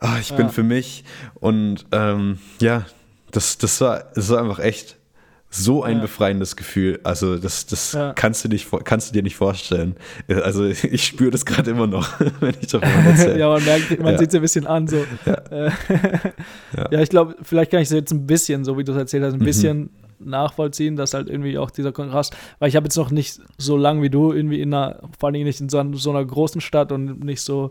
oh, 0.00 0.16
ich 0.18 0.32
bin 0.32 0.46
ja. 0.46 0.52
für 0.52 0.62
mich. 0.62 1.04
Und 1.34 1.84
ähm, 1.92 2.38
ja, 2.62 2.86
das, 3.30 3.58
das, 3.58 3.82
war, 3.82 4.04
das 4.14 4.30
war 4.30 4.40
einfach 4.40 4.60
echt 4.60 4.96
so 5.50 5.82
ein 5.82 5.96
ja. 5.96 6.02
befreiendes 6.02 6.56
Gefühl. 6.56 7.00
Also 7.04 7.38
das, 7.38 7.66
das 7.66 7.92
ja. 7.92 8.12
kannst, 8.12 8.44
du 8.44 8.48
nicht, 8.48 8.68
kannst 8.84 9.08
du 9.08 9.12
dir 9.14 9.22
nicht 9.22 9.36
vorstellen. 9.36 9.96
Also 10.28 10.66
ich 10.66 11.04
spüre 11.04 11.30
das 11.30 11.46
gerade 11.46 11.70
immer 11.70 11.86
noch, 11.86 12.20
wenn 12.40 12.54
ich 12.60 12.68
davon 12.68 12.88
erzähle. 13.06 13.38
ja, 13.38 13.48
man 13.48 13.64
merkt, 13.64 13.98
man 14.00 14.18
sieht 14.18 14.28
es 14.28 14.34
ein 14.34 14.42
bisschen 14.42 14.66
an. 14.66 14.86
So. 14.86 15.04
Ja, 15.24 15.42
ja. 16.90 17.00
ich 17.00 17.08
glaube, 17.08 17.36
vielleicht 17.42 17.70
kann 17.70 17.80
ich 17.80 17.88
es 17.88 17.92
jetzt 17.92 18.12
ein 18.12 18.26
bisschen, 18.26 18.64
so 18.64 18.76
wie 18.76 18.84
du 18.84 18.92
es 18.92 18.98
erzählt 18.98 19.24
hast, 19.24 19.34
ein 19.34 19.40
mhm. 19.40 19.44
bisschen 19.44 19.90
nachvollziehen, 20.20 20.96
dass 20.96 21.14
halt 21.14 21.28
irgendwie 21.28 21.58
auch 21.58 21.70
dieser 21.70 21.92
Kontrast, 21.92 22.36
weil 22.58 22.68
ich 22.68 22.76
habe 22.76 22.84
jetzt 22.84 22.96
noch 22.96 23.10
nicht 23.10 23.40
so 23.56 23.76
lang 23.76 24.02
wie 24.02 24.10
du 24.10 24.32
irgendwie 24.32 24.60
in 24.60 24.74
einer, 24.74 25.00
vor 25.18 25.28
allem 25.28 25.44
nicht 25.44 25.60
in 25.60 25.68
so, 25.68 25.82
so 25.94 26.10
einer 26.10 26.24
großen 26.24 26.60
Stadt 26.60 26.92
und 26.92 27.24
nicht 27.24 27.40
so 27.40 27.70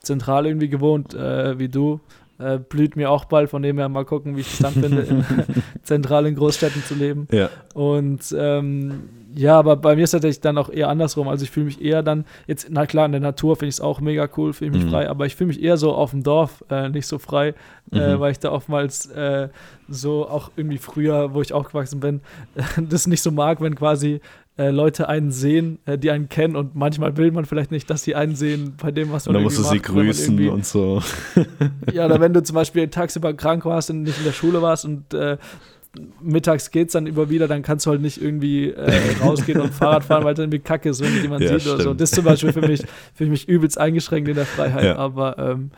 zentral 0.00 0.46
irgendwie 0.46 0.68
gewohnt 0.68 1.14
äh, 1.14 1.58
wie 1.58 1.68
du. 1.68 2.00
Äh, 2.38 2.58
blüht 2.58 2.96
mir 2.96 3.10
auch 3.10 3.24
bald, 3.24 3.48
von 3.48 3.62
dem 3.62 3.78
her 3.78 3.88
mal 3.88 4.04
gucken, 4.04 4.36
wie 4.36 4.40
ich 4.40 4.52
es 4.52 4.58
dann 4.58 4.74
finde, 4.74 5.02
in 5.02 5.24
zentralen 5.82 6.34
Großstädten 6.34 6.84
zu 6.84 6.94
leben. 6.94 7.28
Ja. 7.32 7.48
Und 7.72 8.34
ähm, 8.38 9.08
ja, 9.34 9.58
aber 9.58 9.76
bei 9.76 9.96
mir 9.96 10.04
ist 10.04 10.08
es 10.08 10.12
tatsächlich 10.12 10.40
dann 10.40 10.58
auch 10.58 10.68
eher 10.68 10.88
andersrum. 10.88 11.28
Also 11.28 11.44
ich 11.44 11.50
fühle 11.50 11.66
mich 11.66 11.80
eher 11.80 12.02
dann, 12.02 12.24
jetzt, 12.46 12.68
na 12.70 12.86
klar, 12.86 13.06
in 13.06 13.12
der 13.12 13.20
Natur 13.20 13.56
finde 13.56 13.68
ich 13.68 13.76
es 13.76 13.80
auch 13.80 14.00
mega 14.00 14.28
cool, 14.36 14.52
fühle 14.52 14.70
mich 14.70 14.84
mhm. 14.84 14.90
frei, 14.90 15.08
aber 15.08 15.26
ich 15.26 15.36
fühle 15.36 15.48
mich 15.48 15.62
eher 15.62 15.76
so 15.76 15.92
auf 15.92 16.10
dem 16.10 16.22
Dorf 16.22 16.64
äh, 16.70 16.88
nicht 16.88 17.06
so 17.06 17.18
frei, 17.18 17.48
äh, 17.48 17.54
mhm. 17.92 18.00
äh, 18.00 18.20
weil 18.20 18.32
ich 18.32 18.38
da 18.38 18.50
oftmals 18.50 19.06
äh, 19.06 19.48
so 19.88 20.28
auch 20.28 20.50
irgendwie 20.56 20.78
früher, 20.78 21.34
wo 21.34 21.42
ich 21.42 21.52
aufgewachsen 21.52 22.00
bin, 22.00 22.20
das 22.88 23.06
nicht 23.06 23.22
so 23.22 23.30
mag, 23.30 23.60
wenn 23.60 23.74
quasi 23.74 24.20
äh, 24.58 24.70
Leute 24.70 25.08
einen 25.08 25.30
sehen, 25.30 25.78
äh, 25.84 25.98
die 25.98 26.10
einen 26.10 26.28
kennen 26.28 26.56
und 26.56 26.74
manchmal 26.74 27.16
will 27.16 27.30
man 27.30 27.44
vielleicht 27.44 27.70
nicht, 27.70 27.90
dass 27.90 28.04
sie 28.04 28.14
einen 28.14 28.36
sehen 28.36 28.74
bei 28.80 28.90
dem, 28.90 29.12
was 29.12 29.26
man 29.26 29.30
und 29.30 29.34
dann 29.34 29.42
musst 29.44 29.58
du 29.58 29.62
sie 29.62 29.80
grüßen 29.80 30.48
und 30.48 30.64
so. 30.64 31.02
ja, 31.92 32.06
oder 32.06 32.20
wenn 32.20 32.32
du 32.32 32.42
zum 32.42 32.54
Beispiel 32.54 32.88
tagsüber 32.88 33.34
krank 33.34 33.64
warst 33.64 33.90
und 33.90 34.02
nicht 34.02 34.18
in 34.18 34.24
der 34.24 34.32
Schule 34.32 34.62
warst 34.62 34.84
und 34.84 35.12
äh, 35.12 35.36
mittags 36.20 36.70
es 36.72 36.92
dann 36.92 37.06
über 37.06 37.30
wieder, 37.30 37.48
dann 37.48 37.62
kannst 37.62 37.86
du 37.86 37.90
halt 37.90 38.00
nicht 38.00 38.20
irgendwie 38.20 38.70
äh, 38.70 39.00
rausgehen 39.22 39.60
und 39.60 39.72
Fahrrad 39.72 40.04
fahren, 40.04 40.24
weil 40.24 40.34
dann 40.34 40.44
irgendwie 40.44 40.60
kacke 40.60 40.90
ist, 40.90 41.00
wenn 41.00 41.20
jemand 41.20 41.42
ja, 41.42 41.50
sieht 41.50 41.62
stimmt. 41.62 41.74
oder 41.76 41.84
so. 41.84 41.94
Das 41.94 42.10
ist 42.10 42.14
zum 42.14 42.24
Beispiel 42.24 42.52
für 42.52 42.66
mich, 42.66 42.82
für 43.14 43.26
mich 43.26 43.48
übelst 43.48 43.78
eingeschränkt 43.78 44.28
in 44.28 44.36
der 44.36 44.46
Freiheit, 44.46 44.84
ja. 44.84 44.96
aber 44.96 45.38
ähm, 45.38 45.70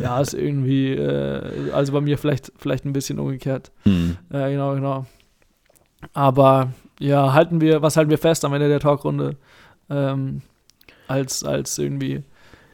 ja, 0.00 0.20
ist 0.20 0.34
irgendwie, 0.34 0.92
äh, 0.92 1.72
also 1.72 1.92
bei 1.92 2.00
mir 2.00 2.18
vielleicht, 2.18 2.52
vielleicht 2.56 2.84
ein 2.84 2.92
bisschen 2.92 3.18
umgekehrt. 3.18 3.70
Mhm. 3.84 4.16
Äh, 4.30 4.50
genau, 4.50 4.74
genau. 4.74 5.06
Aber 6.12 6.72
ja, 7.00 7.32
halten 7.32 7.60
wir, 7.60 7.82
was 7.82 7.96
halten 7.96 8.10
wir 8.10 8.18
fest 8.18 8.44
am 8.44 8.52
Ende 8.54 8.68
der 8.68 8.78
Talkrunde? 8.78 9.36
Ähm, 9.88 10.42
als, 11.08 11.42
als 11.42 11.76
irgendwie. 11.78 12.22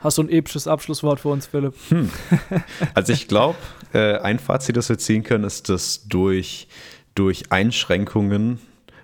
Hast 0.01 0.19
du 0.19 0.23
ein 0.25 0.29
episches 0.29 0.69
Abschlusswort 0.69 1.21
für 1.21 1.29
uns, 1.29 1.47
Philipp? 1.47 1.75
Hm. 1.89 2.11
Also 2.95 3.13
ich 3.13 3.29
glaube, 3.29 3.57
äh, 3.95 4.19
ein 4.19 4.39
Fazit, 4.39 4.77
das 4.77 4.89
wir 4.89 4.99
ziehen 4.99 5.23
können, 5.23 5.45
ist, 5.45 5.69
dass 5.69 6.07
durch, 6.09 6.69
durch 7.15 7.51
Einschränkungen 7.51 8.59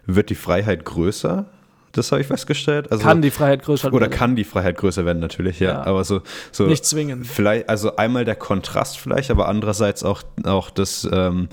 wird 0.04 0.28
die 0.28 0.34
Freiheit 0.34 0.84
größer. 0.84 1.46
Das 1.92 2.10
habe 2.10 2.22
ich 2.22 2.26
festgestellt. 2.26 2.90
Also, 2.90 3.04
kann 3.04 3.22
die 3.22 3.30
Freiheit 3.30 3.62
größer 3.62 3.84
werden? 3.84 3.94
Oder 3.94 4.08
kann 4.08 4.34
die 4.34 4.44
Freiheit 4.44 4.76
größer 4.78 5.04
werden, 5.04 5.20
natürlich, 5.20 5.60
ja. 5.60 5.72
ja. 5.72 5.86
Aber 5.86 6.04
so, 6.04 6.22
so. 6.50 6.66
Nicht 6.66 6.84
zwingend. 6.84 7.26
Vielleicht, 7.26 7.68
also 7.68 7.96
einmal 7.96 8.24
der 8.24 8.36
Kontrast 8.36 8.98
vielleicht, 8.98 9.30
aber 9.30 9.48
andererseits 9.48 10.02
auch, 10.02 10.22
auch 10.44 10.70
das, 10.70 11.08
ähm, 11.12 11.48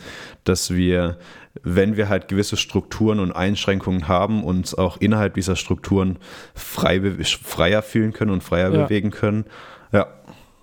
dass 0.45 0.73
wir 0.73 1.17
wenn 1.63 1.97
wir 1.97 2.10
halt 2.10 2.28
gewisse 2.28 2.58
Strukturen 2.58 3.19
und 3.19 3.32
Einschränkungen 3.32 4.08
haben, 4.08 4.43
uns 4.43 4.75
auch 4.75 4.97
innerhalb 4.97 5.34
dieser 5.34 5.56
Strukturen 5.56 6.19
frei, 6.54 7.02
freier 7.23 7.82
fühlen 7.82 8.13
können 8.13 8.32
und 8.32 8.43
freier 8.43 8.71
ja. 8.71 8.84
bewegen 8.84 9.12
können. 9.12 9.45
Ja. 9.91 10.08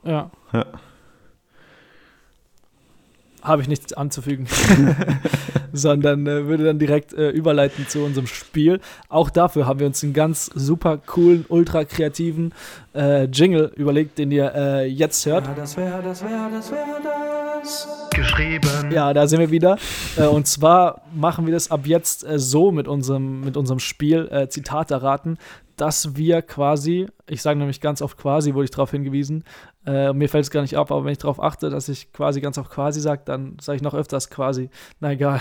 Ja. 0.04 0.30
ja. 0.52 0.64
Habe 3.46 3.62
ich 3.62 3.68
nichts 3.68 3.92
anzufügen, 3.92 4.46
sondern 5.72 6.26
äh, 6.26 6.46
würde 6.46 6.64
dann 6.64 6.78
direkt 6.78 7.12
äh, 7.12 7.30
überleiten 7.30 7.86
zu 7.88 8.00
unserem 8.04 8.26
Spiel. 8.26 8.80
Auch 9.08 9.30
dafür 9.30 9.66
haben 9.66 9.78
wir 9.78 9.86
uns 9.86 10.02
einen 10.02 10.12
ganz 10.12 10.46
super 10.54 10.98
coolen, 10.98 11.44
ultra 11.48 11.84
kreativen 11.84 12.52
äh, 12.94 13.24
Jingle 13.24 13.72
überlegt, 13.76 14.18
den 14.18 14.30
ihr 14.30 14.52
äh, 14.54 14.86
jetzt 14.86 15.24
hört. 15.26 15.46
Ja, 15.46 15.54
das 15.54 15.76
wäre, 15.76 16.02
das 16.02 16.22
wäre, 16.22 16.50
das 16.50 16.70
wäre 16.70 17.00
das 17.62 17.88
geschrieben. 18.10 18.90
Ja, 18.90 19.12
da 19.12 19.26
sind 19.26 19.40
wir 19.40 19.50
wieder. 19.50 19.78
Äh, 20.16 20.26
und 20.26 20.46
zwar 20.46 21.02
machen 21.14 21.46
wir 21.46 21.52
das 21.52 21.70
ab 21.70 21.86
jetzt 21.86 22.26
äh, 22.26 22.38
so 22.38 22.72
mit 22.72 22.88
unserem, 22.88 23.42
mit 23.42 23.56
unserem 23.56 23.78
Spiel 23.78 24.28
äh, 24.30 24.48
Zitat 24.48 24.90
erraten, 24.90 25.38
dass 25.76 26.16
wir 26.16 26.42
quasi, 26.42 27.06
ich 27.28 27.42
sage 27.42 27.58
nämlich 27.58 27.80
ganz 27.80 28.00
oft 28.00 28.16
quasi, 28.16 28.54
wurde 28.54 28.64
ich 28.64 28.70
darauf 28.70 28.90
hingewiesen, 28.90 29.44
äh, 29.86 30.12
mir 30.12 30.28
fällt 30.28 30.44
es 30.44 30.50
gar 30.50 30.62
nicht 30.62 30.76
ab, 30.76 30.90
aber 30.90 31.04
wenn 31.04 31.12
ich 31.12 31.18
darauf 31.18 31.40
achte, 31.40 31.70
dass 31.70 31.88
ich 31.88 32.12
quasi 32.12 32.40
ganz 32.40 32.58
oft 32.58 32.70
quasi 32.70 33.00
sage, 33.00 33.22
dann 33.24 33.56
sage 33.60 33.76
ich 33.76 33.82
noch 33.82 33.94
öfters 33.94 34.30
quasi. 34.30 34.68
Na 34.98 35.12
egal. 35.12 35.40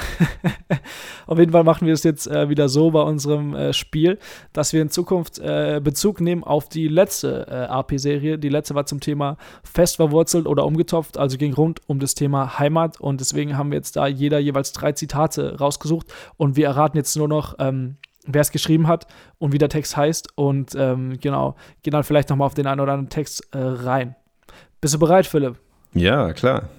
auf 1.27 1.39
jeden 1.39 1.51
Fall 1.51 1.63
machen 1.63 1.87
wir 1.87 1.93
es 1.93 2.03
jetzt 2.03 2.27
äh, 2.27 2.47
wieder 2.47 2.69
so 2.69 2.91
bei 2.91 3.01
unserem 3.01 3.55
äh, 3.55 3.73
Spiel, 3.73 4.19
dass 4.53 4.71
wir 4.71 4.83
in 4.83 4.89
Zukunft 4.89 5.39
äh, 5.39 5.81
Bezug 5.83 6.21
nehmen 6.21 6.43
auf 6.43 6.69
die 6.69 6.87
letzte 6.87 7.47
äh, 7.49 7.53
AP-Serie. 7.71 8.37
Die 8.37 8.49
letzte 8.49 8.75
war 8.75 8.85
zum 8.85 8.99
Thema 8.99 9.37
fest 9.63 9.95
verwurzelt 9.95 10.45
oder 10.45 10.65
umgetopft, 10.65 11.17
also 11.17 11.37
ging 11.37 11.53
rund 11.53 11.81
um 11.87 11.99
das 11.99 12.13
Thema 12.13 12.59
Heimat 12.59 13.01
und 13.01 13.21
deswegen 13.21 13.57
haben 13.57 13.71
wir 13.71 13.77
jetzt 13.77 13.95
da 13.95 14.05
jeder 14.05 14.37
jeweils 14.37 14.73
drei 14.73 14.91
Zitate 14.91 15.57
rausgesucht 15.57 16.13
und 16.37 16.55
wir 16.55 16.67
erraten 16.67 16.97
jetzt 16.97 17.15
nur 17.17 17.27
noch, 17.27 17.55
ähm, 17.57 17.97
wer 18.27 18.41
es 18.41 18.51
geschrieben 18.51 18.87
hat 18.87 19.07
und 19.39 19.53
wie 19.53 19.57
der 19.57 19.69
Text 19.69 19.97
heißt 19.97 20.29
und 20.35 20.75
ähm, 20.75 21.17
genau, 21.19 21.55
gehen 21.81 21.91
dann 21.91 22.03
vielleicht 22.03 22.29
nochmal 22.29 22.45
auf 22.45 22.53
den 22.53 22.67
einen 22.67 22.81
oder 22.81 22.93
anderen 22.93 23.09
Text 23.09 23.47
äh, 23.53 23.57
rein. 23.57 24.15
Bist 24.85 24.93
du 24.93 24.99
bereit, 24.99 25.25
Philipp? 25.25 25.55
Ja, 25.95 26.31
klar. 26.33 26.69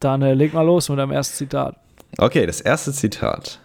Dann 0.00 0.22
äh, 0.22 0.34
leg 0.34 0.54
mal 0.54 0.62
los 0.62 0.88
mit 0.88 0.98
deinem 0.98 1.12
ersten 1.12 1.36
Zitat. 1.36 1.76
Okay, 2.16 2.44
das 2.46 2.60
erste 2.60 2.92
Zitat. 2.92 3.60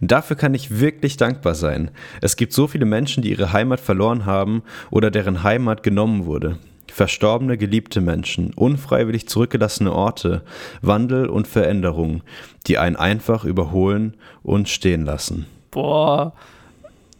Dafür 0.00 0.34
kann 0.34 0.54
ich 0.54 0.80
wirklich 0.80 1.18
dankbar 1.18 1.54
sein. 1.54 1.92
Es 2.20 2.34
gibt 2.34 2.52
so 2.52 2.66
viele 2.66 2.84
Menschen, 2.84 3.22
die 3.22 3.30
ihre 3.30 3.52
Heimat 3.52 3.78
verloren 3.78 4.26
haben 4.26 4.64
oder 4.90 5.12
deren 5.12 5.44
Heimat 5.44 5.84
genommen 5.84 6.26
wurde. 6.26 6.58
Verstorbene, 6.92 7.56
geliebte 7.56 8.00
Menschen, 8.00 8.52
unfreiwillig 8.54 9.28
zurückgelassene 9.28 9.92
Orte, 9.92 10.42
Wandel 10.80 11.28
und 11.28 11.46
Veränderungen, 11.46 12.24
die 12.66 12.78
einen 12.78 12.96
einfach 12.96 13.44
überholen 13.44 14.16
und 14.42 14.68
stehen 14.68 15.04
lassen. 15.04 15.46
Boah, 15.70 16.32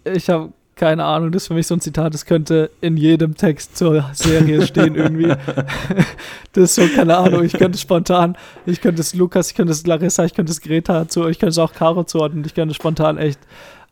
ich 0.02 0.28
habe 0.28 0.52
keine 0.82 1.04
Ahnung, 1.04 1.30
das 1.30 1.44
ist 1.44 1.46
für 1.46 1.54
mich 1.54 1.68
so 1.68 1.76
ein 1.76 1.80
Zitat, 1.80 2.12
das 2.12 2.26
könnte 2.26 2.68
in 2.80 2.96
jedem 2.96 3.36
Text 3.36 3.76
zur 3.76 4.04
Serie 4.14 4.66
stehen 4.66 4.96
irgendwie. 4.96 5.28
das 6.54 6.64
ist 6.64 6.74
so, 6.74 6.82
keine 6.92 7.16
Ahnung, 7.18 7.44
ich 7.44 7.52
könnte 7.52 7.78
spontan, 7.78 8.36
ich 8.66 8.80
könnte 8.80 9.00
es 9.00 9.14
Lukas, 9.14 9.50
ich 9.50 9.54
könnte 9.54 9.70
es 9.70 9.86
Larissa, 9.86 10.24
ich 10.24 10.34
könnte 10.34 10.50
es 10.50 10.60
Greta 10.60 11.06
zu, 11.06 11.28
ich 11.28 11.38
könnte 11.38 11.50
es 11.50 11.58
auch 11.58 11.72
Caro 11.72 12.02
zuordnen, 12.02 12.42
ich 12.44 12.54
könnte 12.54 12.74
spontan 12.74 13.16
echt, 13.16 13.38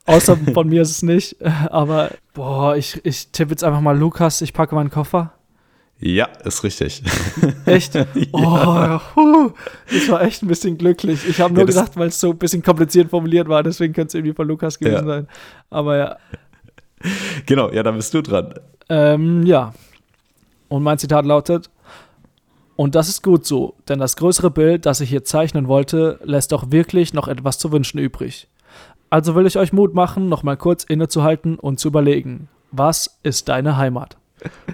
außer 0.06 0.36
von 0.52 0.68
mir 0.68 0.82
ist 0.82 0.90
es 0.90 1.02
nicht, 1.02 1.36
aber 1.70 2.10
boah, 2.34 2.74
ich, 2.74 3.00
ich 3.04 3.28
tippe 3.28 3.52
jetzt 3.52 3.62
einfach 3.62 3.80
mal 3.80 3.96
Lukas, 3.96 4.42
ich 4.42 4.52
packe 4.52 4.74
meinen 4.74 4.90
Koffer. 4.90 5.32
Ja, 6.00 6.26
ist 6.42 6.64
richtig. 6.64 7.04
Echt? 7.66 7.94
ja. 7.94 8.06
Oh, 8.32 8.98
puh, 9.14 9.52
ich 9.92 10.10
war 10.10 10.22
echt 10.22 10.42
ein 10.42 10.48
bisschen 10.48 10.78
glücklich. 10.78 11.28
Ich 11.28 11.42
habe 11.42 11.52
nur 11.52 11.64
ja, 11.64 11.66
gesagt, 11.66 11.94
weil 11.98 12.08
es 12.08 12.18
so 12.18 12.30
ein 12.30 12.38
bisschen 12.38 12.62
kompliziert 12.62 13.10
formuliert 13.10 13.48
war, 13.48 13.62
deswegen 13.62 13.92
könnte 13.92 14.08
es 14.08 14.14
irgendwie 14.14 14.32
von 14.34 14.48
Lukas 14.48 14.78
gewesen 14.78 14.94
ja. 14.94 15.04
sein. 15.04 15.28
Aber 15.68 15.96
ja. 15.98 16.16
Genau, 17.46 17.70
ja, 17.70 17.82
dann 17.82 17.96
bist 17.96 18.12
du 18.14 18.22
dran. 18.22 18.54
Ähm, 18.88 19.44
ja. 19.44 19.72
Und 20.68 20.82
mein 20.82 20.98
Zitat 20.98 21.24
lautet: 21.24 21.70
Und 22.76 22.94
das 22.94 23.08
ist 23.08 23.22
gut 23.22 23.46
so, 23.46 23.74
denn 23.88 23.98
das 23.98 24.16
größere 24.16 24.50
Bild, 24.50 24.86
das 24.86 25.00
ich 25.00 25.10
hier 25.10 25.24
zeichnen 25.24 25.68
wollte, 25.68 26.18
lässt 26.22 26.52
doch 26.52 26.70
wirklich 26.70 27.14
noch 27.14 27.28
etwas 27.28 27.58
zu 27.58 27.72
wünschen 27.72 27.98
übrig. 27.98 28.48
Also 29.08 29.34
will 29.34 29.46
ich 29.46 29.58
euch 29.58 29.72
Mut 29.72 29.94
machen, 29.94 30.28
noch 30.28 30.42
mal 30.42 30.56
kurz 30.56 30.84
innezuhalten 30.84 31.58
und 31.58 31.80
zu 31.80 31.88
überlegen: 31.88 32.48
Was 32.70 33.18
ist 33.22 33.48
deine 33.48 33.76
Heimat? 33.76 34.16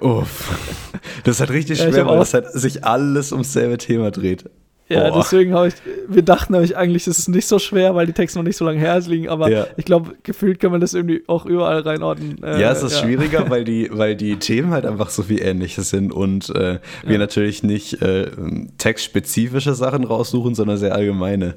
Uff. 0.00 0.90
Das 1.24 1.36
ist 1.36 1.40
halt 1.40 1.50
richtig 1.50 1.78
schwer, 1.78 1.96
ja, 1.96 2.06
weil 2.06 2.18
das 2.18 2.34
halt 2.34 2.52
sich 2.52 2.84
alles 2.84 3.32
ums 3.32 3.52
selbe 3.52 3.78
Thema 3.78 4.10
dreht. 4.10 4.48
Ja, 4.88 5.10
Boah. 5.10 5.18
deswegen 5.18 5.52
habe 5.52 5.68
ich, 5.68 5.74
wir 6.06 6.22
dachten 6.22 6.52
nämlich 6.52 6.76
eigentlich, 6.76 7.08
ist 7.08 7.18
es 7.18 7.26
nicht 7.26 7.48
so 7.48 7.58
schwer, 7.58 7.96
weil 7.96 8.06
die 8.06 8.12
Texte 8.12 8.38
noch 8.38 8.44
nicht 8.44 8.56
so 8.56 8.64
lange 8.64 8.78
her 8.78 9.00
liegen, 9.00 9.28
aber 9.28 9.50
ja. 9.50 9.66
ich 9.76 9.84
glaube, 9.84 10.14
gefühlt 10.22 10.60
kann 10.60 10.70
man 10.70 10.80
das 10.80 10.94
irgendwie 10.94 11.24
auch 11.26 11.44
überall 11.44 11.80
reinordnen. 11.80 12.40
Äh, 12.42 12.60
ja, 12.60 12.70
es 12.70 12.84
ist 12.84 12.92
ja. 12.92 13.02
schwieriger, 13.02 13.50
weil 13.50 13.64
die, 13.64 13.88
weil 13.90 14.14
die 14.14 14.36
Themen 14.36 14.70
halt 14.70 14.86
einfach 14.86 15.10
so 15.10 15.24
viel 15.24 15.42
ähnliches 15.42 15.90
sind 15.90 16.12
und 16.12 16.50
äh, 16.50 16.78
wir 17.02 17.12
ja. 17.12 17.18
natürlich 17.18 17.64
nicht 17.64 18.00
äh, 18.00 18.30
textspezifische 18.78 19.74
Sachen 19.74 20.04
raussuchen, 20.04 20.54
sondern 20.54 20.76
sehr 20.76 20.94
allgemeine. 20.94 21.56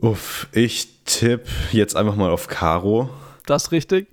Uff, 0.00 0.46
ich 0.52 0.88
tippe 1.06 1.48
jetzt 1.72 1.96
einfach 1.96 2.16
mal 2.16 2.30
auf 2.30 2.48
Caro. 2.48 3.08
Das 3.46 3.64
ist 3.64 3.72
richtig. 3.72 4.08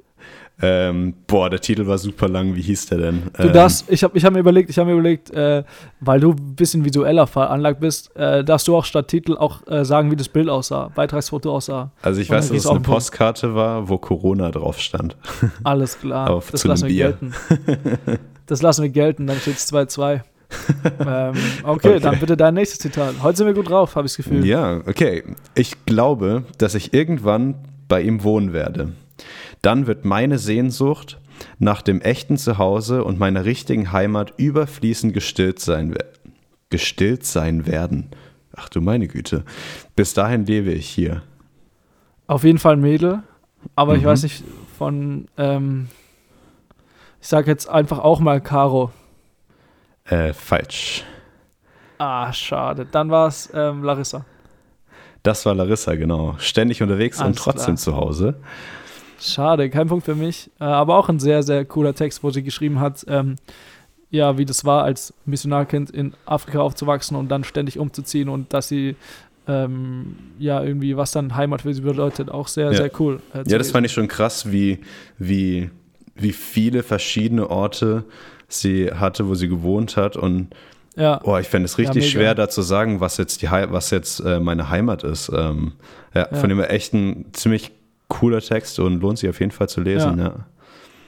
Ähm, 0.61 1.13
boah, 1.27 1.49
der 1.49 1.59
Titel 1.59 1.85
war 1.85 1.97
super 1.97 2.29
lang. 2.29 2.55
Wie 2.55 2.61
hieß 2.61 2.85
der 2.85 2.97
denn? 2.99 3.23
Du 3.37 3.51
darfst, 3.51 3.89
ich 3.91 4.03
habe 4.05 4.17
ich 4.17 4.23
hab 4.23 4.31
mir 4.31 4.39
überlegt, 4.39 4.69
ich 4.69 4.77
habe 4.77 4.87
mir 4.89 4.93
überlegt, 4.93 5.29
äh, 5.31 5.63
weil 5.99 6.21
du 6.21 6.31
ein 6.31 6.55
bisschen 6.55 6.85
visueller 6.85 7.27
veranlagt 7.27 7.81
bist, 7.81 8.15
äh, 8.15 8.41
darfst 8.43 8.67
du 8.69 8.75
auch 8.77 8.85
statt 8.85 9.09
Titel 9.09 9.35
auch 9.35 9.67
äh, 9.67 9.83
sagen, 9.83 10.11
wie 10.11 10.15
das 10.15 10.29
Bild 10.29 10.47
aussah, 10.47 10.89
Beitragsfoto 10.95 11.53
aussah. 11.53 11.91
Also 12.01 12.21
ich 12.21 12.29
weiß, 12.29 12.47
dass 12.49 12.57
es 12.57 12.67
eine 12.67 12.79
Postkarte 12.79 13.53
war, 13.53 13.89
wo 13.89 13.97
Corona 13.97 14.49
drauf 14.51 14.79
stand. 14.79 15.17
Alles 15.63 15.99
klar. 15.99 16.29
Auf, 16.29 16.51
das 16.51 16.63
lassen 16.63 16.87
wir 16.87 16.93
Bier. 16.93 17.17
gelten. 17.19 17.33
Das 18.45 18.61
lassen 18.61 18.83
wir 18.83 18.89
gelten, 18.89 19.27
dann 19.27 19.37
steht 19.37 19.55
es 19.57 19.73
2-2. 19.73 20.21
ähm, 21.01 21.33
okay, 21.63 21.89
Okay. 21.89 21.99
dann 21.99 22.19
bitte 22.19 22.37
dein 22.37 22.53
nächstes 22.53 22.79
Zitat. 22.79 23.15
Heute 23.21 23.37
sind 23.39 23.47
wir 23.47 23.53
gut 23.55 23.69
drauf, 23.69 23.95
habe 23.95 24.05
ich 24.05 24.13
das 24.13 24.17
Gefühl. 24.23 24.45
Ja, 24.45 24.77
okay. 24.87 25.23
Ich 25.55 25.85
glaube, 25.85 26.43
dass 26.59 26.75
ich 26.75 26.93
irgendwann 26.93 27.55
bei 27.87 28.01
ihm 28.01 28.23
wohnen 28.23 28.53
werde. 28.53 28.93
Dann 29.65 29.87
wird 29.87 30.05
meine 30.05 30.37
Sehnsucht 30.37 31.19
nach 31.57 31.81
dem 31.81 31.99
echten 32.01 32.37
Zuhause 32.37 33.03
und 33.03 33.17
meiner 33.19 33.45
richtigen 33.45 33.91
Heimat 33.91 34.33
überfließend 34.37 35.11
gestillt 35.13 35.59
sein, 35.59 35.95
gestillt 36.69 37.25
sein 37.25 37.65
werden. 37.65 38.09
Ach 38.55 38.69
du 38.69 38.79
meine 38.79 39.07
Güte. 39.07 39.43
Bis 39.95 40.13
dahin 40.13 40.45
lebe 40.45 40.71
ich 40.71 40.87
hier. 40.87 41.23
Auf 42.27 42.43
jeden 42.43 42.59
Fall 42.59 42.73
ein 42.73 42.81
Mädel, 42.81 43.23
aber 43.75 43.95
ich 43.95 44.03
Mhm. 44.03 44.05
weiß 44.07 44.23
nicht 44.23 44.43
von, 44.77 45.27
ähm, 45.37 45.87
ich 47.19 47.27
sage 47.27 47.49
jetzt 47.49 47.67
einfach 47.67 47.99
auch 47.99 48.19
mal 48.19 48.41
Caro. 48.41 48.91
Äh, 50.05 50.33
falsch. 50.33 51.03
Ah, 51.97 52.31
schade. 52.31 52.85
Dann 52.91 53.09
war 53.09 53.27
es 53.27 53.49
ähm, 53.53 53.83
Larissa. 53.83 54.25
Das 55.23 55.43
war 55.47 55.55
Larissa, 55.55 55.95
genau. 55.95 56.35
Ständig 56.37 56.83
unterwegs 56.83 57.17
und 57.19 57.25
Alles 57.25 57.37
trotzdem 57.37 57.75
klar. 57.75 57.77
zu 57.77 57.95
Hause. 57.95 58.35
Schade, 59.19 59.69
kein 59.69 59.87
Punkt 59.87 60.05
für 60.05 60.15
mich. 60.15 60.49
Äh, 60.59 60.63
aber 60.65 60.97
auch 60.97 61.09
ein 61.09 61.19
sehr, 61.19 61.43
sehr 61.43 61.65
cooler 61.65 61.93
Text, 61.93 62.23
wo 62.23 62.29
sie 62.31 62.43
geschrieben 62.43 62.79
hat, 62.79 63.05
ähm, 63.07 63.35
ja, 64.11 64.37
wie 64.37 64.45
das 64.45 64.63
war, 64.65 64.83
als 64.83 65.13
Missionarkind 65.25 65.89
in 65.89 66.13
Afrika 66.25 66.59
aufzuwachsen 66.59 67.17
und 67.17 67.29
dann 67.29 67.43
ständig 67.43 67.79
umzuziehen 67.79 68.29
und 68.29 68.53
dass 68.53 68.67
sie, 68.67 68.95
ähm, 69.47 70.15
ja, 70.39 70.63
irgendwie, 70.63 70.95
was 70.97 71.11
dann 71.11 71.35
Heimat 71.35 71.61
für 71.63 71.73
sie 71.73 71.81
bedeutet, 71.81 72.29
auch 72.29 72.47
sehr, 72.47 72.71
Ja. 72.71 72.77
sehr 72.77 72.91
cool. 72.99 73.19
äh, 73.33 73.43
Ja, 73.47 73.57
das 73.57 73.71
fand 73.71 73.85
ich 73.85 73.91
schon 73.93 74.07
krass, 74.07 74.51
wie, 74.51 74.79
wie, 75.17 75.69
wie 76.15 76.31
viele 76.31 76.81
verschiedene 76.83 77.49
Orte 77.49 78.05
sie 78.47 78.91
hatte, 78.91 79.27
wo 79.27 79.35
sie 79.35 79.47
gewohnt 79.49 79.97
hat. 79.97 80.15
Und 80.17 80.49
Ja, 80.95 81.19
oh, 81.23 81.37
ich 81.37 81.47
fände 81.47 81.65
es 81.65 81.77
richtig 81.77 82.03
mega. 82.03 82.07
schwer, 82.11 82.35
da 82.35 82.47
zu 82.47 82.61
sagen, 82.61 83.01
was 83.01 83.17
jetzt, 83.17 83.41
die, 83.41 83.47
was 83.49 83.89
jetzt 83.91 84.19
äh, 84.21 84.39
meine 84.39 84.69
Heimat 84.69 85.03
ist. 85.03 85.29
Ähm, 85.35 85.73
ja, 86.13 86.27
Ja. 86.31 86.37
von 86.37 86.47
dem 86.49 86.59
echt 86.61 86.93
ein 86.93 87.25
ziemlich 87.33 87.71
cooler 88.07 88.41
Text 88.41 88.79
und 88.79 89.01
lohnt 89.01 89.17
sich 89.19 89.29
auf 89.29 89.39
jeden 89.39 89.51
Fall 89.51 89.69
zu 89.69 89.81
lesen. 89.81 90.19
Ja. 90.19 90.45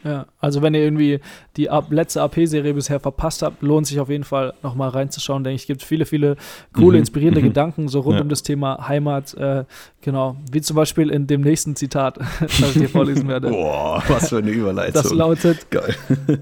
ja. 0.03 0.25
Also, 0.39 0.61
wenn 0.61 0.73
ihr 0.73 0.81
irgendwie 0.81 1.19
die 1.57 1.69
letzte 1.89 2.21
AP-Serie 2.21 2.73
bisher 2.73 2.99
verpasst 2.99 3.41
habt, 3.41 3.61
lohnt 3.61 3.87
sich 3.87 3.99
auf 3.99 4.09
jeden 4.09 4.23
Fall 4.23 4.53
nochmal 4.63 4.89
reinzuschauen. 4.89 5.43
Denke 5.43 5.55
ich, 5.55 5.67
gibt 5.67 5.83
viele, 5.83 6.05
viele 6.05 6.37
coole, 6.73 6.97
Mhm, 6.97 7.01
inspirierende 7.01 7.41
mhm. 7.41 7.45
Gedanken 7.45 7.87
so 7.87 7.99
rund 7.99 8.15
Ja. 8.15 8.21
um 8.21 8.29
das 8.29 8.43
Thema 8.43 8.87
Heimat. 8.87 9.33
Äh, 9.33 9.65
genau, 10.01 10.37
wie 10.51 10.61
zum 10.61 10.75
Beispiel 10.75 11.09
in 11.09 11.27
dem 11.27 11.41
nächsten 11.41 11.75
Zitat, 11.75 12.17
das 12.39 12.59
ich 12.59 12.73
dir 12.73 12.89
vorlesen 12.89 13.27
werde. 13.27 13.49
Boah, 13.49 14.01
was 14.07 14.29
für 14.29 14.37
eine 14.37 14.51
Überleitung. 14.51 15.01
Das 15.03 15.11
lautet, 15.13 15.69
Geil. 15.71 15.95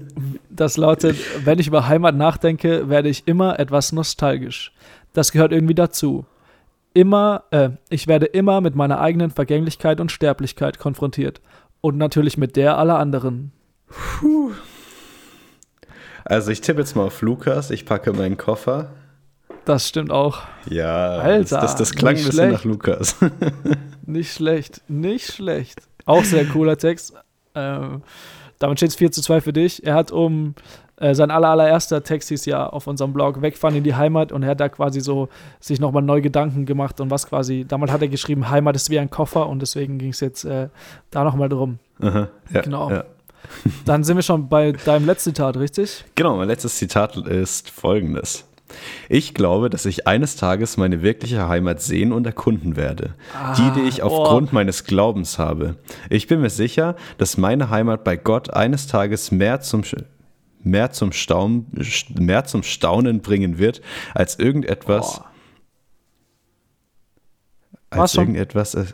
das 0.50 0.76
lautet, 0.76 1.16
wenn 1.44 1.58
ich 1.58 1.66
über 1.66 1.88
Heimat 1.88 2.14
nachdenke, 2.16 2.88
werde 2.88 3.08
ich 3.08 3.24
immer 3.26 3.58
etwas 3.58 3.92
nostalgisch. 3.92 4.72
Das 5.12 5.32
gehört 5.32 5.52
irgendwie 5.52 5.74
dazu. 5.74 6.24
Immer, 6.96 7.44
äh, 7.50 7.68
ich 7.90 8.06
werde 8.06 8.24
immer 8.24 8.62
mit 8.62 8.74
meiner 8.74 8.98
eigenen 9.02 9.30
Vergänglichkeit 9.30 10.00
und 10.00 10.10
Sterblichkeit 10.10 10.78
konfrontiert. 10.78 11.42
Und 11.82 11.98
natürlich 11.98 12.38
mit 12.38 12.56
der 12.56 12.78
aller 12.78 12.98
anderen. 12.98 13.52
Also 16.24 16.50
ich 16.50 16.62
tippe 16.62 16.80
jetzt 16.80 16.96
mal 16.96 17.04
auf 17.04 17.20
Lukas, 17.20 17.70
ich 17.70 17.84
packe 17.84 18.14
meinen 18.14 18.38
Koffer. 18.38 18.92
Das 19.66 19.86
stimmt 19.86 20.10
auch. 20.10 20.44
Ja, 20.70 21.18
Alter, 21.18 21.60
das, 21.60 21.74
das, 21.74 21.76
das 21.76 21.92
klang 21.92 22.14
ein 22.14 22.16
bisschen 22.16 22.32
schlecht. 22.32 22.52
nach 22.52 22.64
Lukas. 22.64 23.16
Nicht 24.06 24.32
schlecht, 24.32 24.80
nicht 24.88 25.32
schlecht. 25.34 25.82
Auch 26.06 26.24
sehr 26.24 26.46
cooler 26.46 26.78
Text. 26.78 27.12
Ähm, 27.54 28.02
damit 28.58 28.78
steht 28.78 28.90
es 28.90 28.96
4 28.96 29.12
zu 29.12 29.20
2 29.20 29.42
für 29.42 29.52
dich. 29.52 29.84
Er 29.84 29.94
hat 29.94 30.12
um, 30.12 30.54
äh, 30.98 31.14
sein 31.14 31.30
aller, 31.30 31.48
allererster 31.48 32.02
Text 32.02 32.28
hieß 32.30 32.46
ja 32.46 32.66
auf 32.66 32.86
unserem 32.86 33.12
Blog, 33.12 33.42
Wegfahren 33.42 33.76
in 33.76 33.84
die 33.84 33.94
Heimat 33.94 34.32
und 34.32 34.42
er 34.42 34.50
hat 34.50 34.60
da 34.60 34.68
quasi 34.68 35.00
so 35.00 35.28
sich 35.60 35.78
nochmal 35.80 36.02
neu 36.02 36.20
Gedanken 36.20 36.64
gemacht 36.64 37.00
und 37.00 37.10
was 37.10 37.26
quasi, 37.26 37.64
damals 37.66 37.92
hat 37.92 38.02
er 38.02 38.08
geschrieben, 38.08 38.48
Heimat 38.48 38.76
ist 38.76 38.90
wie 38.90 38.98
ein 38.98 39.10
Koffer 39.10 39.48
und 39.48 39.60
deswegen 39.60 39.98
ging 39.98 40.10
es 40.10 40.20
jetzt 40.20 40.44
äh, 40.44 40.68
da 41.10 41.24
nochmal 41.24 41.48
drum. 41.48 41.78
Aha, 42.00 42.28
ja, 42.52 42.60
Genau. 42.62 42.90
Ja. 42.90 43.04
Dann 43.84 44.02
sind 44.02 44.16
wir 44.16 44.22
schon 44.22 44.48
bei 44.48 44.72
deinem 44.72 45.06
letzten 45.06 45.30
Zitat, 45.30 45.56
richtig? 45.56 46.04
Genau, 46.14 46.36
mein 46.36 46.48
letztes 46.48 46.76
Zitat 46.76 47.16
ist 47.16 47.70
folgendes. 47.70 48.44
Ich 49.08 49.34
glaube, 49.34 49.70
dass 49.70 49.86
ich 49.86 50.08
eines 50.08 50.34
Tages 50.36 50.76
meine 50.76 51.02
wirkliche 51.02 51.48
Heimat 51.48 51.80
sehen 51.80 52.12
und 52.12 52.26
erkunden 52.26 52.76
werde. 52.76 53.14
die, 53.56 53.70
die 53.80 53.88
ich 53.88 54.02
oh. 54.02 54.06
aufgrund 54.06 54.52
meines 54.52 54.84
Glaubens 54.84 55.38
habe. 55.38 55.76
Ich 56.10 56.26
bin 56.26 56.40
mir 56.40 56.50
sicher, 56.50 56.96
dass 57.18 57.36
meine 57.36 57.70
Heimat 57.70 58.02
bei 58.02 58.16
Gott 58.16 58.52
eines 58.52 58.88
Tages 58.88 59.30
mehr 59.30 59.60
zum, 59.60 59.84
mehr 60.66 60.90
zum, 60.90 61.12
Staun, 61.12 61.66
mehr 62.18 62.44
zum 62.44 62.62
Staunen 62.62 63.20
bringen 63.22 63.58
wird, 63.58 63.80
als 64.14 64.38
irgendetwas. 64.38 65.16
Boah. 65.16 65.30
Als 67.90 68.00
Was 68.00 68.14
irgendetwas. 68.16 68.74
äh, 68.74 68.84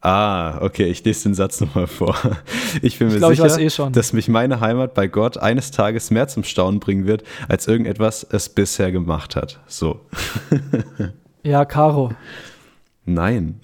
Ah, 0.00 0.58
okay, 0.60 0.84
ich 0.84 1.02
lese 1.02 1.30
den 1.30 1.34
Satz 1.34 1.62
nochmal 1.62 1.86
vor. 1.86 2.14
Ich 2.82 2.98
bin 2.98 3.08
mir 3.08 3.14
Ich 3.14 3.18
glaube, 3.20 3.32
ich 3.34 3.40
sicher, 3.40 3.58
eh 3.58 3.70
schon. 3.70 3.92
dass 3.94 4.12
mich 4.12 4.28
meine 4.28 4.60
Heimat 4.60 4.92
bei 4.92 5.06
Gott 5.06 5.38
eines 5.38 5.70
Tages 5.70 6.10
mehr 6.10 6.28
zum 6.28 6.44
Staunen 6.44 6.78
bringen 6.78 7.06
wird, 7.06 7.22
als 7.48 7.66
irgendetwas 7.68 8.22
es 8.28 8.48
bisher 8.50 8.92
gemacht 8.92 9.34
hat. 9.36 9.60
So. 9.66 10.00
Ja, 11.46 11.64
Caro. 11.66 12.10
Nein. 13.04 13.60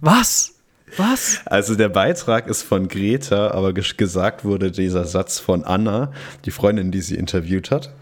Was? 0.00 0.51
Was? 0.96 1.40
Also 1.46 1.74
der 1.74 1.88
Beitrag 1.88 2.46
ist 2.48 2.62
von 2.62 2.88
Greta, 2.88 3.50
aber 3.52 3.68
ges- 3.70 3.96
gesagt 3.96 4.44
wurde 4.44 4.70
dieser 4.70 5.04
Satz 5.04 5.38
von 5.38 5.64
Anna, 5.64 6.12
die 6.44 6.50
Freundin, 6.50 6.90
die 6.90 7.00
sie 7.00 7.16
interviewt 7.16 7.70
hat. 7.70 7.92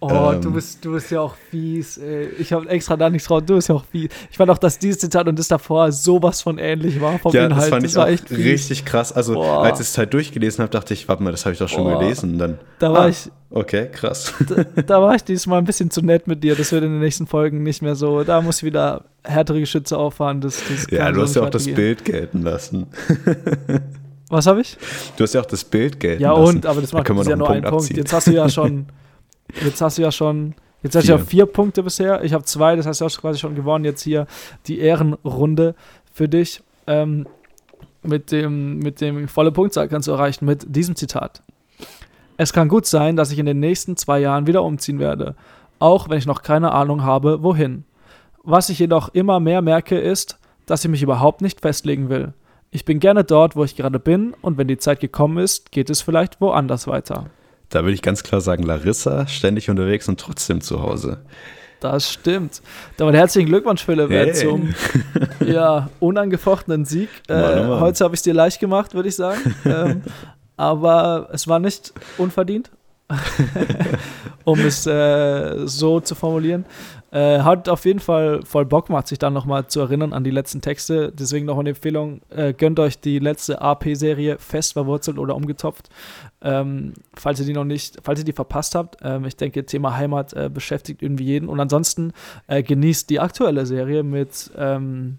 Oh, 0.00 0.32
Ähm, 0.32 0.40
du, 0.40 0.52
bist, 0.52 0.84
du 0.84 0.92
bist 0.92 1.10
ja 1.10 1.20
auch 1.20 1.34
fies. 1.50 1.98
Ey. 1.98 2.28
Ich 2.38 2.52
habe 2.52 2.68
extra 2.68 2.96
da 2.96 3.10
nichts 3.10 3.28
drauf. 3.28 3.42
Du 3.44 3.54
bist 3.56 3.68
ja 3.68 3.74
auch 3.76 3.84
fies. 3.84 4.08
Ich 4.30 4.36
fand 4.36 4.50
auch, 4.50 4.58
dass 4.58 4.78
dieses 4.78 4.98
Zitat 5.00 5.28
und 5.28 5.38
das 5.38 5.48
davor 5.48 5.92
sowas 5.92 6.40
von 6.42 6.58
ähnlich 6.58 7.00
war 7.00 7.18
vom 7.18 7.32
Ja, 7.32 7.44
Inhalt. 7.46 7.62
das 7.64 7.68
fand 7.70 7.86
ich 7.86 7.94
war 7.96 8.04
auch 8.04 8.08
echt 8.08 8.28
fies. 8.28 8.38
richtig 8.38 8.84
krass. 8.84 9.12
Also 9.12 9.34
Boah. 9.34 9.64
als 9.64 9.78
ich 9.80 9.86
es 9.88 9.98
halt 9.98 10.12
durchgelesen 10.14 10.62
habe, 10.62 10.70
dachte 10.72 10.94
ich, 10.94 11.06
warte 11.08 11.22
mal, 11.22 11.30
das 11.30 11.44
habe 11.44 11.52
ich 11.52 11.58
doch 11.58 11.68
schon 11.68 11.84
Boah. 11.84 11.98
gelesen. 11.98 12.38
Dann, 12.38 12.58
Da 12.78 12.92
war 12.92 13.00
ah, 13.02 13.08
ich- 13.08 13.30
Okay, 13.50 13.88
krass. 13.90 14.32
Da, 14.48 14.64
da 14.82 15.02
war 15.02 15.14
ich 15.16 15.24
diesmal 15.24 15.58
ein 15.58 15.64
bisschen 15.64 15.90
zu 15.90 16.02
nett 16.02 16.26
mit 16.28 16.42
dir. 16.44 16.54
Das 16.54 16.70
wird 16.72 16.84
in 16.84 16.90
den 16.92 17.00
nächsten 17.00 17.26
Folgen 17.26 17.62
nicht 17.64 17.82
mehr 17.82 17.96
so. 17.96 18.22
Da 18.22 18.40
muss 18.40 18.58
ich 18.58 18.62
wieder 18.64 19.04
härtere 19.24 19.58
Geschütze 19.60 19.98
auffahren. 19.98 20.40
Das, 20.40 20.62
das 20.68 20.86
Ja, 20.90 21.10
du 21.10 21.22
hast 21.22 21.34
ja 21.34 21.42
auch 21.42 21.50
das. 21.50 21.64
Bild 21.66 22.04
gelten 22.04 22.42
lassen. 22.42 22.86
Was 24.28 24.46
habe 24.46 24.60
ich? 24.60 24.76
Du 25.16 25.24
hast 25.24 25.34
ja 25.34 25.40
auch 25.40 25.46
das 25.46 25.64
Bild 25.64 25.98
gelten 25.98 26.22
Ja, 26.22 26.32
lassen. 26.32 26.56
und, 26.58 26.66
aber 26.66 26.80
das 26.80 26.90
Da 26.90 26.98
macht 26.98 27.08
das 27.10 27.26
ja 27.26 27.36
nur 27.36 27.50
einen 27.50 27.62
Punkt 27.64 27.74
abziehen. 27.82 27.96
Jetzt 27.96 28.12
hast 28.12 28.28
du 28.28 28.32
ja 28.32 28.48
schon. 28.48 28.86
Jetzt 29.64 29.80
hast 29.80 29.98
du 29.98 30.02
ja 30.02 30.12
schon. 30.12 30.54
Jetzt 30.82 30.94
hast 30.94 31.08
du 31.08 31.12
ja 31.12 31.18
Vier. 31.18 31.26
vier 31.26 31.46
Punkte 31.46 31.82
bisher. 31.82 32.22
Ich 32.22 32.32
habe 32.32 32.44
zwei, 32.44 32.76
das 32.76 32.86
heißt, 32.86 33.00
du 33.00 33.04
hast 33.04 33.20
quasi 33.20 33.38
schon 33.40 33.56
gewonnen. 33.56 33.84
Jetzt 33.84 34.02
hier 34.02 34.26
die 34.68 34.78
Ehrenrunde 34.78 35.74
für 36.12 36.28
dich. 36.28 36.62
Ähm, 36.86 37.26
mit 38.02 38.32
dem, 38.32 38.78
mit 38.78 39.00
dem 39.00 39.28
volle 39.28 39.52
Punktzahl 39.52 39.88
kannst 39.88 40.08
du 40.08 40.12
erreichen 40.12 40.46
mit 40.46 40.64
diesem 40.74 40.94
Zitat. 40.96 41.42
Es 42.42 42.54
kann 42.54 42.68
gut 42.68 42.86
sein, 42.86 43.16
dass 43.16 43.30
ich 43.30 43.38
in 43.38 43.44
den 43.44 43.60
nächsten 43.60 43.98
zwei 43.98 44.18
Jahren 44.18 44.46
wieder 44.46 44.62
umziehen 44.62 44.98
werde, 44.98 45.34
auch 45.78 46.08
wenn 46.08 46.16
ich 46.16 46.24
noch 46.24 46.40
keine 46.40 46.72
Ahnung 46.72 47.02
habe, 47.02 47.42
wohin. 47.42 47.84
Was 48.42 48.70
ich 48.70 48.78
jedoch 48.78 49.10
immer 49.12 49.40
mehr 49.40 49.60
merke, 49.60 49.98
ist, 49.98 50.38
dass 50.64 50.82
ich 50.82 50.90
mich 50.90 51.02
überhaupt 51.02 51.42
nicht 51.42 51.60
festlegen 51.60 52.08
will. 52.08 52.32
Ich 52.70 52.86
bin 52.86 52.98
gerne 52.98 53.24
dort, 53.24 53.56
wo 53.56 53.64
ich 53.64 53.76
gerade 53.76 53.98
bin, 53.98 54.32
und 54.40 54.56
wenn 54.56 54.68
die 54.68 54.78
Zeit 54.78 55.00
gekommen 55.00 55.36
ist, 55.36 55.70
geht 55.70 55.90
es 55.90 56.00
vielleicht 56.00 56.40
woanders 56.40 56.86
weiter. 56.86 57.26
Da 57.68 57.82
würde 57.82 57.92
ich 57.92 58.00
ganz 58.00 58.22
klar 58.22 58.40
sagen, 58.40 58.62
Larissa, 58.62 59.26
ständig 59.26 59.68
unterwegs 59.68 60.08
und 60.08 60.18
trotzdem 60.18 60.62
zu 60.62 60.80
Hause. 60.80 61.20
Das 61.80 62.10
stimmt. 62.10 62.62
Damit 62.96 63.16
herzlichen 63.16 63.48
Glückwunsch, 63.48 63.84
Philipp, 63.84 64.10
äh, 64.10 64.24
Hey. 64.24 64.32
zum 64.32 64.74
ja, 65.44 65.90
unangefochtenen 65.98 66.86
Sieg. 66.86 67.10
Äh, 67.28 67.34
Mann, 67.34 67.58
oh 67.58 67.68
Mann. 67.68 67.80
heute 67.80 68.02
habe 68.02 68.14
ich 68.14 68.20
es 68.20 68.22
dir 68.22 68.32
leicht 68.32 68.60
gemacht, 68.60 68.94
würde 68.94 69.10
ich 69.10 69.16
sagen. 69.16 69.54
ähm, 69.66 70.02
aber 70.60 71.30
es 71.32 71.48
war 71.48 71.58
nicht 71.58 71.94
unverdient, 72.18 72.70
um 74.44 74.60
es 74.60 74.86
äh, 74.86 75.66
so 75.66 76.00
zu 76.00 76.14
formulieren. 76.14 76.66
Äh, 77.12 77.40
hat 77.40 77.68
auf 77.70 77.86
jeden 77.86 77.98
Fall 77.98 78.42
voll 78.44 78.66
Bock 78.66 78.88
gemacht, 78.88 79.08
sich 79.08 79.18
dann 79.18 79.32
nochmal 79.32 79.66
zu 79.68 79.80
erinnern 79.80 80.12
an 80.12 80.22
die 80.22 80.30
letzten 80.30 80.60
Texte. 80.60 81.10
Deswegen 81.12 81.46
noch 81.46 81.58
eine 81.58 81.70
Empfehlung: 81.70 82.20
äh, 82.28 82.52
gönnt 82.52 82.78
euch 82.78 83.00
die 83.00 83.18
letzte 83.20 83.62
AP-Serie 83.62 84.38
fest 84.38 84.74
verwurzelt 84.74 85.18
oder 85.18 85.34
umgetopft. 85.34 85.88
Ähm, 86.42 86.92
falls 87.14 87.40
ihr 87.40 87.46
die 87.46 87.54
noch 87.54 87.64
nicht, 87.64 87.96
falls 88.02 88.20
ihr 88.20 88.26
die 88.26 88.34
verpasst 88.34 88.74
habt, 88.74 88.98
ähm, 89.02 89.24
ich 89.24 89.36
denke, 89.36 89.64
Thema 89.64 89.96
Heimat 89.96 90.34
äh, 90.34 90.50
beschäftigt 90.52 91.00
irgendwie 91.00 91.24
jeden. 91.24 91.48
Und 91.48 91.58
ansonsten 91.58 92.12
äh, 92.48 92.62
genießt 92.62 93.08
die 93.08 93.18
aktuelle 93.18 93.64
Serie 93.64 94.02
mit, 94.02 94.50
ähm, 94.56 95.18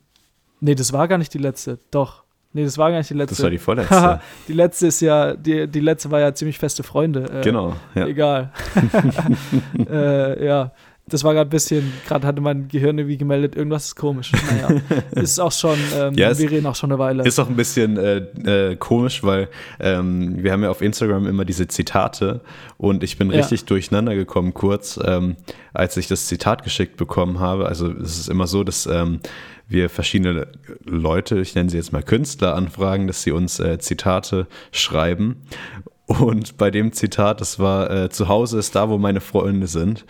nee, 0.60 0.76
das 0.76 0.94
war 0.94 1.08
gar 1.08 1.18
nicht 1.18 1.34
die 1.34 1.40
letzte, 1.40 1.80
doch. 1.90 2.24
Nee, 2.54 2.66
das 2.66 2.78
war 2.78 2.92
gar 2.92 2.98
nicht 2.98 3.10
die 3.10 3.14
letzte. 3.14 3.36
Das 3.36 3.44
war 3.44 3.50
die 3.50 3.58
vorletzte. 3.58 4.20
die 4.48 4.54
letzte 4.54 4.88
ist 4.88 5.00
ja, 5.02 5.34
die, 5.34 5.68
die 5.68 5.80
letzte 5.80 6.12
war 6.12 6.20
ja 6.20 6.34
ziemlich 6.34 6.60
feste 6.60 6.84
Freunde. 6.84 7.24
Äh, 7.40 7.44
genau, 7.44 7.76
ja. 7.96 8.08
Egal. 8.08 8.52
äh, 9.90 10.46
ja, 10.46 10.72
das 11.08 11.24
war 11.24 11.34
gerade 11.34 11.48
ein 11.48 11.52
bisschen, 11.52 11.92
gerade 12.08 12.26
hatte 12.26 12.42
mein 12.42 12.68
Gehirn 12.68 12.98
irgendwie 12.98 13.18
gemeldet, 13.18 13.56
irgendwas 13.56 13.88
ist 13.88 13.96
komisch. 13.96 14.32
Naja, 14.32 14.82
ist 15.12 15.40
auch 15.40 15.52
schon, 15.52 15.78
ähm, 15.98 16.14
ja, 16.14 16.38
wir 16.38 16.50
reden 16.50 16.66
auch 16.66 16.76
schon 16.76 16.92
eine 16.92 17.00
Weile. 17.00 17.24
Ist 17.24 17.40
auch 17.40 17.50
ein 17.50 17.56
bisschen 17.56 17.98
äh, 17.98 18.18
äh, 18.72 18.76
komisch, 18.78 19.24
weil 19.24 19.50
ähm, 19.80 20.42
wir 20.42 20.52
haben 20.52 20.64
ja 20.64 20.70
auf 20.70 20.82
Instagram 20.82 21.28
immer 21.28 21.44
diese 21.44 21.68
Zitate 21.68 22.42
und 22.78 23.04
ich 23.04 23.18
bin 23.18 23.30
richtig 23.30 23.62
ja. 23.62 23.68
durcheinander 23.68 24.16
gekommen 24.16 24.54
kurz, 24.54 25.00
ähm, 25.04 25.36
als 25.74 25.98
ich 25.98 26.08
das 26.08 26.28
Zitat 26.28 26.64
geschickt 26.64 26.98
bekommen 26.98 27.40
habe. 27.40 27.66
Also 27.66 27.92
es 27.92 28.20
ist 28.20 28.30
immer 28.30 28.48
so, 28.48 28.64
dass 28.64 28.86
ähm, 28.86 29.20
wir 29.72 29.90
verschiedene 29.90 30.48
Leute, 30.84 31.40
ich 31.40 31.56
nenne 31.56 31.70
sie 31.70 31.78
jetzt 31.78 31.94
mal 31.94 32.04
Künstler, 32.04 32.56
anfragen, 32.56 33.08
dass 33.08 33.24
sie 33.24 33.32
uns 33.32 33.60
äh, 33.60 33.80
Zitate 33.80 34.48
schreiben. 34.72 35.44
Und 36.06 36.58
bei 36.58 36.72
dem 36.72 36.92
Zitat, 36.92 37.40
das 37.40 37.58
war, 37.58 37.90
äh, 37.90 38.10
zu 38.10 38.28
Hause 38.28 38.60
ist 38.60 38.76
da, 38.76 38.90
wo 38.90 38.98
meine 38.98 39.22
Freunde 39.22 39.68
sind. 39.68 40.06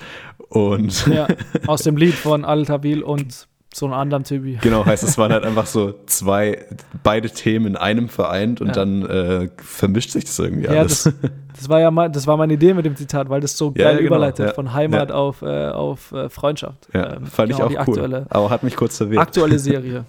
Und 0.49 1.07
ja, 1.07 1.27
aus 1.67 1.83
dem 1.83 1.95
Lied 1.95 2.15
von 2.15 2.43
Altabil 2.43 3.03
und 3.03 3.47
so 3.73 3.85
einem 3.85 3.93
anderen 3.93 4.23
Typi. 4.23 4.57
Genau, 4.61 4.85
heißt, 4.85 5.03
es 5.03 5.17
waren 5.17 5.31
halt 5.31 5.45
einfach 5.45 5.65
so 5.65 5.93
zwei, 6.05 6.65
beide 7.03 7.29
Themen 7.29 7.67
in 7.67 7.75
einem 7.77 8.09
vereint 8.09 8.59
und 8.59 8.67
ja. 8.67 8.73
dann 8.73 9.05
äh, 9.05 9.49
vermischt 9.57 10.11
sich 10.11 10.25
das 10.25 10.37
irgendwie 10.39 10.67
alles. 10.67 11.05
Ja, 11.05 11.11
das, 11.11 11.31
das, 11.55 11.69
war 11.69 11.79
ja 11.79 11.89
mal, 11.89 12.09
das 12.09 12.27
war 12.27 12.37
meine 12.37 12.53
Idee 12.53 12.73
mit 12.73 12.85
dem 12.85 12.95
Zitat, 12.95 13.29
weil 13.29 13.39
das 13.39 13.57
so 13.57 13.71
geil 13.71 13.85
ja, 13.85 13.91
genau, 13.93 14.07
überleitet 14.07 14.55
von 14.55 14.73
Heimat 14.73 15.11
auf, 15.11 15.41
äh, 15.41 15.69
auf 15.69 16.11
äh, 16.11 16.29
Freundschaft. 16.29 16.89
Ja, 16.93 17.13
ähm, 17.13 17.25
fand 17.25 17.51
genau, 17.51 17.69
ich 17.69 17.77
auch 17.79 17.87
cool. 17.87 17.93
Aktuelle, 17.93 18.25
aber 18.29 18.49
hat 18.49 18.63
mich 18.63 18.75
kurz 18.75 18.97
verwirrt. 18.97 19.21
Aktuelle 19.21 19.59
Serie. 19.59 20.05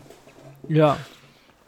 ja. 0.68 0.96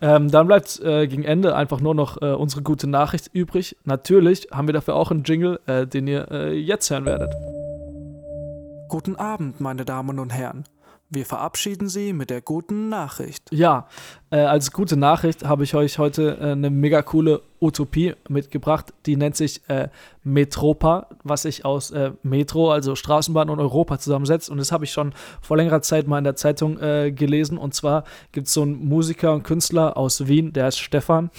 Ähm, 0.01 0.31
dann 0.31 0.49
bleibt 0.49 0.81
äh, 0.81 1.07
gegen 1.07 1.23
Ende 1.23 1.57
einfach 1.57 1.81
nur 1.81 1.95
noch 1.95 2.21
äh, 2.21 2.27
unsere 2.27 2.63
gute 2.63 2.87
Nachricht 2.87 3.31
übrig. 3.33 3.77
Natürlich 3.85 4.49
haben 4.51 4.69
wir 4.69 4.75
dafür 4.75 4.97
auch 4.97 5.11
einen 5.11 5.23
Jingle, 5.23 5.61
äh, 5.67 5.87
den 5.87 6.07
ihr 6.07 6.31
äh, 6.31 6.53
jetzt 6.53 6.91
hören 6.91 7.07
werdet. 7.07 7.33
Guten 8.89 9.17
Abend, 9.17 9.61
meine 9.61 9.87
Damen 9.87 10.19
und 10.19 10.31
Herren. 10.31 10.65
Wir 11.15 11.27
verabschieden 11.27 11.89
Sie 11.89 12.13
mit 12.13 12.31
der 12.31 12.41
guten 12.41 12.89
Nachricht. 12.89 13.45
Ja, 13.53 13.87
äh, 14.31 14.39
als 14.39 14.73
gute 14.73 14.97
Nachricht 14.97 15.45
habe 15.45 15.63
ich 15.63 15.77
euch 15.77 15.99
heute 15.99 16.39
äh, 16.41 16.53
eine 16.53 16.71
mega 16.71 17.03
coole 17.03 17.43
Utopie 17.61 18.15
mitgebracht. 18.29 18.93
Die 19.07 19.17
nennt 19.17 19.37
sich 19.37 19.63
äh, 19.69 19.89
Metropa, 20.25 21.07
was 21.23 21.43
sich 21.43 21.65
aus 21.65 21.91
äh, 21.91 22.13
Metro, 22.23 22.73
also 22.73 22.95
Straßenbahn 22.95 23.51
und 23.51 23.61
Europa 23.61 23.99
zusammensetzt. 23.99 24.51
Und 24.51 24.59
das 24.59 24.73
habe 24.73 24.85
ich 24.85 24.93
schon 24.93 25.13
vor 25.41 25.57
längerer 25.57 25.83
Zeit 25.83 26.07
mal 26.07 26.19
in 26.19 26.25
der 26.25 26.37
Zeitung 26.37 26.81
äh, 26.81 27.13
gelesen. 27.13 27.59
Und 27.59 27.75
zwar 27.75 28.05
gibt 28.33 28.47
es 28.47 28.55
so 28.55 28.63
einen 28.63 28.89
Musiker 28.89 29.33
und 29.33 29.43
Künstler 29.43 29.97
aus 29.97 30.27
Wien, 30.27 30.53
der 30.53 30.65
heißt 30.65 30.79
Stefan. 30.79 31.31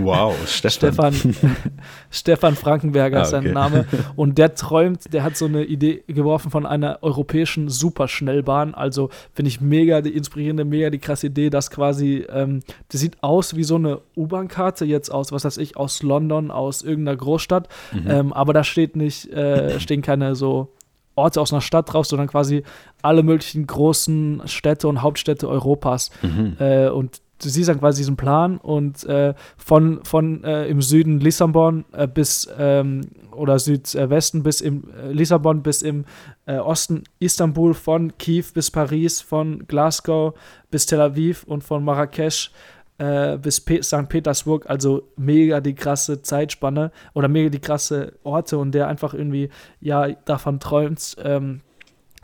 Wow, 0.00 0.34
Stefan. 0.46 1.12
Stefan, 1.12 1.36
Stefan 2.10 2.54
Frankenberger 2.56 3.18
ah, 3.18 3.22
ist 3.22 3.30
sein 3.30 3.52
Name. 3.52 3.86
Und 4.16 4.38
der 4.38 4.54
träumt, 4.54 5.12
der 5.12 5.22
hat 5.22 5.36
so 5.36 5.46
eine 5.46 5.64
Idee 5.64 6.02
geworfen 6.06 6.50
von 6.50 6.66
einer 6.66 6.98
europäischen 7.02 7.68
Superschnellbahn. 7.68 8.74
Also 8.74 9.10
finde 9.32 9.48
ich 9.48 9.60
mega 9.60 10.00
die 10.00 10.16
inspirierende, 10.16 10.64
mega 10.64 10.90
die 10.90 10.98
krasse 10.98 11.26
Idee, 11.26 11.50
dass 11.50 11.70
quasi, 11.70 12.26
ähm, 12.30 12.60
das 12.88 13.00
sieht 13.00 13.22
aus 13.22 13.56
wie 13.56 13.64
so 13.64 13.76
eine 13.76 14.00
U-Bahn-Karte 14.16 14.84
jetzt 14.84 15.10
aus, 15.10 15.32
was 15.36 15.44
weiß 15.44 15.58
ich, 15.58 15.76
aus 15.76 16.02
London, 16.02 16.50
aus 16.50 16.82
irgendeiner 16.82 17.16
Großstadt. 17.16 17.68
Mhm. 17.92 18.10
Ähm, 18.10 18.32
aber 18.32 18.52
da 18.52 18.64
steht 18.64 18.96
nicht, 18.96 19.30
äh, 19.30 19.78
stehen 19.80 20.02
keine 20.02 20.34
so 20.34 20.72
Orte 21.14 21.40
aus 21.40 21.52
einer 21.52 21.62
Stadt 21.62 21.92
drauf, 21.92 22.06
sondern 22.06 22.28
quasi 22.28 22.62
alle 23.02 23.22
möglichen 23.22 23.66
großen 23.66 24.42
Städte 24.46 24.86
und 24.88 25.02
Hauptstädte 25.02 25.48
Europas. 25.48 26.10
Mhm. 26.22 26.56
Äh, 26.58 26.88
und 26.88 27.20
du 27.42 27.48
siehst 27.48 27.68
dann 27.68 27.80
quasi 27.80 28.00
diesen 28.00 28.16
Plan 28.16 28.58
und 28.58 29.04
äh, 29.04 29.34
von, 29.56 30.00
von 30.04 30.44
äh, 30.44 30.66
im 30.68 30.80
Süden 30.82 31.20
Lissabon 31.20 31.84
äh, 31.92 32.06
bis 32.06 32.48
ähm, 32.58 33.02
oder 33.32 33.58
Südwesten 33.58 34.42
bis 34.42 34.60
im 34.60 34.84
äh, 34.94 35.12
Lissabon 35.12 35.62
bis 35.62 35.82
im 35.82 36.04
äh, 36.46 36.56
Osten 36.56 37.04
Istanbul, 37.18 37.74
von 37.74 38.16
Kiew 38.18 38.44
bis 38.54 38.70
Paris, 38.70 39.20
von 39.20 39.66
Glasgow 39.66 40.34
bis 40.70 40.86
Tel 40.86 41.00
Aviv 41.00 41.44
und 41.44 41.62
von 41.62 41.84
Marrakesch 41.84 42.50
äh, 42.98 43.36
bis 43.38 43.60
Pe 43.60 43.82
St. 43.82 44.08
Petersburg, 44.08 44.68
also 44.68 45.08
mega 45.16 45.60
die 45.60 45.74
krasse 45.74 46.22
Zeitspanne 46.22 46.90
oder 47.14 47.28
mega 47.28 47.50
die 47.50 47.60
krasse 47.60 48.14
Orte 48.22 48.58
und 48.58 48.72
der 48.72 48.88
einfach 48.88 49.14
irgendwie 49.14 49.50
ja 49.80 50.08
davon 50.24 50.60
träumt, 50.60 51.16
ähm, 51.22 51.60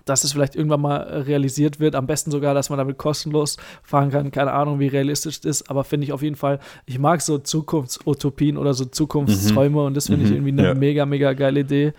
dass 0.04 0.24
es 0.24 0.32
vielleicht 0.32 0.56
irgendwann 0.56 0.80
mal 0.80 0.96
realisiert 0.96 1.80
wird. 1.80 1.94
Am 1.94 2.06
besten 2.06 2.30
sogar, 2.30 2.54
dass 2.54 2.70
man 2.70 2.78
damit 2.78 2.98
kostenlos 2.98 3.56
fahren 3.82 4.10
kann. 4.10 4.30
Keine 4.30 4.52
Ahnung, 4.52 4.80
wie 4.80 4.88
realistisch 4.88 5.40
das 5.40 5.60
ist, 5.60 5.70
aber 5.70 5.84
finde 5.84 6.06
ich 6.06 6.12
auf 6.12 6.22
jeden 6.22 6.36
Fall, 6.36 6.58
ich 6.86 6.98
mag 6.98 7.20
so 7.20 7.38
Zukunftsutopien 7.38 8.56
oder 8.56 8.74
so 8.74 8.84
Zukunftsträume 8.84 9.80
mhm. 9.80 9.86
und 9.86 9.96
das 9.96 10.06
finde 10.06 10.24
ich 10.24 10.30
mhm. 10.30 10.36
irgendwie 10.36 10.52
eine 10.52 10.68
ja. 10.68 10.74
mega, 10.74 11.06
mega 11.06 11.32
geile 11.34 11.60
Idee. 11.60 11.92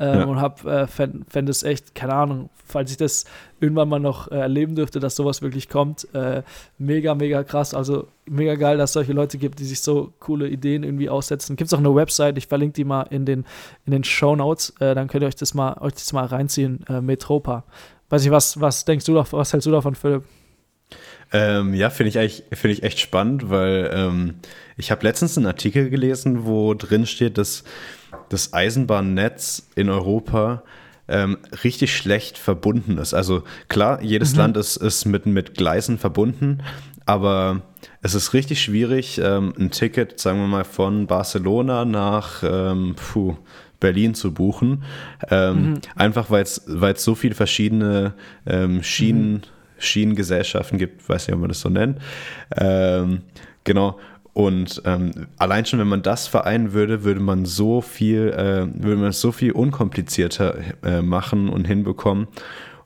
Ähm, 0.00 0.18
ja. 0.18 0.24
Und 0.26 0.40
hab, 0.40 0.64
äh, 0.64 0.86
fände 0.86 1.50
es 1.50 1.62
echt, 1.62 1.94
keine 1.94 2.14
Ahnung, 2.14 2.50
falls 2.64 2.90
ich 2.90 2.96
das 2.96 3.24
irgendwann 3.60 3.88
mal 3.88 3.98
noch 3.98 4.30
äh, 4.30 4.36
erleben 4.36 4.76
dürfte, 4.76 5.00
dass 5.00 5.16
sowas 5.16 5.42
wirklich 5.42 5.68
kommt, 5.68 6.06
äh, 6.14 6.42
mega, 6.78 7.14
mega 7.14 7.42
krass. 7.42 7.74
Also 7.74 8.06
mega 8.26 8.54
geil, 8.54 8.78
dass 8.78 8.90
es 8.90 8.94
solche 8.94 9.12
Leute 9.12 9.38
gibt, 9.38 9.58
die 9.58 9.64
sich 9.64 9.80
so 9.80 10.12
coole 10.20 10.48
Ideen 10.48 10.84
irgendwie 10.84 11.08
aussetzen. 11.08 11.56
Gibt 11.56 11.68
es 11.68 11.74
auch 11.74 11.78
eine 11.78 11.94
Website, 11.94 12.38
ich 12.38 12.46
verlinke 12.46 12.74
die 12.74 12.84
mal 12.84 13.02
in 13.10 13.24
den, 13.24 13.44
in 13.86 13.92
den 13.92 14.04
Show 14.04 14.36
Notes, 14.36 14.74
äh, 14.78 14.94
dann 14.94 15.08
könnt 15.08 15.24
ihr 15.24 15.28
euch 15.28 15.36
das 15.36 15.54
mal, 15.54 15.76
euch 15.80 15.94
das 15.94 16.12
mal 16.12 16.26
reinziehen, 16.26 16.84
äh, 16.88 17.00
Metropa. 17.00 17.64
Weiß 18.08 18.24
ich, 18.24 18.30
was, 18.30 18.60
was 18.60 18.84
denkst 18.84 19.04
du 19.04 19.14
davon, 19.14 19.38
was 19.40 19.52
hältst 19.52 19.66
du 19.66 19.72
davon, 19.72 19.94
Philipp? 19.94 20.22
Ähm, 21.30 21.74
ja, 21.74 21.90
finde 21.90 22.08
ich 22.08 22.18
eigentlich 22.18 22.44
finde 22.52 22.72
ich 22.72 22.82
echt 22.82 23.00
spannend, 23.00 23.50
weil 23.50 23.90
ähm, 23.92 24.36
ich 24.78 24.90
habe 24.90 25.04
letztens 25.04 25.36
einen 25.36 25.46
Artikel 25.46 25.90
gelesen, 25.90 26.46
wo 26.46 26.72
drin 26.72 27.04
steht, 27.04 27.36
dass 27.36 27.64
das 28.28 28.52
Eisenbahnnetz 28.52 29.68
in 29.74 29.88
Europa 29.88 30.62
ähm, 31.08 31.38
richtig 31.64 31.96
schlecht 31.96 32.38
verbunden 32.38 32.98
ist. 32.98 33.14
Also 33.14 33.42
klar, 33.68 34.02
jedes 34.02 34.32
mhm. 34.32 34.38
Land 34.38 34.56
ist, 34.56 34.76
ist 34.76 35.06
mit, 35.06 35.26
mit 35.26 35.54
Gleisen 35.54 35.98
verbunden, 35.98 36.62
aber 37.06 37.62
es 38.02 38.14
ist 38.14 38.34
richtig 38.34 38.62
schwierig, 38.62 39.18
ähm, 39.18 39.54
ein 39.58 39.70
Ticket, 39.70 40.20
sagen 40.20 40.40
wir 40.40 40.46
mal, 40.46 40.64
von 40.64 41.06
Barcelona 41.06 41.84
nach 41.86 42.42
ähm, 42.42 42.94
puh, 42.94 43.36
Berlin 43.80 44.14
zu 44.14 44.34
buchen. 44.34 44.84
Ähm, 45.30 45.70
mhm. 45.70 45.80
Einfach 45.96 46.30
weil 46.30 46.42
es 46.42 46.64
so 46.96 47.14
viele 47.14 47.34
verschiedene 47.34 48.12
ähm, 48.46 48.82
Schienen, 48.82 49.32
mhm. 49.32 49.42
Schienengesellschaften 49.78 50.78
gibt, 50.78 51.08
weiß 51.08 51.26
nicht, 51.26 51.34
ob 51.34 51.40
man 51.40 51.48
das 51.48 51.60
so 51.60 51.70
nennt. 51.70 51.98
Ähm, 52.56 53.22
genau. 53.64 53.98
Und 54.38 54.82
ähm, 54.84 55.26
allein 55.36 55.66
schon, 55.66 55.80
wenn 55.80 55.88
man 55.88 56.02
das 56.02 56.28
vereinen 56.28 56.72
würde, 56.72 57.02
würde 57.02 57.18
man 57.18 57.44
so 57.44 57.80
viel, 57.80 58.28
äh, 58.28 58.68
würde 58.72 59.00
man 59.00 59.08
es 59.08 59.20
so 59.20 59.32
viel 59.32 59.50
unkomplizierter 59.50 60.58
äh, 60.84 61.02
machen 61.02 61.48
und 61.48 61.66
hinbekommen 61.66 62.28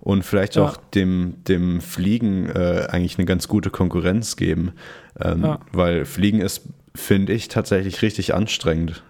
und 0.00 0.24
vielleicht 0.24 0.56
ja. 0.56 0.62
auch 0.62 0.78
dem, 0.78 1.44
dem 1.46 1.82
Fliegen 1.82 2.48
äh, 2.48 2.86
eigentlich 2.88 3.18
eine 3.18 3.26
ganz 3.26 3.48
gute 3.48 3.68
Konkurrenz 3.68 4.36
geben. 4.36 4.72
Ähm, 5.20 5.42
ja. 5.42 5.60
Weil 5.72 6.06
Fliegen 6.06 6.40
ist, 6.40 6.70
finde 6.94 7.34
ich, 7.34 7.48
tatsächlich 7.48 8.00
richtig 8.00 8.32
anstrengend. 8.32 9.02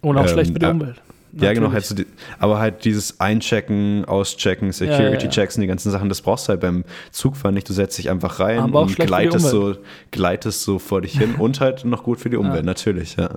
Und 0.00 0.18
auch 0.18 0.22
ähm, 0.26 0.28
schlecht 0.28 0.54
für 0.54 0.58
die 0.58 0.66
Umwelt. 0.66 1.00
Ja, 1.38 1.52
genau, 1.52 1.72
halt 1.72 1.84
so 1.84 1.94
die, 1.94 2.06
aber 2.38 2.58
halt 2.58 2.84
dieses 2.84 3.20
Einchecken, 3.20 4.04
Auschecken, 4.06 4.72
Security-Checks 4.72 5.36
ja, 5.36 5.42
ja, 5.42 5.56
und 5.56 5.62
die 5.62 5.66
ganzen 5.66 5.90
Sachen, 5.90 6.08
das 6.08 6.22
brauchst 6.22 6.46
du 6.46 6.50
halt 6.50 6.60
beim 6.60 6.84
Zugfahren 7.10 7.54
nicht. 7.54 7.68
Du 7.68 7.72
setzt 7.72 7.98
dich 7.98 8.10
einfach 8.10 8.40
rein 8.40 8.58
aber 8.60 8.80
und 8.82 8.96
gleitest 8.96 9.48
so, 9.48 9.76
gleitest 10.10 10.62
so 10.62 10.78
vor 10.78 11.02
dich 11.02 11.18
hin 11.18 11.34
und 11.38 11.60
halt 11.60 11.84
noch 11.84 12.02
gut 12.02 12.20
für 12.20 12.30
die 12.30 12.36
Umwelt, 12.36 12.64
natürlich, 12.64 13.16
ja, 13.16 13.30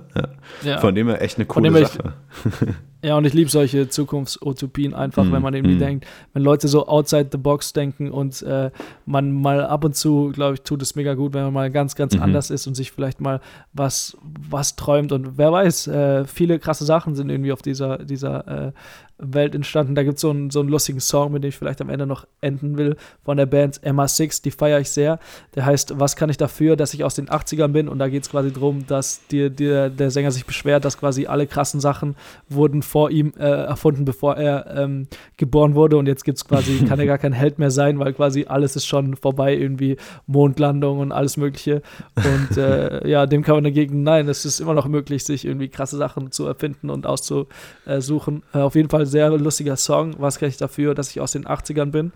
Von 0.78 0.94
dem 0.94 1.08
her 1.08 1.20
echt 1.20 1.36
eine 1.36 1.46
coole 1.46 1.86
Sache. 1.86 2.14
Ja, 3.02 3.16
und 3.16 3.24
ich 3.24 3.32
liebe 3.32 3.48
solche 3.48 3.88
Zukunftsutopien 3.88 4.92
einfach, 4.92 5.24
mm, 5.24 5.32
wenn 5.32 5.42
man 5.42 5.54
irgendwie 5.54 5.76
mm. 5.76 5.78
denkt, 5.78 6.06
wenn 6.34 6.42
Leute 6.42 6.68
so 6.68 6.86
outside 6.86 7.28
the 7.32 7.38
box 7.38 7.72
denken 7.72 8.10
und 8.10 8.42
äh, 8.42 8.70
man 9.06 9.32
mal 9.32 9.64
ab 9.64 9.84
und 9.84 9.96
zu, 9.96 10.30
glaube 10.32 10.54
ich, 10.54 10.62
tut 10.62 10.82
es 10.82 10.94
mega 10.96 11.14
gut, 11.14 11.32
wenn 11.32 11.44
man 11.44 11.52
mal 11.52 11.70
ganz, 11.70 11.94
ganz 11.94 12.14
mhm. 12.14 12.22
anders 12.22 12.50
ist 12.50 12.66
und 12.66 12.74
sich 12.74 12.92
vielleicht 12.92 13.20
mal 13.20 13.40
was, 13.72 14.16
was 14.22 14.76
träumt. 14.76 15.12
Und 15.12 15.38
wer 15.38 15.50
weiß, 15.50 15.86
äh, 15.86 16.24
viele 16.26 16.58
krasse 16.58 16.84
Sachen 16.84 17.14
sind 17.14 17.30
irgendwie 17.30 17.52
auf 17.52 17.62
dieser, 17.62 17.98
dieser 17.98 18.66
äh, 18.68 18.72
Welt 19.20 19.54
entstanden. 19.54 19.94
Da 19.94 20.02
gibt 20.02 20.16
es 20.16 20.20
so 20.20 20.30
einen, 20.30 20.50
so 20.50 20.60
einen 20.60 20.68
lustigen 20.68 21.00
Song, 21.00 21.32
mit 21.32 21.44
dem 21.44 21.48
ich 21.48 21.56
vielleicht 21.56 21.80
am 21.80 21.88
Ende 21.88 22.06
noch 22.06 22.26
enden 22.40 22.78
will, 22.78 22.96
von 23.24 23.36
der 23.36 23.46
Band 23.46 23.80
MA6, 23.80 24.42
die 24.42 24.50
feiere 24.50 24.80
ich 24.80 24.90
sehr. 24.90 25.18
Der 25.54 25.66
heißt 25.66 25.98
Was 25.98 26.16
kann 26.16 26.30
ich 26.30 26.36
dafür, 26.36 26.76
dass 26.76 26.94
ich 26.94 27.04
aus 27.04 27.14
den 27.14 27.28
80ern 27.28 27.68
bin? 27.68 27.88
Und 27.88 27.98
da 27.98 28.08
geht 28.08 28.22
es 28.22 28.30
quasi 28.30 28.52
darum, 28.52 28.86
dass 28.86 29.26
dir, 29.28 29.50
dir 29.50 29.90
der 29.90 30.10
Sänger 30.10 30.30
sich 30.30 30.46
beschwert, 30.46 30.84
dass 30.84 30.98
quasi 30.98 31.26
alle 31.26 31.46
krassen 31.46 31.80
Sachen 31.80 32.16
wurden 32.48 32.82
vor 32.82 33.10
ihm 33.10 33.32
äh, 33.38 33.42
erfunden, 33.42 34.04
bevor 34.04 34.36
er 34.36 34.66
ähm, 34.76 35.06
geboren 35.36 35.74
wurde. 35.74 35.96
Und 35.96 36.06
jetzt 36.06 36.24
gibt 36.24 36.38
es 36.38 36.44
quasi, 36.44 36.84
kann 36.88 36.98
er 36.98 37.06
gar 37.06 37.18
kein 37.18 37.32
Held 37.32 37.58
mehr 37.58 37.70
sein, 37.70 37.98
weil 37.98 38.12
quasi 38.12 38.46
alles 38.48 38.76
ist 38.76 38.86
schon 38.86 39.16
vorbei, 39.16 39.56
irgendwie 39.56 39.96
Mondlandung 40.26 40.98
und 41.00 41.12
alles 41.12 41.36
Mögliche. 41.36 41.82
Und 42.16 42.56
äh, 42.56 43.06
ja, 43.08 43.26
dem 43.26 43.42
kann 43.42 43.56
man 43.56 43.64
dagegen, 43.64 44.02
nein, 44.02 44.28
es 44.28 44.44
ist 44.44 44.60
immer 44.60 44.74
noch 44.74 44.86
möglich, 44.86 45.24
sich 45.24 45.44
irgendwie 45.44 45.68
krasse 45.68 45.96
Sachen 45.96 46.32
zu 46.32 46.46
erfinden 46.46 46.90
und 46.90 47.06
auszusuchen. 47.06 48.42
Äh, 48.54 48.58
auf 48.58 48.74
jeden 48.74 48.88
Fall 48.88 49.06
sehr 49.10 49.30
lustiger 49.30 49.76
Song. 49.76 50.14
Was 50.18 50.38
kann 50.38 50.48
ich 50.48 50.56
dafür, 50.56 50.94
dass 50.94 51.10
ich 51.10 51.20
aus 51.20 51.32
den 51.32 51.44
80ern 51.44 51.90
bin? 51.90 52.12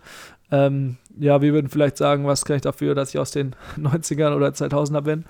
Ähm, 0.51 0.97
ja, 1.19 1.43
wir 1.43 1.53
würden 1.53 1.69
vielleicht 1.69 1.97
sagen, 1.97 2.27
was 2.27 2.45
kann 2.45 2.57
ich 2.57 2.63
dafür, 2.63 2.95
dass 2.95 3.11
ich 3.11 3.19
aus 3.19 3.31
den 3.31 3.55
90ern 3.79 4.35
oder 4.35 4.49
2000er 4.49 5.01
bin. 5.03 5.25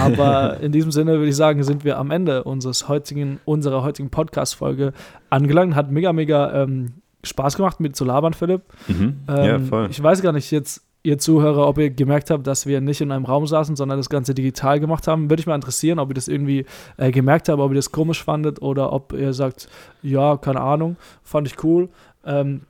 Aber 0.00 0.60
in 0.60 0.72
diesem 0.72 0.92
Sinne 0.92 1.14
würde 1.14 1.28
ich 1.28 1.36
sagen, 1.36 1.62
sind 1.62 1.84
wir 1.84 1.98
am 1.98 2.10
Ende 2.10 2.44
unseres 2.44 2.88
heutigen, 2.88 3.40
unserer 3.44 3.82
heutigen 3.82 4.10
Podcast-Folge 4.10 4.92
angelangt. 5.30 5.74
Hat 5.74 5.90
mega, 5.90 6.12
mega 6.12 6.62
ähm, 6.62 6.94
Spaß 7.22 7.56
gemacht, 7.56 7.80
mit 7.80 7.96
zu 7.96 8.04
labern, 8.04 8.34
Philipp. 8.34 8.62
Mhm. 8.88 9.20
Ähm, 9.28 9.44
ja, 9.44 9.58
voll. 9.60 9.88
Ich 9.90 10.02
weiß 10.02 10.22
gar 10.22 10.32
nicht 10.32 10.50
jetzt, 10.50 10.82
ihr 11.04 11.18
Zuhörer, 11.18 11.68
ob 11.68 11.78
ihr 11.78 11.90
gemerkt 11.90 12.30
habt, 12.30 12.46
dass 12.46 12.66
wir 12.66 12.80
nicht 12.80 13.00
in 13.00 13.12
einem 13.12 13.26
Raum 13.26 13.46
saßen, 13.46 13.76
sondern 13.76 13.98
das 13.98 14.08
Ganze 14.10 14.34
digital 14.34 14.80
gemacht 14.80 15.06
haben. 15.06 15.30
Würde 15.30 15.40
ich 15.40 15.46
mal 15.46 15.54
interessieren, 15.54 15.98
ob 16.00 16.10
ihr 16.10 16.14
das 16.14 16.26
irgendwie 16.28 16.64
äh, 16.96 17.12
gemerkt 17.12 17.48
habt, 17.48 17.60
ob 17.60 17.70
ihr 17.70 17.76
das 17.76 17.92
komisch 17.92 18.24
fandet 18.24 18.60
oder 18.62 18.92
ob 18.92 19.12
ihr 19.12 19.32
sagt, 19.34 19.68
ja, 20.02 20.36
keine 20.38 20.62
Ahnung, 20.62 20.96
fand 21.22 21.46
ich 21.46 21.62
cool. 21.62 21.90
Ähm, 22.24 22.62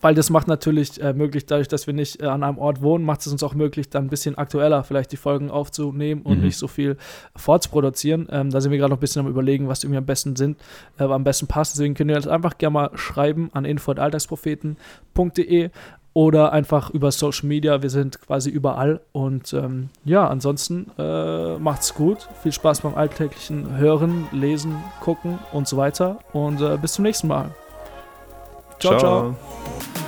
weil 0.00 0.14
das 0.14 0.30
macht 0.30 0.46
natürlich 0.46 1.02
äh, 1.02 1.12
möglich, 1.12 1.46
dadurch, 1.46 1.66
dass 1.66 1.88
wir 1.88 1.94
nicht 1.94 2.22
äh, 2.22 2.26
an 2.26 2.44
einem 2.44 2.58
Ort 2.58 2.82
wohnen, 2.82 3.04
macht 3.04 3.20
es 3.22 3.26
uns 3.32 3.42
auch 3.42 3.54
möglich, 3.54 3.90
dann 3.90 4.04
ein 4.04 4.08
bisschen 4.08 4.38
aktueller 4.38 4.84
vielleicht 4.84 5.10
die 5.10 5.16
Folgen 5.16 5.50
aufzunehmen 5.50 6.22
und 6.22 6.38
Mhm. 6.38 6.44
nicht 6.44 6.56
so 6.56 6.68
viel 6.68 6.96
vorzuproduzieren. 7.34 8.28
Ähm, 8.30 8.50
da 8.50 8.60
sind 8.60 8.70
wir 8.70 8.78
gerade 8.78 8.90
noch 8.90 8.98
ein 8.98 9.00
bisschen 9.00 9.26
am 9.26 9.28
überlegen, 9.28 9.66
was 9.66 9.82
irgendwie 9.82 9.98
am 9.98 10.06
besten 10.06 10.36
sind, 10.36 10.56
äh, 11.00 11.02
am 11.02 11.24
besten 11.24 11.48
passt. 11.48 11.74
Deswegen 11.74 11.94
könnt 11.94 12.12
ihr 12.12 12.16
das 12.16 12.28
einfach 12.28 12.58
gerne 12.58 12.74
mal 12.74 12.90
schreiben 12.94 13.50
an 13.54 13.64
info.alltagspropheten.de 13.64 15.70
oder 16.14 16.52
einfach 16.52 16.90
über 16.90 17.12
Social 17.12 17.46
Media. 17.46 17.82
Wir 17.82 17.90
sind 17.90 18.20
quasi 18.20 18.50
überall. 18.50 19.00
Und 19.12 19.52
ähm, 19.52 19.90
ja, 20.04 20.26
ansonsten 20.26 20.90
äh, 20.98 21.58
macht's 21.58 21.94
gut. 21.94 22.28
Viel 22.42 22.52
Spaß 22.52 22.80
beim 22.80 22.94
alltäglichen 22.94 23.76
Hören, 23.76 24.26
Lesen, 24.32 24.76
Gucken 25.00 25.38
und 25.52 25.68
so 25.68 25.76
weiter. 25.76 26.18
Und 26.32 26.60
äh, 26.60 26.76
bis 26.76 26.94
zum 26.94 27.04
nächsten 27.04 27.28
Mal. 27.28 27.50
ciao. 28.78 28.98
ciao. 28.98 29.34
ciao. 29.34 30.07